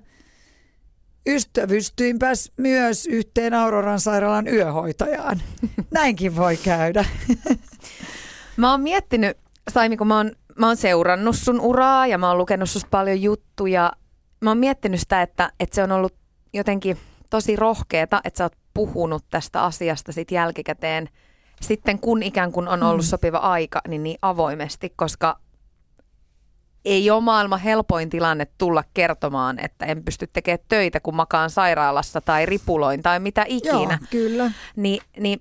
ystävystyinpäs 1.27 2.53
myös 2.57 3.07
yhteen 3.07 3.55
Auroran 3.55 4.01
sairaalan 4.01 4.49
yöhoitajaan. 4.49 5.43
Näinkin 5.91 6.37
voi 6.37 6.57
käydä. 6.57 7.05
Mä 8.57 8.71
oon 8.71 8.81
miettinyt, 8.81 9.37
Saimi, 9.71 9.97
kun 9.97 10.07
mä 10.07 10.17
oon, 10.17 10.33
mä 10.59 10.67
oon 10.67 10.77
seurannut 10.77 11.37
sun 11.37 11.61
uraa 11.61 12.07
ja 12.07 12.19
mä 12.19 12.29
oon 12.29 12.39
lukenut 12.39 12.71
susta 12.71 12.89
paljon 12.91 13.23
juttuja. 13.23 13.93
Mä 14.41 14.51
oon 14.51 14.59
miettinyt 14.59 15.01
sitä, 15.01 15.23
että, 15.23 15.53
että 15.61 15.75
se 15.75 15.83
on 15.83 15.93
ollut 15.93 16.15
jotenkin 16.55 16.99
tosi 17.31 17.57
rohkeeta, 17.57 18.21
että 18.25 18.39
sä 18.39 18.45
oot 18.45 18.57
puhunut 18.79 19.25
tästä 19.31 19.63
asiasta 19.65 20.13
sit 20.13 20.31
jälkikäteen 20.31 21.09
sitten 21.61 21.99
kun 21.99 22.23
ikään 22.23 22.53
kuin 22.53 22.69
on 22.69 22.83
ollut 22.83 23.05
Mm. 23.05 23.09
sopiva 23.09 23.39
aika, 23.39 23.81
niin 23.89 24.03
niin 24.03 24.19
avoimesti, 24.23 24.93
koska 24.97 25.39
ei 26.85 27.11
ole 27.11 27.21
maailman 27.21 27.61
helpoin 27.61 28.11
tilanne 28.11 28.47
tulla 28.59 28.85
kertomaan, 28.95 29.59
että 29.59 29.87
en 29.87 30.05
pysty 30.05 30.27
tekemään 30.27 30.65
töitä, 30.69 31.01
kun 31.01 31.15
makaan 31.17 31.51
sairaalassa 31.51 32.21
tai 32.21 32.47
ripuloin 32.47 33.03
tai 33.03 33.21
mitä 33.21 33.45
ikinä. 33.49 33.99
Joo, 34.01 34.09
kyllä. 34.11 34.53
Niin, 34.77 35.03
niin 35.19 35.41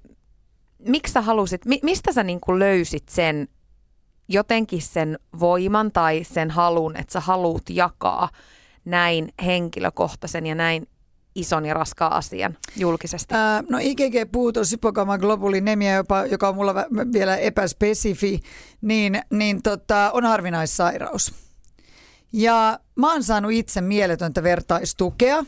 miksi 0.79 1.13
sä 1.13 1.21
halusit, 1.21 1.65
mi, 1.65 1.79
mistä 1.83 2.13
sä 2.13 2.23
niin 2.23 2.39
löysit 2.57 3.09
sen 3.09 3.47
jotenkin 4.29 4.81
sen 4.81 5.19
voiman 5.39 5.91
tai 5.91 6.23
sen 6.23 6.51
halun, 6.51 6.97
että 6.97 7.13
sä 7.13 7.19
haluut 7.19 7.69
jakaa 7.69 8.29
näin 8.85 9.33
henkilökohtaisen 9.45 10.45
ja 10.45 10.55
näin 10.55 10.87
ison 11.37 11.65
ja 11.65 11.73
raskaan 11.73 12.11
asian 12.13 12.57
julkisesti? 12.75 13.33
Ää, 13.35 13.63
no 13.69 13.77
IgG-puutos, 13.81 14.71
hypogama-globulinemia, 14.71 15.95
jopa, 15.95 16.25
joka 16.25 16.49
on 16.49 16.55
mulla 16.55 16.75
vielä 17.13 17.37
epäspesifi, 17.37 18.39
niin, 18.81 19.21
niin 19.29 19.61
tota, 19.63 20.11
on 20.13 20.25
harvinaissairaus. 20.25 21.33
Ja 22.33 22.79
mä 22.95 23.11
oon 23.11 23.23
saanut 23.23 23.51
itse 23.51 23.81
mieletöntä 23.81 24.43
vertaistukea, 24.43 25.45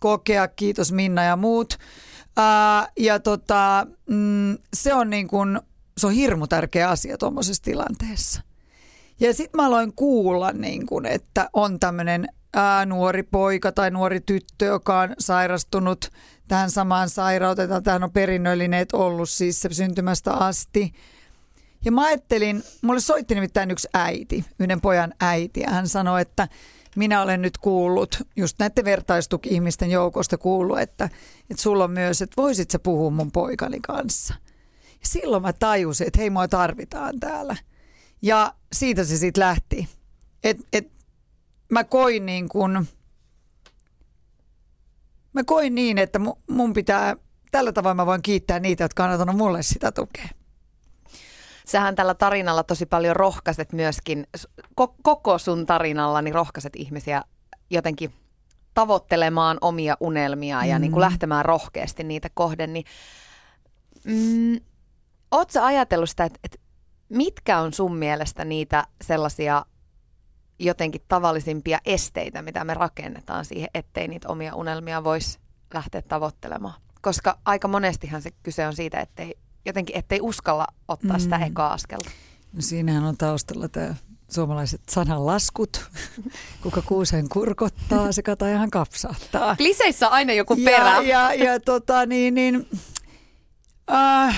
kokea, 0.00 0.48
kiitos 0.48 0.92
Minna 0.92 1.24
ja 1.24 1.36
muut. 1.36 1.78
Ää, 2.36 2.88
ja 2.98 3.20
tota, 3.20 3.86
mm, 4.08 4.58
se 4.74 4.94
on 4.94 5.10
niin 5.10 5.28
kuin, 5.28 5.60
se 5.98 6.06
on 6.06 6.12
hirmu 6.12 6.46
tärkeä 6.46 6.88
asia 6.88 7.18
tuommoisessa 7.18 7.62
tilanteessa. 7.62 8.42
Ja 9.20 9.34
sitten 9.34 9.60
mä 9.60 9.66
aloin 9.66 9.92
kuulla, 9.92 10.52
niin 10.52 10.86
kun, 10.86 11.06
että 11.06 11.50
on 11.52 11.80
tämmöinen 11.80 12.28
nuori 12.86 13.22
poika 13.22 13.72
tai 13.72 13.90
nuori 13.90 14.20
tyttö, 14.20 14.64
joka 14.64 15.00
on 15.00 15.14
sairastunut 15.18 16.10
tähän 16.48 16.70
samaan 16.70 17.08
sairauteen. 17.08 17.82
Tähän 17.82 18.04
on 18.04 18.12
perinnöllinen 18.12 18.86
ollut 18.92 19.30
siis 19.30 19.60
se 19.60 19.68
syntymästä 19.72 20.32
asti. 20.32 20.92
Ja 21.84 21.92
mä 21.92 22.04
ajattelin, 22.04 22.62
mulle 22.82 23.00
soitti 23.00 23.34
nimittäin 23.34 23.70
yksi 23.70 23.88
äiti, 23.94 24.44
yhden 24.58 24.80
pojan 24.80 25.14
äiti, 25.20 25.60
ja 25.60 25.70
hän 25.70 25.88
sanoi, 25.88 26.22
että 26.22 26.48
minä 26.96 27.22
olen 27.22 27.42
nyt 27.42 27.58
kuullut, 27.58 28.22
just 28.36 28.58
näiden 28.58 28.84
vertaistuki-ihmisten 28.84 29.90
joukosta 29.90 30.38
kuullut, 30.38 30.80
että, 30.80 31.04
että 31.50 31.62
sulla 31.62 31.84
on 31.84 31.90
myös, 31.90 32.22
että 32.22 32.42
voisit 32.42 32.70
sä 32.70 32.78
puhua 32.78 33.10
mun 33.10 33.32
poikani 33.32 33.80
kanssa. 33.80 34.34
Ja 35.00 35.06
silloin 35.06 35.42
mä 35.42 35.52
tajusin, 35.52 36.06
että 36.06 36.20
hei, 36.20 36.30
mua 36.30 36.48
tarvitaan 36.48 37.20
täällä. 37.20 37.56
Ja 38.22 38.54
siitä 38.72 39.04
se 39.04 39.16
sitten 39.16 39.40
lähti. 39.40 39.88
Et, 40.44 40.58
et, 40.72 40.91
mä 41.72 41.84
koin 41.84 42.26
niin 42.26 42.48
kuin, 42.48 42.88
mä 45.32 45.44
koin 45.44 45.74
niin, 45.74 45.98
että 45.98 46.20
mun 46.50 46.72
pitää, 46.72 47.16
tällä 47.50 47.72
tavalla 47.72 47.94
mä 47.94 48.06
voin 48.06 48.22
kiittää 48.22 48.60
niitä, 48.60 48.84
jotka 48.84 49.04
on 49.04 49.10
antanut 49.10 49.36
mulle 49.36 49.62
sitä 49.62 49.92
tukea. 49.92 50.28
Sähän 51.66 51.94
tällä 51.94 52.14
tarinalla 52.14 52.62
tosi 52.62 52.86
paljon 52.86 53.16
rohkaiset 53.16 53.72
myöskin, 53.72 54.26
koko 55.02 55.38
sun 55.38 55.66
tarinalla 55.66 56.22
niin 56.22 56.34
rohkaiset 56.34 56.76
ihmisiä 56.76 57.22
jotenkin 57.70 58.12
tavoittelemaan 58.74 59.58
omia 59.60 59.96
unelmia 60.00 60.60
mm. 60.62 60.68
ja 60.68 60.78
niin 60.78 60.92
kuin 60.92 61.00
mm. 61.00 61.10
lähtemään 61.10 61.44
rohkeasti 61.44 62.04
niitä 62.04 62.28
kohden, 62.34 62.72
niin 62.72 62.84
mm, 64.04 64.60
oot 65.30 65.50
sä 65.50 65.64
ajatellut 65.64 66.10
sitä, 66.10 66.24
että, 66.24 66.38
että 66.44 66.58
mitkä 67.08 67.58
on 67.58 67.72
sun 67.72 67.96
mielestä 67.96 68.44
niitä 68.44 68.84
sellaisia 69.02 69.64
jotenkin 70.58 71.02
tavallisimpia 71.08 71.78
esteitä, 71.84 72.42
mitä 72.42 72.64
me 72.64 72.74
rakennetaan 72.74 73.44
siihen, 73.44 73.68
ettei 73.74 74.08
niitä 74.08 74.28
omia 74.28 74.54
unelmia 74.54 75.04
voisi 75.04 75.38
lähteä 75.74 76.02
tavoittelemaan? 76.02 76.74
Koska 77.00 77.38
aika 77.44 77.68
monestihan 77.68 78.22
se 78.22 78.30
kyse 78.42 78.66
on 78.66 78.76
siitä, 78.76 79.00
ettei 79.00 79.34
jotenkin, 79.66 79.96
ettei 79.96 80.20
uskalla 80.20 80.66
ottaa 80.88 81.18
sitä 81.18 81.38
mm. 81.38 81.42
ekaa 81.42 81.72
askelta. 81.72 82.10
No 82.52 82.60
siinähän 82.62 83.04
on 83.04 83.16
taustalla 83.16 83.68
tämä 83.68 83.94
suomalaiset 84.30 84.80
sananlaskut. 84.90 85.90
Kuka 86.62 86.82
kuuseen 86.82 87.28
kurkottaa, 87.28 88.12
se 88.12 88.22
katajahan 88.22 88.70
kapsahtaa. 88.70 89.56
Kliseissä 89.56 90.08
aina 90.08 90.32
joku 90.32 90.56
perä. 90.64 91.02
Ja, 91.02 91.02
ja, 91.02 91.34
ja 91.34 91.60
tota 91.60 92.06
niin, 92.06 92.34
niin 92.34 92.68
äh, 93.92 94.36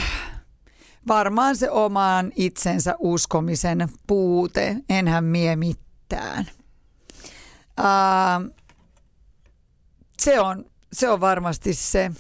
varmaan 1.09 1.57
se 1.57 1.71
omaan 1.71 2.33
itsensä 2.37 2.95
uskomisen 2.99 3.89
puute, 4.07 4.77
enhän 4.89 5.25
mie 5.25 5.57
mitään. 6.05 6.47
Äh, 7.81 8.51
se, 10.19 10.41
on, 10.41 10.65
se 10.93 11.09
on 11.09 11.21
varmasti 11.21 11.75
se. 11.75 12.11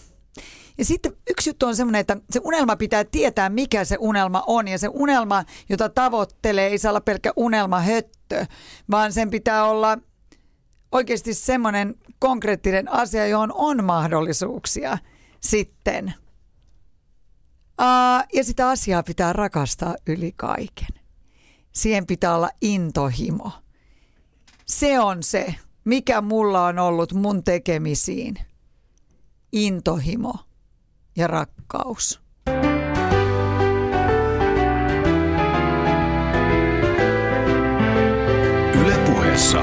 Ja 0.78 0.84
sitten 0.84 1.12
yksi 1.30 1.50
juttu 1.50 1.66
on 1.66 1.76
semmoinen, 1.76 2.00
että 2.00 2.16
se 2.30 2.40
unelma 2.44 2.76
pitää 2.76 3.04
tietää, 3.04 3.48
mikä 3.48 3.84
se 3.84 3.96
unelma 4.00 4.44
on. 4.46 4.68
Ja 4.68 4.78
se 4.78 4.88
unelma, 4.92 5.44
jota 5.68 5.88
tavoittelee, 5.88 6.66
ei 6.66 6.78
saa 6.78 6.90
olla 6.90 7.00
pelkkä 7.00 7.32
unelmahöttö, 7.36 8.46
vaan 8.90 9.12
sen 9.12 9.30
pitää 9.30 9.64
olla 9.64 9.98
oikeasti 10.92 11.34
semmoinen 11.34 11.94
konkreettinen 12.18 12.92
asia, 12.92 13.26
johon 13.26 13.52
on 13.54 13.84
mahdollisuuksia 13.84 14.98
sitten. 15.40 16.14
Uh, 17.80 18.26
ja 18.32 18.44
sitä 18.44 18.68
asiaa 18.68 19.02
pitää 19.02 19.32
rakastaa 19.32 19.94
yli 20.06 20.32
kaiken. 20.36 20.88
Siihen 21.72 22.06
pitää 22.06 22.34
olla 22.36 22.50
intohimo. 22.60 23.63
Se 24.66 25.00
on 25.00 25.22
se, 25.22 25.54
mikä 25.84 26.20
mulla 26.20 26.66
on 26.66 26.78
ollut 26.78 27.12
mun 27.12 27.44
tekemisiin. 27.44 28.34
Intohimo 29.52 30.34
ja 31.16 31.26
rakkaus. 31.26 32.20
Ylepuheessa 38.82 39.60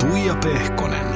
Tuija 0.00 0.34
Pehkonen. 0.42 1.06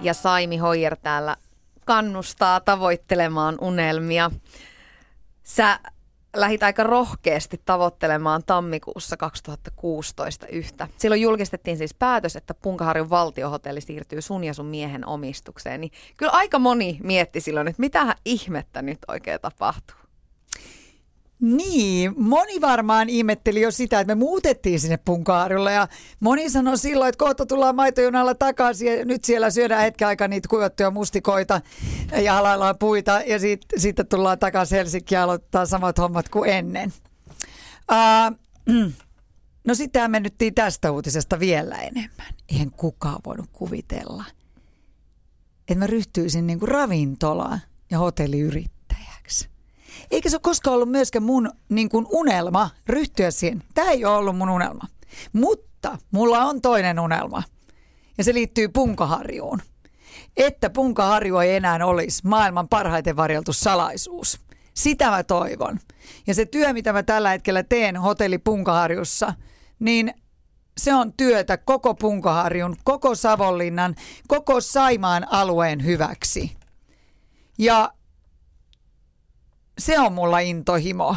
Ja 0.00 0.14
Saimi 0.14 0.56
Hoijer 0.56 0.96
täällä 0.96 1.36
kannustaa 1.84 2.60
tavoittelemaan 2.60 3.58
unelmia. 3.60 4.30
Sä 5.42 5.80
lähit 6.40 6.62
aika 6.62 6.82
rohkeasti 6.82 7.60
tavoittelemaan 7.64 8.42
tammikuussa 8.46 9.16
2016 9.16 10.46
yhtä. 10.46 10.88
Silloin 10.96 11.20
julkistettiin 11.20 11.76
siis 11.76 11.94
päätös, 11.94 12.36
että 12.36 12.54
Punkaharjun 12.54 13.10
valtiohotelli 13.10 13.80
siirtyy 13.80 14.22
sun 14.22 14.44
ja 14.44 14.54
sun 14.54 14.66
miehen 14.66 15.06
omistukseen. 15.06 15.80
Niin 15.80 15.92
kyllä 16.16 16.32
aika 16.32 16.58
moni 16.58 16.98
mietti 17.02 17.40
silloin, 17.40 17.68
että 17.68 17.80
mitä 17.80 18.16
ihmettä 18.24 18.82
nyt 18.82 18.98
oikein 19.08 19.40
tapahtuu. 19.40 20.05
Niin, 21.40 22.14
moni 22.16 22.60
varmaan 22.60 23.08
ihmetteli 23.08 23.60
jo 23.60 23.70
sitä, 23.70 24.00
että 24.00 24.14
me 24.14 24.18
muutettiin 24.18 24.80
sinne 24.80 24.96
Punkaarille 24.96 25.72
ja 25.72 25.88
moni 26.20 26.50
sanoi 26.50 26.78
silloin, 26.78 27.08
että 27.08 27.24
kohta 27.24 27.46
tullaan 27.46 27.76
maitojunalla 27.76 28.34
takaisin 28.34 28.98
ja 28.98 29.04
nyt 29.04 29.24
siellä 29.24 29.50
syödään 29.50 29.82
hetken 29.82 30.08
aikaa 30.08 30.28
niitä 30.28 30.48
kuivattuja 30.48 30.90
mustikoita 30.90 31.60
ja 32.22 32.32
halaillaan 32.32 32.78
puita 32.78 33.20
ja 33.26 33.38
sitten 33.38 33.80
sit 33.80 33.96
tullaan 34.08 34.38
takaisin 34.38 34.76
Helsinkiin 34.76 35.16
ja 35.16 35.22
aloittaa 35.22 35.66
samat 35.66 35.98
hommat 35.98 36.28
kuin 36.28 36.50
ennen. 36.50 36.92
Uh, 37.92 38.36
no 39.66 39.74
sitten 39.74 40.10
mennyttiin 40.10 40.54
tästä 40.54 40.90
uutisesta 40.90 41.40
vielä 41.40 41.74
enemmän. 41.74 42.34
Eihän 42.48 42.70
kukaan 42.70 43.20
voinut 43.26 43.48
kuvitella, 43.52 44.24
että 45.60 45.74
mä 45.74 45.86
ryhtyisin 45.86 46.46
niin 46.46 46.58
kuin 46.58 46.68
ravintola- 46.68 47.58
ja 47.90 47.98
hotelliyrittäjä 47.98 48.75
eikä 50.10 50.30
se 50.30 50.36
ole 50.36 50.40
koskaan 50.40 50.74
ollut 50.74 50.90
myöskään 50.90 51.22
mun 51.22 51.50
niin 51.68 51.88
kuin 51.88 52.06
unelma 52.10 52.70
ryhtyä 52.86 53.30
siihen. 53.30 53.62
Tämä 53.74 53.90
ei 53.90 54.04
ole 54.04 54.16
ollut 54.16 54.36
mun 54.36 54.50
unelma. 54.50 54.84
Mutta 55.32 55.98
mulla 56.10 56.44
on 56.44 56.60
toinen 56.60 57.00
unelma. 57.00 57.42
Ja 58.18 58.24
se 58.24 58.34
liittyy 58.34 58.68
Punkaharjuun. 58.68 59.62
Että 60.36 60.70
Punkaharju 60.70 61.38
ei 61.38 61.56
enää 61.56 61.86
olisi 61.86 62.26
maailman 62.26 62.68
parhaiten 62.68 63.16
varjeltu 63.16 63.52
salaisuus. 63.52 64.40
Sitä 64.74 65.10
mä 65.10 65.22
toivon. 65.22 65.78
Ja 66.26 66.34
se 66.34 66.44
työ, 66.46 66.72
mitä 66.72 66.92
mä 66.92 67.02
tällä 67.02 67.30
hetkellä 67.30 67.62
teen 67.62 67.96
hotelli 67.96 68.38
Punkaharjussa, 68.38 69.34
niin 69.78 70.14
se 70.78 70.94
on 70.94 71.12
työtä 71.16 71.56
koko 71.56 71.94
Punkaharjun, 71.94 72.76
koko 72.84 73.14
Savonlinnan, 73.14 73.94
koko 74.28 74.60
Saimaan 74.60 75.26
alueen 75.30 75.84
hyväksi. 75.84 76.56
Ja 77.58 77.92
se 79.78 80.00
on 80.00 80.12
mulla 80.12 80.38
intohimo. 80.38 81.16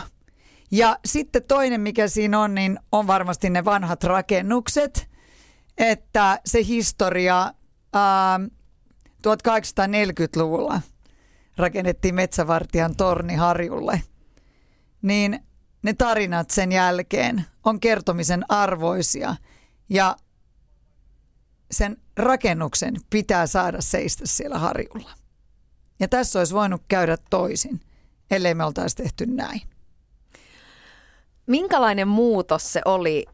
Ja 0.71 0.99
sitten 1.05 1.43
toinen, 1.43 1.81
mikä 1.81 2.07
siinä 2.07 2.39
on, 2.39 2.55
niin 2.55 2.79
on 2.91 3.07
varmasti 3.07 3.49
ne 3.49 3.65
vanhat 3.65 4.03
rakennukset, 4.03 5.09
että 5.77 6.39
se 6.45 6.63
historia 6.63 7.53
ää, 7.93 8.39
1840-luvulla 9.27 10.81
rakennettiin 11.57 12.15
Metsävartijan 12.15 12.95
torni 12.95 13.35
Harjulle, 13.35 14.01
niin 15.01 15.39
ne 15.83 15.93
tarinat 15.93 16.49
sen 16.49 16.71
jälkeen 16.71 17.45
on 17.63 17.79
kertomisen 17.79 18.45
arvoisia 18.49 19.35
ja 19.89 20.15
sen 21.71 21.97
rakennuksen 22.17 22.95
pitää 23.09 23.47
saada 23.47 23.81
seistä 23.81 24.23
siellä 24.27 24.59
Harjulla. 24.59 25.11
Ja 25.99 26.07
tässä 26.07 26.39
olisi 26.39 26.53
voinut 26.53 26.81
käydä 26.87 27.17
toisin 27.29 27.81
ellei 28.31 28.53
me 28.53 28.65
oltaisi 28.65 28.95
tehty 28.95 29.25
näin. 29.25 29.61
Minkälainen 31.47 32.07
muutos 32.07 32.73
se 32.73 32.81
oli 32.85 33.25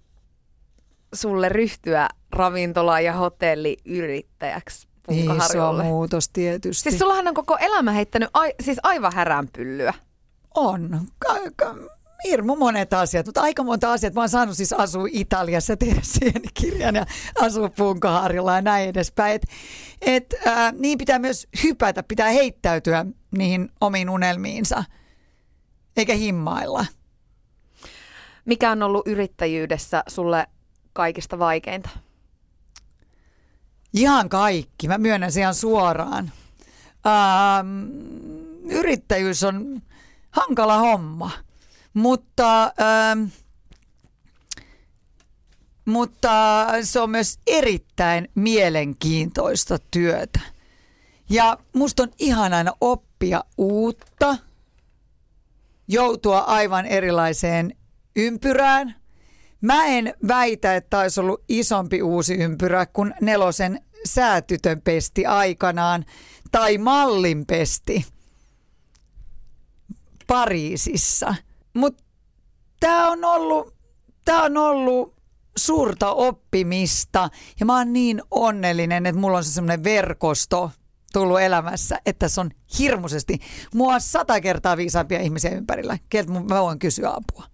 sulle 1.13 1.49
ryhtyä 1.49 2.09
ravintola- 2.31 2.99
ja 2.99 3.13
hotelliyrittäjäksi 3.13 4.87
Iso 5.09 5.73
muutos 5.83 6.29
tietysti. 6.29 6.89
Siis 6.89 6.99
sullahan 6.99 7.27
on 7.27 7.33
koko 7.33 7.57
elämä 7.59 7.91
heittänyt 7.91 8.29
ai, 8.33 8.53
siis 8.61 8.77
aivan 8.83 9.13
häränpyllyä. 9.15 9.93
On. 10.55 11.01
Ka- 11.19 11.33
ka- 11.55 11.75
hirmu 12.23 12.55
monet 12.55 12.93
asiat, 12.93 13.25
mutta 13.25 13.41
aika 13.41 13.63
monta 13.63 13.91
asiat. 13.91 14.13
Mä 14.13 14.21
oon 14.21 14.29
saanut 14.29 14.57
siis 14.57 14.73
asua 14.73 15.07
Italiassa, 15.11 15.77
tehdä 15.77 16.01
kirjan 16.53 16.95
ja 16.95 17.05
asua 17.41 17.69
Punkaharjulla 17.69 18.55
ja 18.55 18.61
näin 18.61 18.89
edespäin. 18.89 19.35
Et, 19.35 19.43
et, 20.01 20.33
äh, 20.47 20.73
niin 20.73 20.97
pitää 20.97 21.19
myös 21.19 21.47
hypätä, 21.63 22.03
pitää 22.03 22.29
heittäytyä 22.29 23.05
niihin 23.37 23.69
omiin 23.81 24.09
unelmiinsa, 24.09 24.83
eikä 25.97 26.13
himmailla. 26.13 26.85
Mikä 28.45 28.71
on 28.71 28.83
ollut 28.83 29.07
yrittäjyydessä 29.07 30.03
sulle 30.07 30.47
kaikista 30.93 31.39
vaikeinta? 31.39 31.89
Ihan 33.93 34.29
kaikki. 34.29 34.87
Mä 34.87 34.97
myönnän 34.97 35.31
sen 35.31 35.41
ihan 35.41 35.55
suoraan. 35.55 36.31
Ähm, 37.05 37.85
yrittäjyys 38.69 39.43
on 39.43 39.81
hankala 40.31 40.77
homma, 40.77 41.31
mutta, 41.95 42.63
ähm, 42.63 43.23
mutta 45.85 46.67
se 46.83 46.99
on 46.99 47.09
myös 47.09 47.39
erittäin 47.47 48.29
mielenkiintoista 48.35 49.77
työtä. 49.91 50.39
Ja 51.29 51.57
musta 51.73 52.03
on 52.03 52.11
ihan 52.19 52.53
aina 52.53 52.73
oppia 52.81 53.43
uutta, 53.57 54.37
joutua 55.87 56.39
aivan 56.39 56.85
erilaiseen 56.85 57.75
ympyrään. 58.15 58.95
Mä 59.61 59.85
en 59.85 60.13
väitä, 60.27 60.75
että 60.75 60.99
olisi 60.99 61.19
ollut 61.19 61.43
isompi 61.47 62.01
uusi 62.01 62.33
ympyrä 62.35 62.85
kuin 62.85 63.13
nelosen 63.21 63.81
säätytön 64.05 64.81
pesti 64.81 65.25
aikanaan 65.25 66.05
tai 66.51 66.77
mallin 66.77 67.45
pesti 67.45 68.05
Pariisissa. 70.27 71.35
Mutta 71.75 72.03
tämä 72.79 73.11
on 73.11 73.23
ollut, 73.23 73.75
tää 74.25 74.43
on 74.43 74.57
ollut 74.57 75.15
suurta 75.57 76.13
oppimista 76.13 77.29
ja 77.59 77.65
mä 77.65 77.77
oon 77.77 77.93
niin 77.93 78.21
onnellinen, 78.31 79.05
että 79.05 79.21
mulla 79.21 79.37
on 79.37 79.43
se 79.43 79.51
semmoinen 79.51 79.83
verkosto 79.83 80.71
tullut 81.13 81.41
elämässä, 81.41 81.99
että 82.05 82.27
se 82.27 82.41
on 82.41 82.49
hirmuisesti 82.79 83.39
mua 83.73 83.99
sata 83.99 84.41
kertaa 84.41 84.77
viisaampia 84.77 85.19
ihmisiä 85.19 85.51
ympärillä, 85.51 85.97
keltä 86.09 86.31
mä 86.31 86.61
voin 86.61 86.79
kysyä 86.79 87.09
apua. 87.09 87.45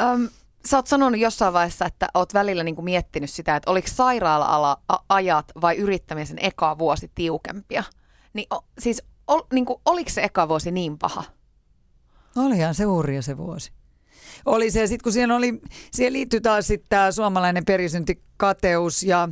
Öm, 0.00 0.28
sä 0.66 0.76
oot 0.76 0.86
sanonut 0.86 1.20
jossain 1.20 1.52
vaiheessa, 1.52 1.86
että 1.86 2.08
oot 2.14 2.34
välillä 2.34 2.62
niin 2.62 2.74
kuin 2.74 2.84
miettinyt 2.84 3.30
sitä, 3.30 3.56
että 3.56 3.70
oliko 3.70 3.88
sairaala-ajat 3.94 5.52
vai 5.60 5.76
yrittämisen 5.76 6.38
eka 6.40 6.78
vuosi 6.78 7.10
tiukempia. 7.14 7.84
Niin 8.32 8.46
o, 8.54 8.64
siis 8.78 9.02
ol, 9.26 9.42
niin 9.52 9.66
kuin, 9.66 9.80
oliko 9.84 10.10
se 10.10 10.22
eka 10.22 10.48
vuosi 10.48 10.70
niin 10.70 10.98
paha? 10.98 11.24
Olihan 12.36 12.74
se 12.74 12.84
hurja 12.84 13.22
se 13.22 13.36
vuosi. 13.36 13.72
Oli 14.46 14.70
se, 14.70 14.86
sitten 14.86 15.02
kun 15.02 15.12
siihen, 15.12 15.30
oli, 15.30 15.60
siihen 15.92 16.12
liittyy 16.12 16.40
taas 16.40 16.66
sitten 16.66 16.88
tämä 16.88 17.12
suomalainen 17.12 17.64
perisyntikateus 17.64 19.02
ja 19.02 19.28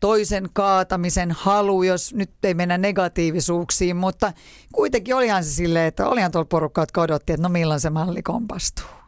toisen 0.00 0.48
kaatamisen 0.52 1.30
halu, 1.30 1.82
jos 1.82 2.14
nyt 2.14 2.30
ei 2.44 2.54
mennä 2.54 2.78
negatiivisuuksiin, 2.78 3.96
mutta 3.96 4.32
kuitenkin 4.72 5.14
olihan 5.14 5.44
se 5.44 5.50
silleen, 5.50 5.86
että 5.86 6.08
olihan 6.08 6.30
tuolla 6.30 6.48
porukka, 6.50 6.82
jotka 6.82 7.00
odotti, 7.00 7.32
että 7.32 7.42
no 7.42 7.48
milloin 7.48 7.80
se 7.80 7.90
malli 7.90 8.22
kompastuu 8.22 9.00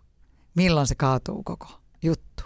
milloin 0.54 0.86
se 0.86 0.94
kaatuu 0.94 1.42
koko 1.42 1.68
juttu. 2.02 2.44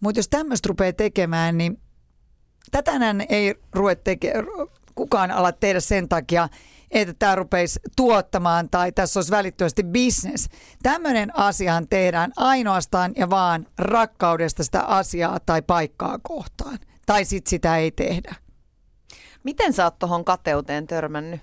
Mutta 0.00 0.18
jos 0.18 0.28
tämmöistä 0.28 0.68
rupeaa 0.68 0.92
tekemään, 0.92 1.58
niin 1.58 1.80
tätä 2.70 2.92
ei 3.28 3.54
rue 3.72 3.94
teke, 3.94 4.32
kukaan 4.94 5.30
ala 5.30 5.52
tehdä 5.52 5.80
sen 5.80 6.08
takia, 6.08 6.48
että 6.94 7.14
tämä 7.18 7.34
rupeisi 7.34 7.80
tuottamaan 7.96 8.70
tai 8.70 8.92
tässä 8.92 9.18
olisi 9.18 9.30
välittömästi 9.30 9.82
business. 9.82 10.48
Tämmöinen 10.82 11.36
asiahan 11.38 11.88
tehdään 11.88 12.32
ainoastaan 12.36 13.12
ja 13.16 13.30
vaan 13.30 13.66
rakkaudesta 13.78 14.64
sitä 14.64 14.80
asiaa 14.82 15.40
tai 15.40 15.62
paikkaa 15.62 16.18
kohtaan. 16.22 16.78
Tai 17.06 17.24
sitten 17.24 17.50
sitä 17.50 17.76
ei 17.76 17.90
tehdä. 17.90 18.34
Miten 19.42 19.72
sä 19.72 19.84
oot 19.84 19.98
tuohon 19.98 20.24
kateuteen 20.24 20.86
törmännyt? 20.86 21.40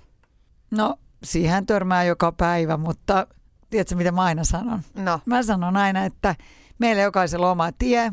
No, 0.70 0.98
siihen 1.24 1.66
törmää 1.66 2.04
joka 2.04 2.32
päivä, 2.32 2.76
mutta 2.76 3.26
tiedätkö 3.70 3.94
mitä 3.94 4.12
mä 4.12 4.22
aina 4.22 4.44
sanon? 4.44 4.82
No. 4.94 5.20
Mä 5.26 5.42
sanon 5.42 5.76
aina, 5.76 6.04
että 6.04 6.34
meillä 6.78 7.02
jokaisella 7.02 7.50
oma 7.50 7.72
tie. 7.72 8.12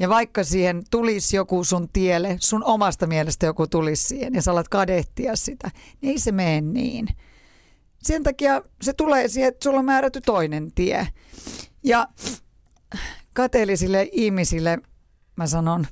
Ja 0.00 0.08
vaikka 0.08 0.44
siihen 0.44 0.82
tulisi 0.90 1.36
joku 1.36 1.64
sun 1.64 1.88
tielle, 1.92 2.36
sun 2.40 2.64
omasta 2.64 3.06
mielestä 3.06 3.46
joku 3.46 3.66
tulisi 3.66 4.04
siihen 4.08 4.34
ja 4.34 4.42
sä 4.42 4.50
alat 4.52 4.68
kadehtia 4.68 5.36
sitä, 5.36 5.70
niin 6.00 6.10
ei 6.10 6.18
se 6.18 6.32
mene 6.32 6.60
niin. 6.60 7.08
Sen 8.02 8.22
takia 8.22 8.62
se 8.82 8.92
tulee 8.92 9.28
siihen, 9.28 9.48
että 9.48 9.64
sulla 9.64 9.78
on 9.78 9.84
määrätty 9.84 10.20
toinen 10.20 10.72
tie. 10.74 11.08
Ja 11.84 12.08
kateellisille 13.32 14.08
ihmisille 14.12 14.78
mä 15.36 15.46
sanon, 15.46 15.86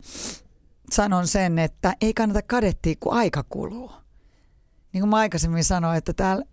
sanon 0.92 1.26
sen, 1.26 1.58
että 1.58 1.94
ei 2.00 2.14
kannata 2.14 2.42
kadehtia, 2.42 2.94
kun 3.00 3.12
aika 3.12 3.44
kuluu. 3.48 3.90
Niin 4.92 5.00
kuin 5.00 5.10
mä 5.10 5.16
aikaisemmin 5.16 5.64
sanoin, 5.64 5.98
että 5.98 6.12
täällä 6.12 6.44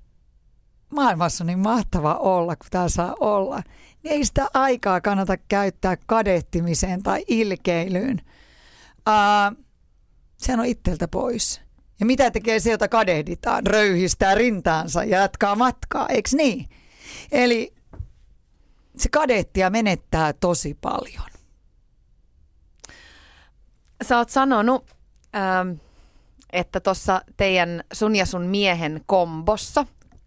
maailmassa 0.90 1.44
on 1.44 1.48
niin 1.48 1.60
mahtava 1.60 2.14
olla, 2.14 2.56
kun 2.56 2.68
tää 2.70 2.90
saa 2.90 3.16
olla, 3.20 3.62
niin 4.04 4.14
ei 4.14 4.26
sitä 4.26 4.48
aikaa 4.54 5.02
kannata 5.02 5.38
käyttää 5.38 5.98
kadehtimiseen 6.06 7.04
tai 7.04 7.24
ilkeilyyn. 7.28 8.22
Uh, 9.10 9.66
sehän 10.38 10.60
on 10.60 10.66
itseltä 10.66 11.08
pois. 11.08 11.62
Ja 12.00 12.06
mitä 12.06 12.32
tekee 12.32 12.60
se, 12.60 12.72
jota 12.72 12.88
kadehditaan? 12.88 13.66
Röyhistää 13.66 14.36
rintaansa 14.36 15.04
ja 15.04 15.20
jatkaa 15.20 15.56
matkaa, 15.56 16.08
eikö 16.10 16.30
niin? 16.34 16.70
Eli 17.32 17.74
se 18.98 19.10
kadehtia 19.10 19.70
menettää 19.70 20.34
tosi 20.34 20.78
paljon. 20.82 21.30
Sä 24.04 24.18
oot 24.18 24.30
sanonut, 24.30 24.92
ähm, 25.36 25.70
että 26.54 26.80
tuossa 26.80 27.22
teidän 27.38 27.84
sun 27.94 28.16
ja 28.16 28.26
sun 28.26 28.46
miehen 28.46 29.02
kombossa 29.06 29.86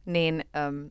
niin 0.09 0.45
äm, 0.57 0.91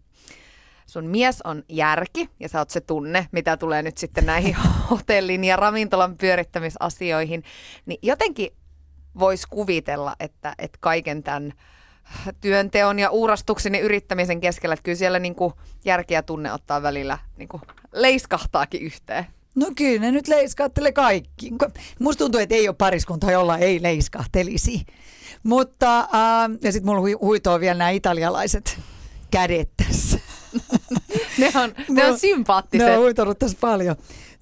sun 0.86 1.06
mies 1.06 1.42
on 1.42 1.64
järki 1.70 2.30
ja 2.40 2.50
sä 2.50 2.60
oot 2.60 2.70
se 2.70 2.82
tunne, 2.82 3.28
mitä 3.32 3.58
tulee 3.58 3.84
nyt 3.84 3.98
sitten 3.98 4.26
näihin 4.26 4.56
hotellin 4.90 5.44
ja 5.44 5.56
ravintolan 5.56 6.18
pyörittämisasioihin, 6.18 7.44
niin 7.86 8.00
jotenkin 8.02 8.50
voisi 9.20 9.48
kuvitella, 9.50 10.16
että, 10.20 10.56
että 10.58 10.78
kaiken 10.82 11.24
tämän 11.24 11.54
työnteon 12.42 13.00
ja 13.00 13.10
uurastuksen 13.10 13.76
ja 13.76 13.82
yrittämisen 13.82 14.42
keskellä, 14.42 14.74
että 14.74 14.84
kyllä 14.84 14.98
siellä 14.98 15.20
niin 15.20 15.36
kuin 15.36 15.54
järki 15.86 16.14
ja 16.14 16.24
tunne 16.24 16.54
ottaa 16.54 16.82
välillä 16.82 17.18
niin 17.38 17.50
kuin 17.50 17.62
leiskahtaakin 17.94 18.82
yhteen. 18.82 19.26
No 19.56 19.68
kyllä 19.76 20.02
ne 20.02 20.12
nyt 20.12 20.28
leiskahtelee 20.28 20.92
kaikki. 20.92 21.52
Musta 22.00 22.24
tuntuu, 22.24 22.42
että 22.42 22.56
ei 22.56 22.68
ole 22.68 22.76
pariskunta, 22.76 23.32
jolla 23.32 23.58
ei 23.58 23.84
leiskahtelisi. 23.84 24.86
Mutta, 25.44 26.00
äh, 26.00 26.10
ja 26.62 26.72
sitten 26.72 26.90
mulla 26.90 27.18
huitoo 27.22 27.60
vielä 27.60 27.78
nämä 27.78 27.90
italialaiset 27.90 28.80
kädet 29.32 29.70
tässä. 29.88 30.20
ne 31.40 31.52
on, 31.56 31.74
ne 31.90 32.06
on 32.06 32.20
sympaattiset. 32.20 32.88
Ne 32.88 32.98
on 32.98 33.04
huitonut 33.04 33.40
tässä 33.40 33.58
paljon. 33.62 33.96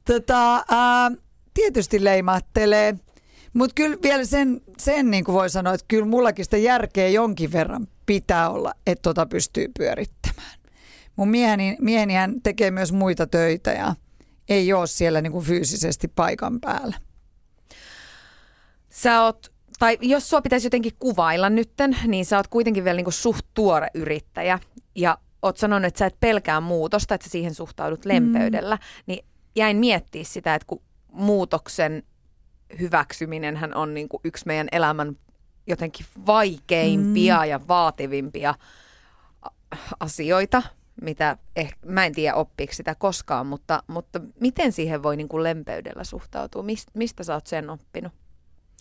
Tota, 0.06 0.66
ää, 0.70 1.12
tietysti 1.54 2.04
leimahtelee, 2.04 2.96
mutta 3.54 3.74
kyllä 3.76 3.98
vielä 4.04 4.26
sen, 4.26 4.62
sen 4.78 5.12
niin 5.12 5.24
kuin 5.24 5.36
voi 5.36 5.50
sanoa, 5.50 5.74
että 5.74 5.86
kyllä 5.88 6.06
mullakin 6.06 6.46
sitä 6.46 6.58
järkeä 6.58 7.08
jonkin 7.08 7.52
verran 7.52 7.88
pitää 8.06 8.50
olla, 8.50 8.74
että 8.88 9.02
tota 9.02 9.26
pystyy 9.26 9.68
pyörittämään. 9.78 10.60
Mun 11.16 11.30
mieheni, 11.30 11.78
mieheni 11.82 12.14
hän 12.14 12.42
tekee 12.44 12.72
myös 12.72 12.92
muita 12.92 13.28
töitä 13.28 13.72
ja 13.72 13.96
ei 14.50 14.74
ole 14.74 14.88
siellä 14.88 15.22
niin 15.22 15.32
kuin 15.32 15.46
fyysisesti 15.46 16.08
paikan 16.08 16.60
päällä. 16.62 16.96
Sä 18.90 19.24
oot 19.24 19.56
tai 19.80 19.98
jos 20.02 20.30
sua 20.30 20.42
pitäisi 20.42 20.66
jotenkin 20.66 20.92
kuvailla 21.00 21.50
nytten, 21.50 21.98
niin 22.08 22.26
sä 22.26 22.38
oot 22.38 22.48
kuitenkin 22.48 22.84
vielä 22.84 22.96
niin 22.96 23.06
kuin 23.06 23.14
suht 23.14 23.46
tuore 23.54 23.88
yrittäjä 23.94 24.60
ja 24.96 25.18
oot 25.42 25.58
sanonut, 25.58 25.88
että 25.88 25.98
sä 25.98 26.06
et 26.06 26.20
pelkää 26.20 26.62
muutosta, 26.62 27.16
että 27.16 27.28
sä 27.28 27.32
siihen 27.32 27.54
suhtaudut 27.54 28.06
lempeydellä, 28.06 28.76
mm. 28.76 28.82
niin 29.06 29.26
jäin 29.56 29.78
miettiä 29.78 30.24
sitä, 30.24 30.56
että 30.56 30.66
kun 30.68 30.82
muutoksen 31.12 32.04
hyväksyminen 32.80 33.76
on 33.76 33.94
niin 33.94 34.10
kuin 34.10 34.22
yksi 34.24 34.46
meidän 34.48 34.68
elämän 34.72 35.18
jotenkin 35.68 36.06
vaikeimpia 36.26 37.38
mm. 37.38 37.46
ja 37.50 37.68
vaativimpia 37.68 38.56
asioita, 40.00 40.64
mitä 41.02 41.38
eh, 41.56 41.74
mä 41.86 42.06
en 42.06 42.14
tiedä 42.14 42.36
oppiiko 42.36 42.74
sitä 42.74 42.96
koskaan, 42.96 43.48
mutta, 43.48 43.84
mutta 43.88 44.20
miten 44.40 44.72
siihen 44.72 45.04
voi 45.04 45.18
niin 45.18 45.28
kuin 45.28 45.44
lempeydellä 45.44 46.04
suhtautua? 46.04 46.64
Mist, 46.64 46.88
mistä 46.94 47.24
sä 47.24 47.34
oot 47.34 47.48
sen 47.48 47.70
oppinut? 47.70 48.14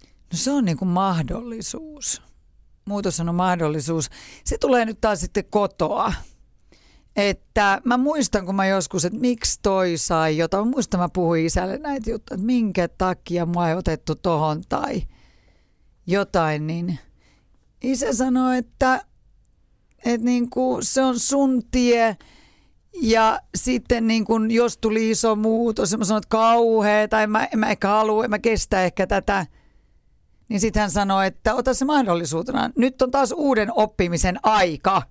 No 0.02 0.38
se 0.38 0.50
on 0.50 0.64
niin 0.64 0.76
kuin 0.76 0.88
mahdollisuus. 0.88 2.22
Muutos 2.85 3.20
on 3.20 3.35
mahdollisuus. 3.35 4.11
Se 4.45 4.59
tulee 4.59 4.85
nyt 4.85 5.01
taas 5.01 5.20
sitten 5.20 5.45
kotoa. 5.51 6.12
Että 7.16 7.80
mä 7.85 7.97
muistan, 7.97 8.47
kun 8.47 8.55
mä 8.55 8.66
joskus, 8.66 9.05
että 9.05 9.18
miksi 9.18 9.59
toi 9.62 9.97
sai 9.97 10.37
jotain. 10.37 10.66
Mä 10.66 10.70
muistan, 10.70 11.01
mä 11.01 11.09
puhuin 11.09 11.47
isälle 11.47 11.78
näitä 11.78 12.11
juttuja, 12.11 12.35
että 12.35 12.47
minkä 12.47 12.89
takia 12.89 13.47
mua 13.47 13.68
ei 13.68 13.74
otettu 13.74 14.14
tohon 14.14 14.62
tai 14.68 15.03
jotain. 16.07 16.66
Niin 16.66 16.99
isä 17.82 18.12
sanoi, 18.12 18.59
että, 18.59 19.05
että 20.05 20.24
niin 20.24 20.51
kuin 20.51 20.82
se 20.85 21.03
on 21.03 21.18
sun 21.18 21.62
tie 21.70 22.16
ja 23.03 23.41
sitten 23.55 24.07
niin 24.07 24.24
kuin, 24.24 24.51
jos 24.51 24.78
tuli 24.78 25.11
iso 25.11 25.37
muutos, 25.37 25.99
mä 25.99 26.05
sanoin, 26.05 26.22
että 26.22 26.28
kauhea 26.28 27.09
tai 27.09 27.26
mä, 27.26 27.49
mä 27.57 27.70
ehkä 27.70 27.89
halua, 27.89 28.28
mä 28.28 28.39
kestä 28.39 28.85
ehkä 28.85 29.07
tätä, 29.07 29.47
niin 30.49 30.61
sitten 30.61 30.80
hän 30.80 30.90
sanoi, 30.90 31.26
että 31.26 31.55
ota 31.55 31.74
se 31.74 31.84
mahdollisuutena. 31.84 32.70
Nyt 32.76 33.03
on 33.03 33.11
taas 33.11 33.32
uuden 33.36 33.68
oppimisen 33.74 34.38
aika. 34.42 35.03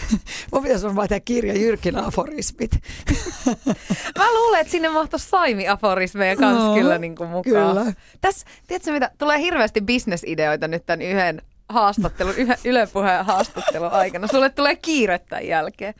Mun 0.52 0.62
pitäisi 0.62 0.86
varmaan 0.86 1.08
tehdä 1.08 1.20
kirja 1.24 1.54
Jyrkin 1.58 1.96
aforismit. 1.98 2.70
Mä 4.18 4.32
luulen, 4.34 4.60
että 4.60 4.70
sinne 4.70 4.88
mahtuisi 4.88 5.28
Saimi-aforismeja 5.28 6.36
kanssa 6.36 6.66
No, 6.66 6.74
kyllä 6.74 6.98
niin 6.98 7.16
kuin 7.16 7.30
mukaan. 7.30 7.76
kyllä. 7.76 7.92
Tässä, 8.20 8.46
tiedätkö 8.66 8.92
mitä, 8.92 9.10
tulee 9.18 9.38
hirveästi 9.38 9.80
bisnesideoita 9.80 10.68
nyt 10.68 10.86
tämän 10.86 11.02
yhden 11.02 11.42
haastattelun, 11.68 12.34
yhden 12.36 12.58
Yle 12.64 12.88
Puheen 12.92 13.24
haastattelun 13.24 13.90
aikana. 13.92 14.26
Sulle 14.26 14.50
tulee 14.50 14.76
kiire 14.76 15.18
tämän 15.18 15.46
jälkeen. 15.46 15.94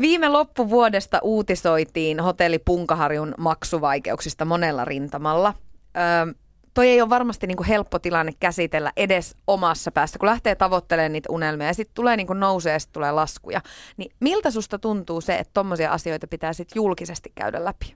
Viime 0.00 0.28
loppuvuodesta 0.28 1.18
uutisoitiin 1.22 2.20
hotelli 2.20 2.58
Punkaharjun 2.58 3.34
maksuvaikeuksista 3.38 4.44
monella 4.44 4.84
rintamalla. 4.84 5.54
Öö, 5.96 6.34
toi 6.74 6.88
ei 6.88 7.00
ole 7.00 7.10
varmasti 7.10 7.46
niinku 7.46 7.64
helppo 7.68 7.98
tilanne 7.98 8.32
käsitellä 8.40 8.92
edes 8.96 9.34
omassa 9.46 9.92
päässä, 9.92 10.18
kun 10.18 10.28
lähtee 10.28 10.54
tavoittelemaan 10.54 11.12
niitä 11.12 11.32
unelmia 11.32 11.66
ja 11.66 11.74
sitten 11.74 11.94
tulee 11.94 12.16
niinku 12.16 12.32
nousee 12.32 12.72
ja 12.72 12.78
sitten 12.78 12.92
tulee 12.92 13.12
laskuja. 13.12 13.60
Niin 13.96 14.12
miltä 14.20 14.50
susta 14.50 14.78
tuntuu 14.78 15.20
se, 15.20 15.34
että 15.36 15.50
tommosia 15.54 15.92
asioita 15.92 16.26
pitää 16.26 16.52
sitten 16.52 16.76
julkisesti 16.76 17.32
käydä 17.34 17.64
läpi? 17.64 17.94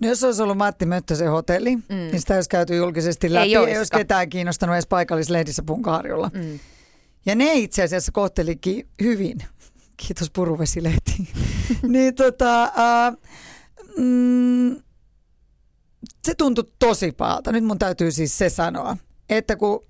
No 0.00 0.08
jos 0.08 0.24
olisi 0.24 0.42
ollut 0.42 0.56
Matti 0.56 0.86
Möttösen 0.86 1.30
hotelli, 1.30 1.76
mm. 1.76 1.84
niin 1.88 2.20
sitä 2.20 2.34
olisi 2.34 2.50
käyty 2.50 2.76
julkisesti 2.76 3.32
läpi. 3.32 3.54
Ei 3.54 3.56
Ei, 3.56 3.78
olisi 3.78 3.92
ketään 3.92 4.28
kiinnostanut 4.28 4.74
edes 4.74 4.86
paikallislehdissä 4.86 5.62
Punkaharjulla. 5.66 6.30
Mm. 6.34 6.58
Ja 7.26 7.34
ne 7.34 7.52
itse 7.54 7.82
asiassa 7.82 8.12
kohtelikin 8.12 8.88
hyvin. 9.02 9.38
Kiitos 9.96 10.30
Puruvesilehti. 10.30 11.28
niin 11.82 12.14
tota, 12.14 12.62
äh, 12.62 13.16
mm, 13.96 14.76
se 16.24 16.34
tuntui 16.34 16.64
tosi 16.78 17.12
pahalta. 17.12 17.52
Nyt 17.52 17.64
mun 17.64 17.78
täytyy 17.78 18.10
siis 18.10 18.38
se 18.38 18.48
sanoa, 18.48 18.96
että 19.28 19.56
kun 19.56 19.84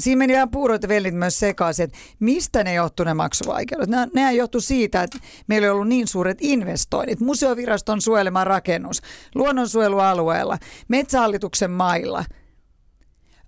siinä 0.00 0.18
meni 0.18 0.32
vähän 0.32 0.50
puurot 0.50 0.82
ja 0.82 0.88
vellit 0.88 1.14
myös 1.14 1.38
sekaisin, 1.38 1.84
että 1.84 1.98
mistä 2.20 2.64
ne 2.64 2.74
johtuu 2.74 3.04
ne 3.04 3.14
maksuvaikeudet. 3.14 3.88
Ne, 3.88 4.08
nehän 4.14 4.36
johtuu 4.36 4.60
siitä, 4.60 5.02
että 5.02 5.18
meillä 5.46 5.66
on 5.66 5.74
ollut 5.74 5.88
niin 5.88 6.08
suuret 6.08 6.38
investoinnit. 6.40 7.20
Museoviraston 7.20 8.00
suojelema 8.00 8.44
rakennus, 8.44 9.00
luonnonsuojelualueella, 9.34 10.58
metsähallituksen 10.88 11.70
mailla. 11.70 12.24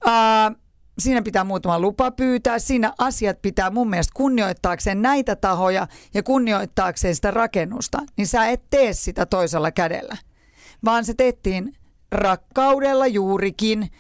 Ää, 0.07 0.53
siinä 0.99 1.22
pitää 1.22 1.45
muutama 1.45 1.80
lupa 1.80 2.11
pyytää. 2.11 2.59
Siinä 2.59 2.93
asiat 2.99 3.43
pitää 3.43 3.70
mun 3.70 3.91
mielestä 3.91 4.12
kunnioittaakseen 4.16 5.03
näitä 5.03 5.37
tahoja 5.37 5.87
ja 6.14 6.22
kunnioittaakseen 6.22 7.14
sitä 7.14 7.30
rakennusta. 7.30 7.99
Niin 8.16 8.26
sä 8.26 8.47
et 8.47 8.62
tee 8.70 8.93
sitä 8.93 9.26
toisella 9.26 9.70
kädellä, 9.70 10.16
vaan 10.85 11.05
se 11.05 11.14
tehtiin 11.14 11.72
rakkaudella 12.14 13.06
juurikin 13.06 13.90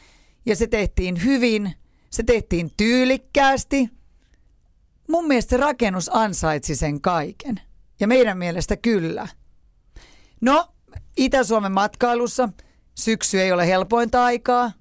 ja 0.46 0.56
se 0.56 0.66
tehtiin 0.66 1.24
hyvin, 1.24 1.74
se 2.10 2.22
tehtiin 2.22 2.70
tyylikkäästi. 2.76 3.88
Mun 5.08 5.26
mielestä 5.28 5.50
se 5.50 5.56
rakennus 5.56 6.10
ansaitsi 6.12 6.76
sen 6.76 7.00
kaiken. 7.00 7.60
Ja 8.00 8.06
meidän 8.08 8.38
mielestä 8.38 8.76
kyllä. 8.76 9.28
No, 10.40 10.68
Itä-Suomen 11.16 11.72
matkailussa 11.72 12.48
syksy 12.94 13.40
ei 13.40 13.52
ole 13.52 13.66
helpointa 13.66 14.24
aikaa. 14.24 14.72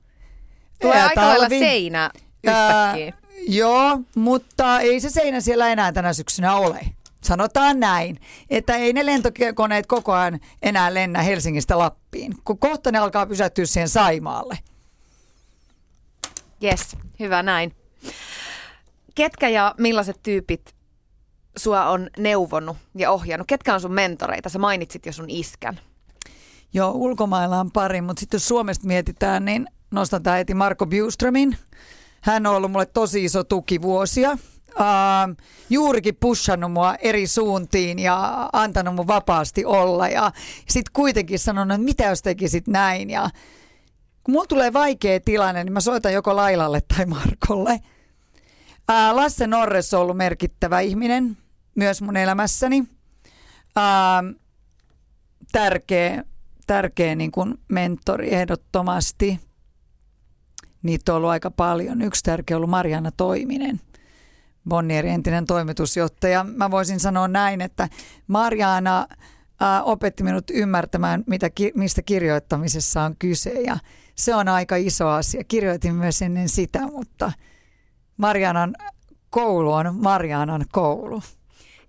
Tulee 0.82 0.98
Ää, 0.98 1.08
aika 1.08 1.22
talvi. 1.22 1.60
seinä 1.60 2.12
Ää, 2.48 2.94
yhtäkkiä. 2.98 3.14
joo, 3.48 4.00
mutta 4.16 4.80
ei 4.80 5.00
se 5.00 5.10
seinä 5.10 5.42
siellä 5.42 5.68
enää 5.70 5.92
tänä 5.92 6.14
syksynä 6.14 6.56
ole. 6.56 6.80
Sanotaan 7.24 7.80
näin, 7.80 8.20
että 8.50 8.76
ei 8.76 8.94
ne 8.94 9.06
lentokoneet 9.06 9.88
koko 9.88 10.14
ajan 10.14 10.40
enää 10.62 10.94
lennä 10.94 11.22
Helsingistä 11.22 11.78
Lappiin, 11.78 12.36
kun 12.46 12.58
kohta 12.58 12.92
ne 12.92 12.98
alkaa 12.98 13.26
pysähtyä 13.26 13.66
siihen 13.66 13.90
Saimaalle. 13.90 14.58
Yes, 16.64 16.98
hyvä 17.20 17.44
näin. 17.44 17.76
Ketkä 19.16 19.50
ja 19.50 19.76
millaiset 19.78 20.20
tyypit 20.24 20.76
sua 21.58 21.86
on 21.90 22.10
neuvonut 22.18 22.78
ja 22.96 23.12
ohjannut? 23.12 23.48
Ketkä 23.48 23.74
on 23.74 23.82
sun 23.82 23.94
mentoreita? 23.94 24.50
Sä 24.50 24.60
mainitsit 24.60 25.06
jo 25.06 25.12
sun 25.12 25.30
iskän. 25.30 25.80
Joo, 26.74 26.92
ulkomailla 26.92 27.60
on 27.60 27.72
pari, 27.72 28.02
mutta 28.02 28.20
sitten 28.20 28.36
jos 28.38 28.48
Suomesta 28.48 28.88
mietitään, 28.88 29.46
niin 29.46 29.68
nostan 29.92 30.24
tämä 30.24 30.36
heti 30.36 30.54
Marko 30.54 30.86
Bjuströmin. 30.86 31.58
Hän 32.22 32.48
on 32.48 32.56
ollut 32.56 32.72
mulle 32.72 32.86
tosi 32.86 33.24
iso 33.24 33.44
tuki 33.44 33.82
vuosia. 33.82 34.38
Uh, 34.80 35.36
juurikin 35.70 36.16
pushannut 36.20 36.72
mua 36.72 36.96
eri 36.96 37.28
suuntiin 37.28 38.00
ja 38.00 38.50
antanut 38.54 38.96
mun 38.96 39.08
vapaasti 39.08 39.66
olla 39.66 40.08
ja 40.08 40.32
sitten 40.70 40.94
kuitenkin 40.94 41.40
sanonut, 41.40 41.76
että 41.76 41.86
mitä 41.86 42.04
jos 42.04 42.22
tekisit 42.22 42.68
näin 42.68 43.10
ja 43.10 43.30
kun 44.24 44.34
mulla 44.34 44.46
tulee 44.46 44.74
vaikea 44.74 45.20
tilanne, 45.20 45.64
niin 45.64 45.74
mä 45.74 45.80
soitan 45.80 46.14
joko 46.14 46.36
Lailalle 46.36 46.82
tai 46.82 47.06
Markolle. 47.06 47.80
Ää, 48.88 49.16
Lasse 49.16 49.48
Norres 49.48 49.94
on 49.94 50.02
ollut 50.02 50.18
merkittävä 50.18 50.80
ihminen 50.80 51.38
myös 51.76 52.02
mun 52.02 52.18
elämässäni. 52.18 52.84
Ää, 53.76 54.24
tärkeä, 55.52 56.24
tärkeä 56.68 57.16
niin 57.16 57.32
kuin 57.32 57.60
mentori 57.68 58.34
ehdottomasti. 58.34 59.40
Niitä 60.84 61.12
on 61.12 61.18
ollut 61.18 61.30
aika 61.30 61.52
paljon. 61.52 62.02
Yksi 62.02 62.24
tärkeä 62.24 62.58
on 62.58 62.60
ollut 62.60 62.70
Mariana 62.70 63.12
Toiminen, 63.12 63.82
Bonnierin 64.70 65.14
entinen 65.14 65.46
toimitusjohtaja. 65.46 66.44
Mä 66.44 66.72
voisin 66.72 67.00
sanoa 67.00 67.28
näin, 67.28 67.62
että 67.62 67.90
Mariana 68.28 69.08
ää, 69.60 69.84
opetti 69.84 70.24
minut 70.24 70.50
ymmärtämään, 70.52 71.24
mitä, 71.28 71.50
mistä 71.76 72.02
kirjoittamisessa 72.02 73.02
on 73.02 73.16
kyse 73.20 73.50
ja 73.50 73.78
se 74.16 74.36
on 74.36 74.48
aika 74.48 74.76
iso 74.76 75.10
asia. 75.10 75.44
Kirjoitin 75.44 75.96
myös 75.96 76.22
ennen 76.22 76.50
sitä, 76.50 76.88
mutta 76.88 77.32
Marianan 78.18 78.76
koulu 79.30 79.72
on 79.72 79.96
Marianan 79.96 80.66
koulu. 80.72 81.22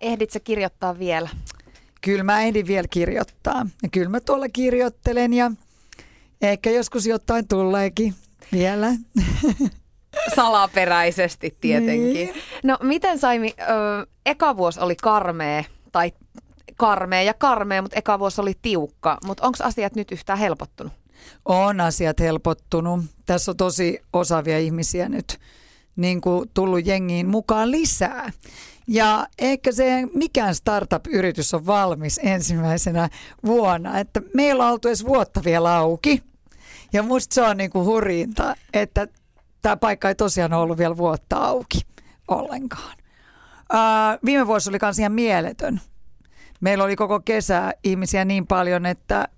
Ehdit 0.01 0.31
sä 0.31 0.41
kirjoittaa 0.41 0.99
vielä? 0.99 1.29
Kyllä 2.01 2.25
mä 2.25 2.41
ehdin 2.43 2.67
vielä 2.67 2.89
kirjoittaa. 2.89 3.67
Ja 3.83 3.89
kyllä 3.89 4.09
mä 4.09 4.21
tuolla 4.21 4.49
kirjoittelen 4.49 5.33
ja 5.33 5.51
ehkä 6.43 6.71
joskus 6.71 7.07
jotain 7.07 7.49
tuleekin 7.49 8.15
vielä. 8.53 8.93
Salaperäisesti 10.37 11.57
tietenkin. 11.61 12.13
Niin. 12.13 12.35
No 12.63 12.79
miten 12.83 13.19
Saimi, 13.19 13.55
ö, 13.61 14.07
eka 14.27 14.57
vuosi 14.57 14.81
oli 14.81 14.97
karmea, 14.97 15.65
tai 15.93 16.13
karmea 16.77 17.23
ja 17.23 17.35
karmea, 17.35 17.83
mutta 17.83 17.99
eka 17.99 18.19
vuosi 18.19 18.41
oli 18.41 18.53
tiukka. 18.63 19.19
Mutta 19.27 19.47
onko 19.47 19.59
asiat 19.63 19.95
nyt 19.95 20.13
yhtään 20.13 20.39
helpottunut? 20.39 20.93
On 21.45 21.81
asiat 21.81 22.21
helpottunut. 22.21 23.05
Tässä 23.27 23.51
on 23.51 23.57
tosi 23.57 24.01
osaavia 24.13 24.59
ihmisiä 24.59 25.09
nyt 25.09 25.39
niin 25.97 26.21
kuin 26.21 26.51
tullut 26.55 26.87
jengiin 26.87 27.29
mukaan 27.29 27.71
lisää. 27.71 28.33
Ja 28.87 29.27
ehkä 29.39 29.73
se 29.73 30.03
mikään 30.15 30.55
startup-yritys 30.55 31.55
on 31.55 31.67
valmis 31.67 32.21
ensimmäisenä 32.23 33.09
vuonna, 33.47 33.99
että 33.99 34.23
meillä 34.35 34.67
on 34.67 34.73
oltu 34.73 34.89
edes 34.89 35.05
vuotta 35.05 35.41
vielä 35.45 35.77
auki. 35.77 36.23
Ja 36.93 37.03
musta 37.03 37.35
se 37.35 37.43
on 37.43 37.57
niin 37.57 37.71
kuin 37.71 37.85
hurjinta, 37.85 38.57
että 38.73 39.09
tämä 39.65 39.77
paikka 39.77 40.09
ei 40.09 40.15
tosiaan 40.15 40.53
ollut 40.53 40.79
vielä 40.79 40.97
vuotta 40.97 41.37
auki 41.37 41.81
ollenkaan. 42.29 42.97
Ää, 43.73 44.19
viime 44.25 44.47
vuosi 44.47 44.71
oli 44.71 44.79
myös 44.83 44.99
ihan 44.99 45.13
mieletön. 45.13 45.81
Meillä 46.61 46.85
oli 46.85 46.97
koko 46.97 47.21
kesä 47.21 47.75
ihmisiä 47.85 48.25
niin 48.25 48.47
paljon, 48.47 48.87
että 48.87 49.29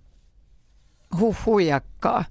huh 1.18 1.36
huijakkaa. 1.46 2.24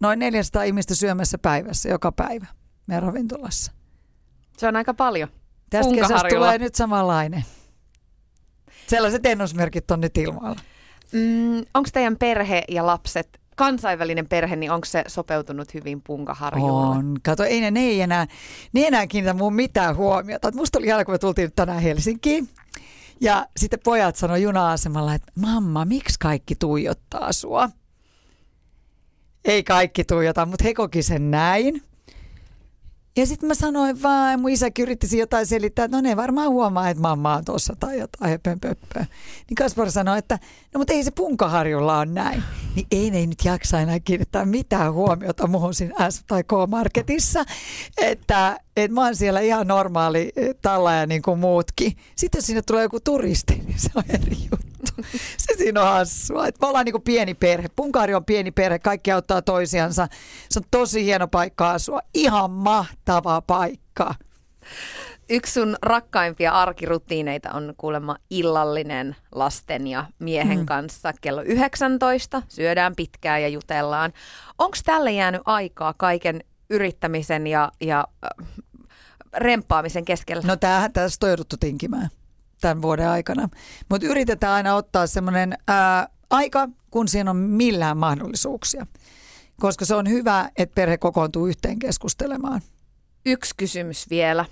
Noin 0.00 0.18
400 0.18 0.62
ihmistä 0.62 0.94
syömässä 0.94 1.38
päivässä 1.38 1.88
joka 1.88 2.12
päivä 2.12 2.46
meidän 2.86 3.02
ravintolassa. 3.02 3.72
Se 4.56 4.68
on 4.68 4.76
aika 4.76 4.94
paljon. 4.94 5.28
Tästä 5.70 5.94
kesästä 5.94 6.28
tulee 6.28 6.58
nyt 6.58 6.74
samanlainen. 6.74 7.44
Sellaiset 8.86 9.26
ennusmerkit 9.26 9.90
on 9.90 10.00
nyt 10.00 10.16
ilmoilla. 10.16 10.60
Mm, 11.12 11.58
onko 11.74 11.88
teidän 11.92 12.16
perhe 12.16 12.62
ja 12.68 12.86
lapset, 12.86 13.40
kansainvälinen 13.58 14.28
perhe, 14.28 14.56
niin 14.56 14.70
onko 14.70 14.84
se 14.84 15.04
sopeutunut 15.06 15.74
hyvin 15.74 16.02
Punkaharjulle? 16.02 16.96
On. 16.96 17.16
Kato, 17.22 17.44
ei 17.44 17.60
ne, 17.60 17.70
ne, 17.70 17.80
ei 17.80 18.00
enää, 18.00 18.26
ne 18.72 18.86
enää 18.86 19.06
kiinnitä 19.06 19.34
mun 19.34 19.54
mitään 19.54 19.96
huomiota. 19.96 20.52
Musta 20.54 20.78
oli 20.78 20.86
ihana, 20.86 21.04
kun 21.04 21.14
me 21.14 21.18
tultiin 21.18 21.52
tänään 21.56 21.82
Helsinkiin. 21.82 22.48
Ja 23.20 23.46
sitten 23.56 23.80
pojat 23.84 24.16
sanoi 24.16 24.42
juna-asemalla, 24.42 25.14
että 25.14 25.32
mamma, 25.40 25.84
miksi 25.84 26.18
kaikki 26.18 26.54
tuijottaa 26.54 27.32
sua? 27.32 27.70
Ei 29.44 29.62
kaikki 29.62 30.04
tuijota, 30.04 30.46
mutta 30.46 30.64
he 30.64 30.74
koki 30.74 31.02
sen 31.02 31.30
näin. 31.30 31.82
Ja 33.16 33.26
sitten 33.26 33.46
mä 33.46 33.54
sanoin 33.54 34.02
vaan, 34.02 34.40
mun 34.40 34.50
isä 34.50 34.66
yritti 34.78 35.18
jotain 35.18 35.46
selittää, 35.46 35.84
että 35.84 35.96
no 35.96 36.00
ne 36.00 36.16
varmaan 36.16 36.50
huomaa, 36.50 36.88
että 36.88 37.00
mamma 37.00 37.34
on 37.34 37.44
tuossa 37.44 37.76
tai 37.80 37.98
jotain. 37.98 38.40
Niin 39.48 39.54
Kaspar 39.58 39.90
sanoi, 39.90 40.18
että 40.18 40.38
no 40.74 40.78
mutta 40.78 40.92
ei 40.92 41.04
se 41.04 41.10
punkaharjulla 41.10 41.98
on 41.98 42.14
näin. 42.14 42.42
Niin 42.74 42.86
ei 42.90 43.10
ne 43.10 43.26
nyt 43.26 43.44
jaksa 43.44 43.80
enää 43.80 44.00
kiinnittää 44.00 44.44
mitään 44.44 44.92
huomiota 44.92 45.46
muuhun 45.46 45.74
siinä 45.74 46.10
S- 46.10 46.24
tai 46.26 46.44
K-marketissa. 46.44 47.44
Että, 47.98 48.60
että 48.84 48.94
mä 48.94 49.04
oon 49.04 49.16
siellä 49.16 49.40
ihan 49.40 49.66
normaali 49.66 50.32
ja 50.98 51.06
niin 51.06 51.22
kuin 51.22 51.38
muutkin. 51.38 51.92
Sitten 52.16 52.38
jos 52.38 52.46
sinne 52.46 52.62
tulee 52.62 52.82
joku 52.82 53.00
turisti, 53.00 53.54
niin 53.66 53.78
se 53.78 53.90
on 53.94 54.04
eri 54.08 54.36
juttu. 54.50 55.08
Se 55.36 55.54
siinä 55.58 55.82
on 55.82 55.88
hassua. 55.88 56.46
Että 56.46 56.58
me 56.60 56.68
ollaan 56.68 56.84
niin 56.84 56.92
kuin 56.92 57.02
pieni 57.02 57.34
perhe. 57.34 57.68
Punkari 57.76 58.14
on 58.14 58.24
pieni 58.24 58.50
perhe, 58.50 58.78
kaikki 58.78 59.12
auttaa 59.12 59.42
toisiansa. 59.42 60.08
Se 60.50 60.58
on 60.58 60.64
tosi 60.70 61.04
hieno 61.04 61.28
paikka 61.28 61.70
asua. 61.70 62.00
Ihan 62.14 62.50
mahtava 62.50 63.42
paikka. 63.42 64.14
Yksi 65.30 65.52
sun 65.52 65.76
rakkaimpia 65.82 66.52
arkirutiineita 66.52 67.52
on 67.52 67.74
kuulemma 67.76 68.16
illallinen 68.30 69.16
lasten 69.32 69.86
ja 69.86 70.04
miehen 70.18 70.58
mm. 70.58 70.66
kanssa 70.66 71.12
kello 71.20 71.42
19. 71.42 72.42
Syödään 72.48 72.96
pitkään 72.96 73.42
ja 73.42 73.48
jutellaan. 73.48 74.12
Onko 74.58 74.76
tälle 74.84 75.12
jäänyt 75.12 75.42
aikaa 75.44 75.94
kaiken 75.96 76.40
yrittämisen 76.70 77.46
ja, 77.46 77.72
ja 77.80 78.04
rempaamisen 79.36 80.04
keskellä? 80.04 80.42
No 80.46 80.56
tämähän 80.56 80.92
tässä 80.92 81.18
on 81.22 81.30
jouduttu 81.30 81.56
tinkimään 81.56 82.08
tämän 82.60 82.82
vuoden 82.82 83.08
aikana. 83.08 83.48
Mutta 83.88 84.06
yritetään 84.06 84.52
aina 84.52 84.74
ottaa 84.74 85.06
semmoinen 85.06 85.58
aika, 86.30 86.68
kun 86.90 87.08
siinä 87.08 87.30
on 87.30 87.36
millään 87.36 87.96
mahdollisuuksia. 87.96 88.86
Koska 89.60 89.84
se 89.84 89.94
on 89.94 90.08
hyvä, 90.08 90.50
että 90.56 90.74
perhe 90.74 90.98
kokoontuu 90.98 91.46
yhteen 91.46 91.78
keskustelemaan. 91.78 92.60
Yksi 93.26 93.54
kysymys 93.56 94.10
vielä. 94.10 94.44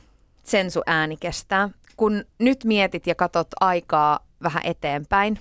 Sen 0.44 0.70
sun 0.70 0.82
ääni 0.86 1.16
kestää. 1.16 1.70
Kun 1.96 2.24
nyt 2.38 2.64
mietit 2.64 3.06
ja 3.06 3.14
katot 3.14 3.48
aikaa 3.60 4.26
vähän 4.42 4.62
eteenpäin, 4.64 5.38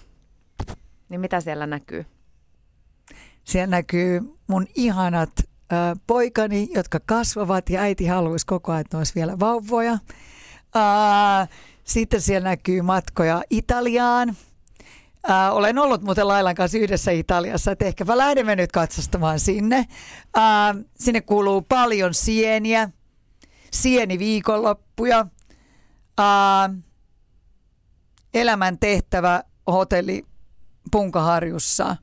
niin 1.09 1.21
mitä 1.21 1.41
siellä 1.41 1.67
näkyy? 1.67 2.05
Siellä 3.43 3.67
näkyy 3.67 4.21
mun 4.47 4.67
ihanat 4.75 5.31
poikani, 6.07 6.69
jotka 6.73 6.99
kasvavat 7.05 7.69
ja 7.69 7.81
äiti 7.81 8.05
haluaisi 8.05 8.45
koko 8.45 8.71
ajan, 8.71 8.81
että 8.81 8.97
olisi 8.97 9.15
vielä 9.15 9.39
vauvoja. 9.39 9.97
Sitten 11.83 12.21
siellä 12.21 12.49
näkyy 12.49 12.81
matkoja 12.81 13.43
Italiaan. 13.49 14.35
Ää, 15.27 15.51
olen 15.51 15.77
ollut 15.79 16.01
muuten 16.01 16.27
Lailan 16.27 16.55
kanssa 16.55 16.77
yhdessä 16.77 17.11
Italiassa, 17.11 17.71
että 17.71 17.85
ehkäpä 17.85 18.17
lähdemme 18.17 18.55
nyt 18.55 18.71
katsastamaan 18.71 19.39
sinne. 19.39 19.85
Ää, 20.35 20.75
sinne 20.99 21.21
kuuluu 21.21 21.61
paljon 21.61 22.13
sieniä, 22.13 22.89
sieni 23.71 24.19
viikonloppuja, 24.19 25.25
ää, 26.17 26.69
elämän 28.33 28.79
tehtävä 28.79 29.43
hotelli 29.67 30.25
Punkaharjussa 30.91 31.95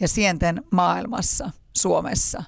ja 0.00 0.08
sienten 0.08 0.62
maailmassa 0.70 1.50
Suomessa. 1.76 2.42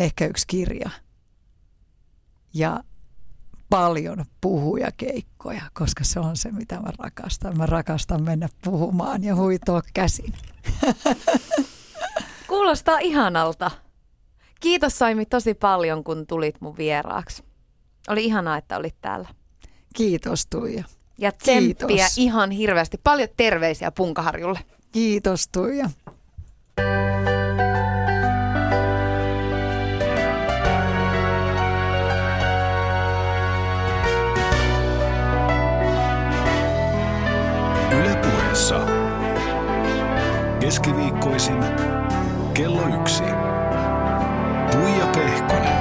Ehkä 0.00 0.26
yksi 0.26 0.46
kirja. 0.46 0.90
Ja 2.54 2.84
paljon 3.70 4.24
puhujakeikkoja, 4.40 5.62
koska 5.72 6.04
se 6.04 6.20
on 6.20 6.36
se, 6.36 6.52
mitä 6.52 6.80
mä 6.80 6.88
rakastan. 6.98 7.58
Mä 7.58 7.66
rakastan 7.66 8.22
mennä 8.22 8.48
puhumaan 8.64 9.24
ja 9.24 9.36
huitoa 9.36 9.80
käsin. 9.94 10.34
Kuulostaa 12.48 12.98
ihanalta. 12.98 13.70
Kiitos 14.60 14.98
Saimi 14.98 15.26
tosi 15.26 15.54
paljon, 15.54 16.04
kun 16.04 16.26
tulit 16.26 16.60
mun 16.60 16.76
vieraaksi. 16.76 17.44
Oli 18.08 18.24
ihanaa, 18.24 18.56
että 18.56 18.76
olit 18.76 18.96
täällä. 19.00 19.28
Kiitos 19.96 20.46
Tuija. 20.46 20.84
Ja 21.18 21.32
tsemppiä 21.32 21.86
Kiitos. 21.86 22.18
ihan 22.18 22.50
hirveästi. 22.50 23.00
Paljon 23.04 23.28
terveisiä 23.36 23.90
Punkaharjulle. 23.90 24.58
Kiitos 24.92 25.48
Tuija. 25.48 25.90
kanssa. 38.60 38.80
Keskiviikkoisin 40.60 41.64
kello 42.54 42.82
yksi. 43.00 43.24
Puija 44.72 45.06
Pehkonen. 45.06 45.79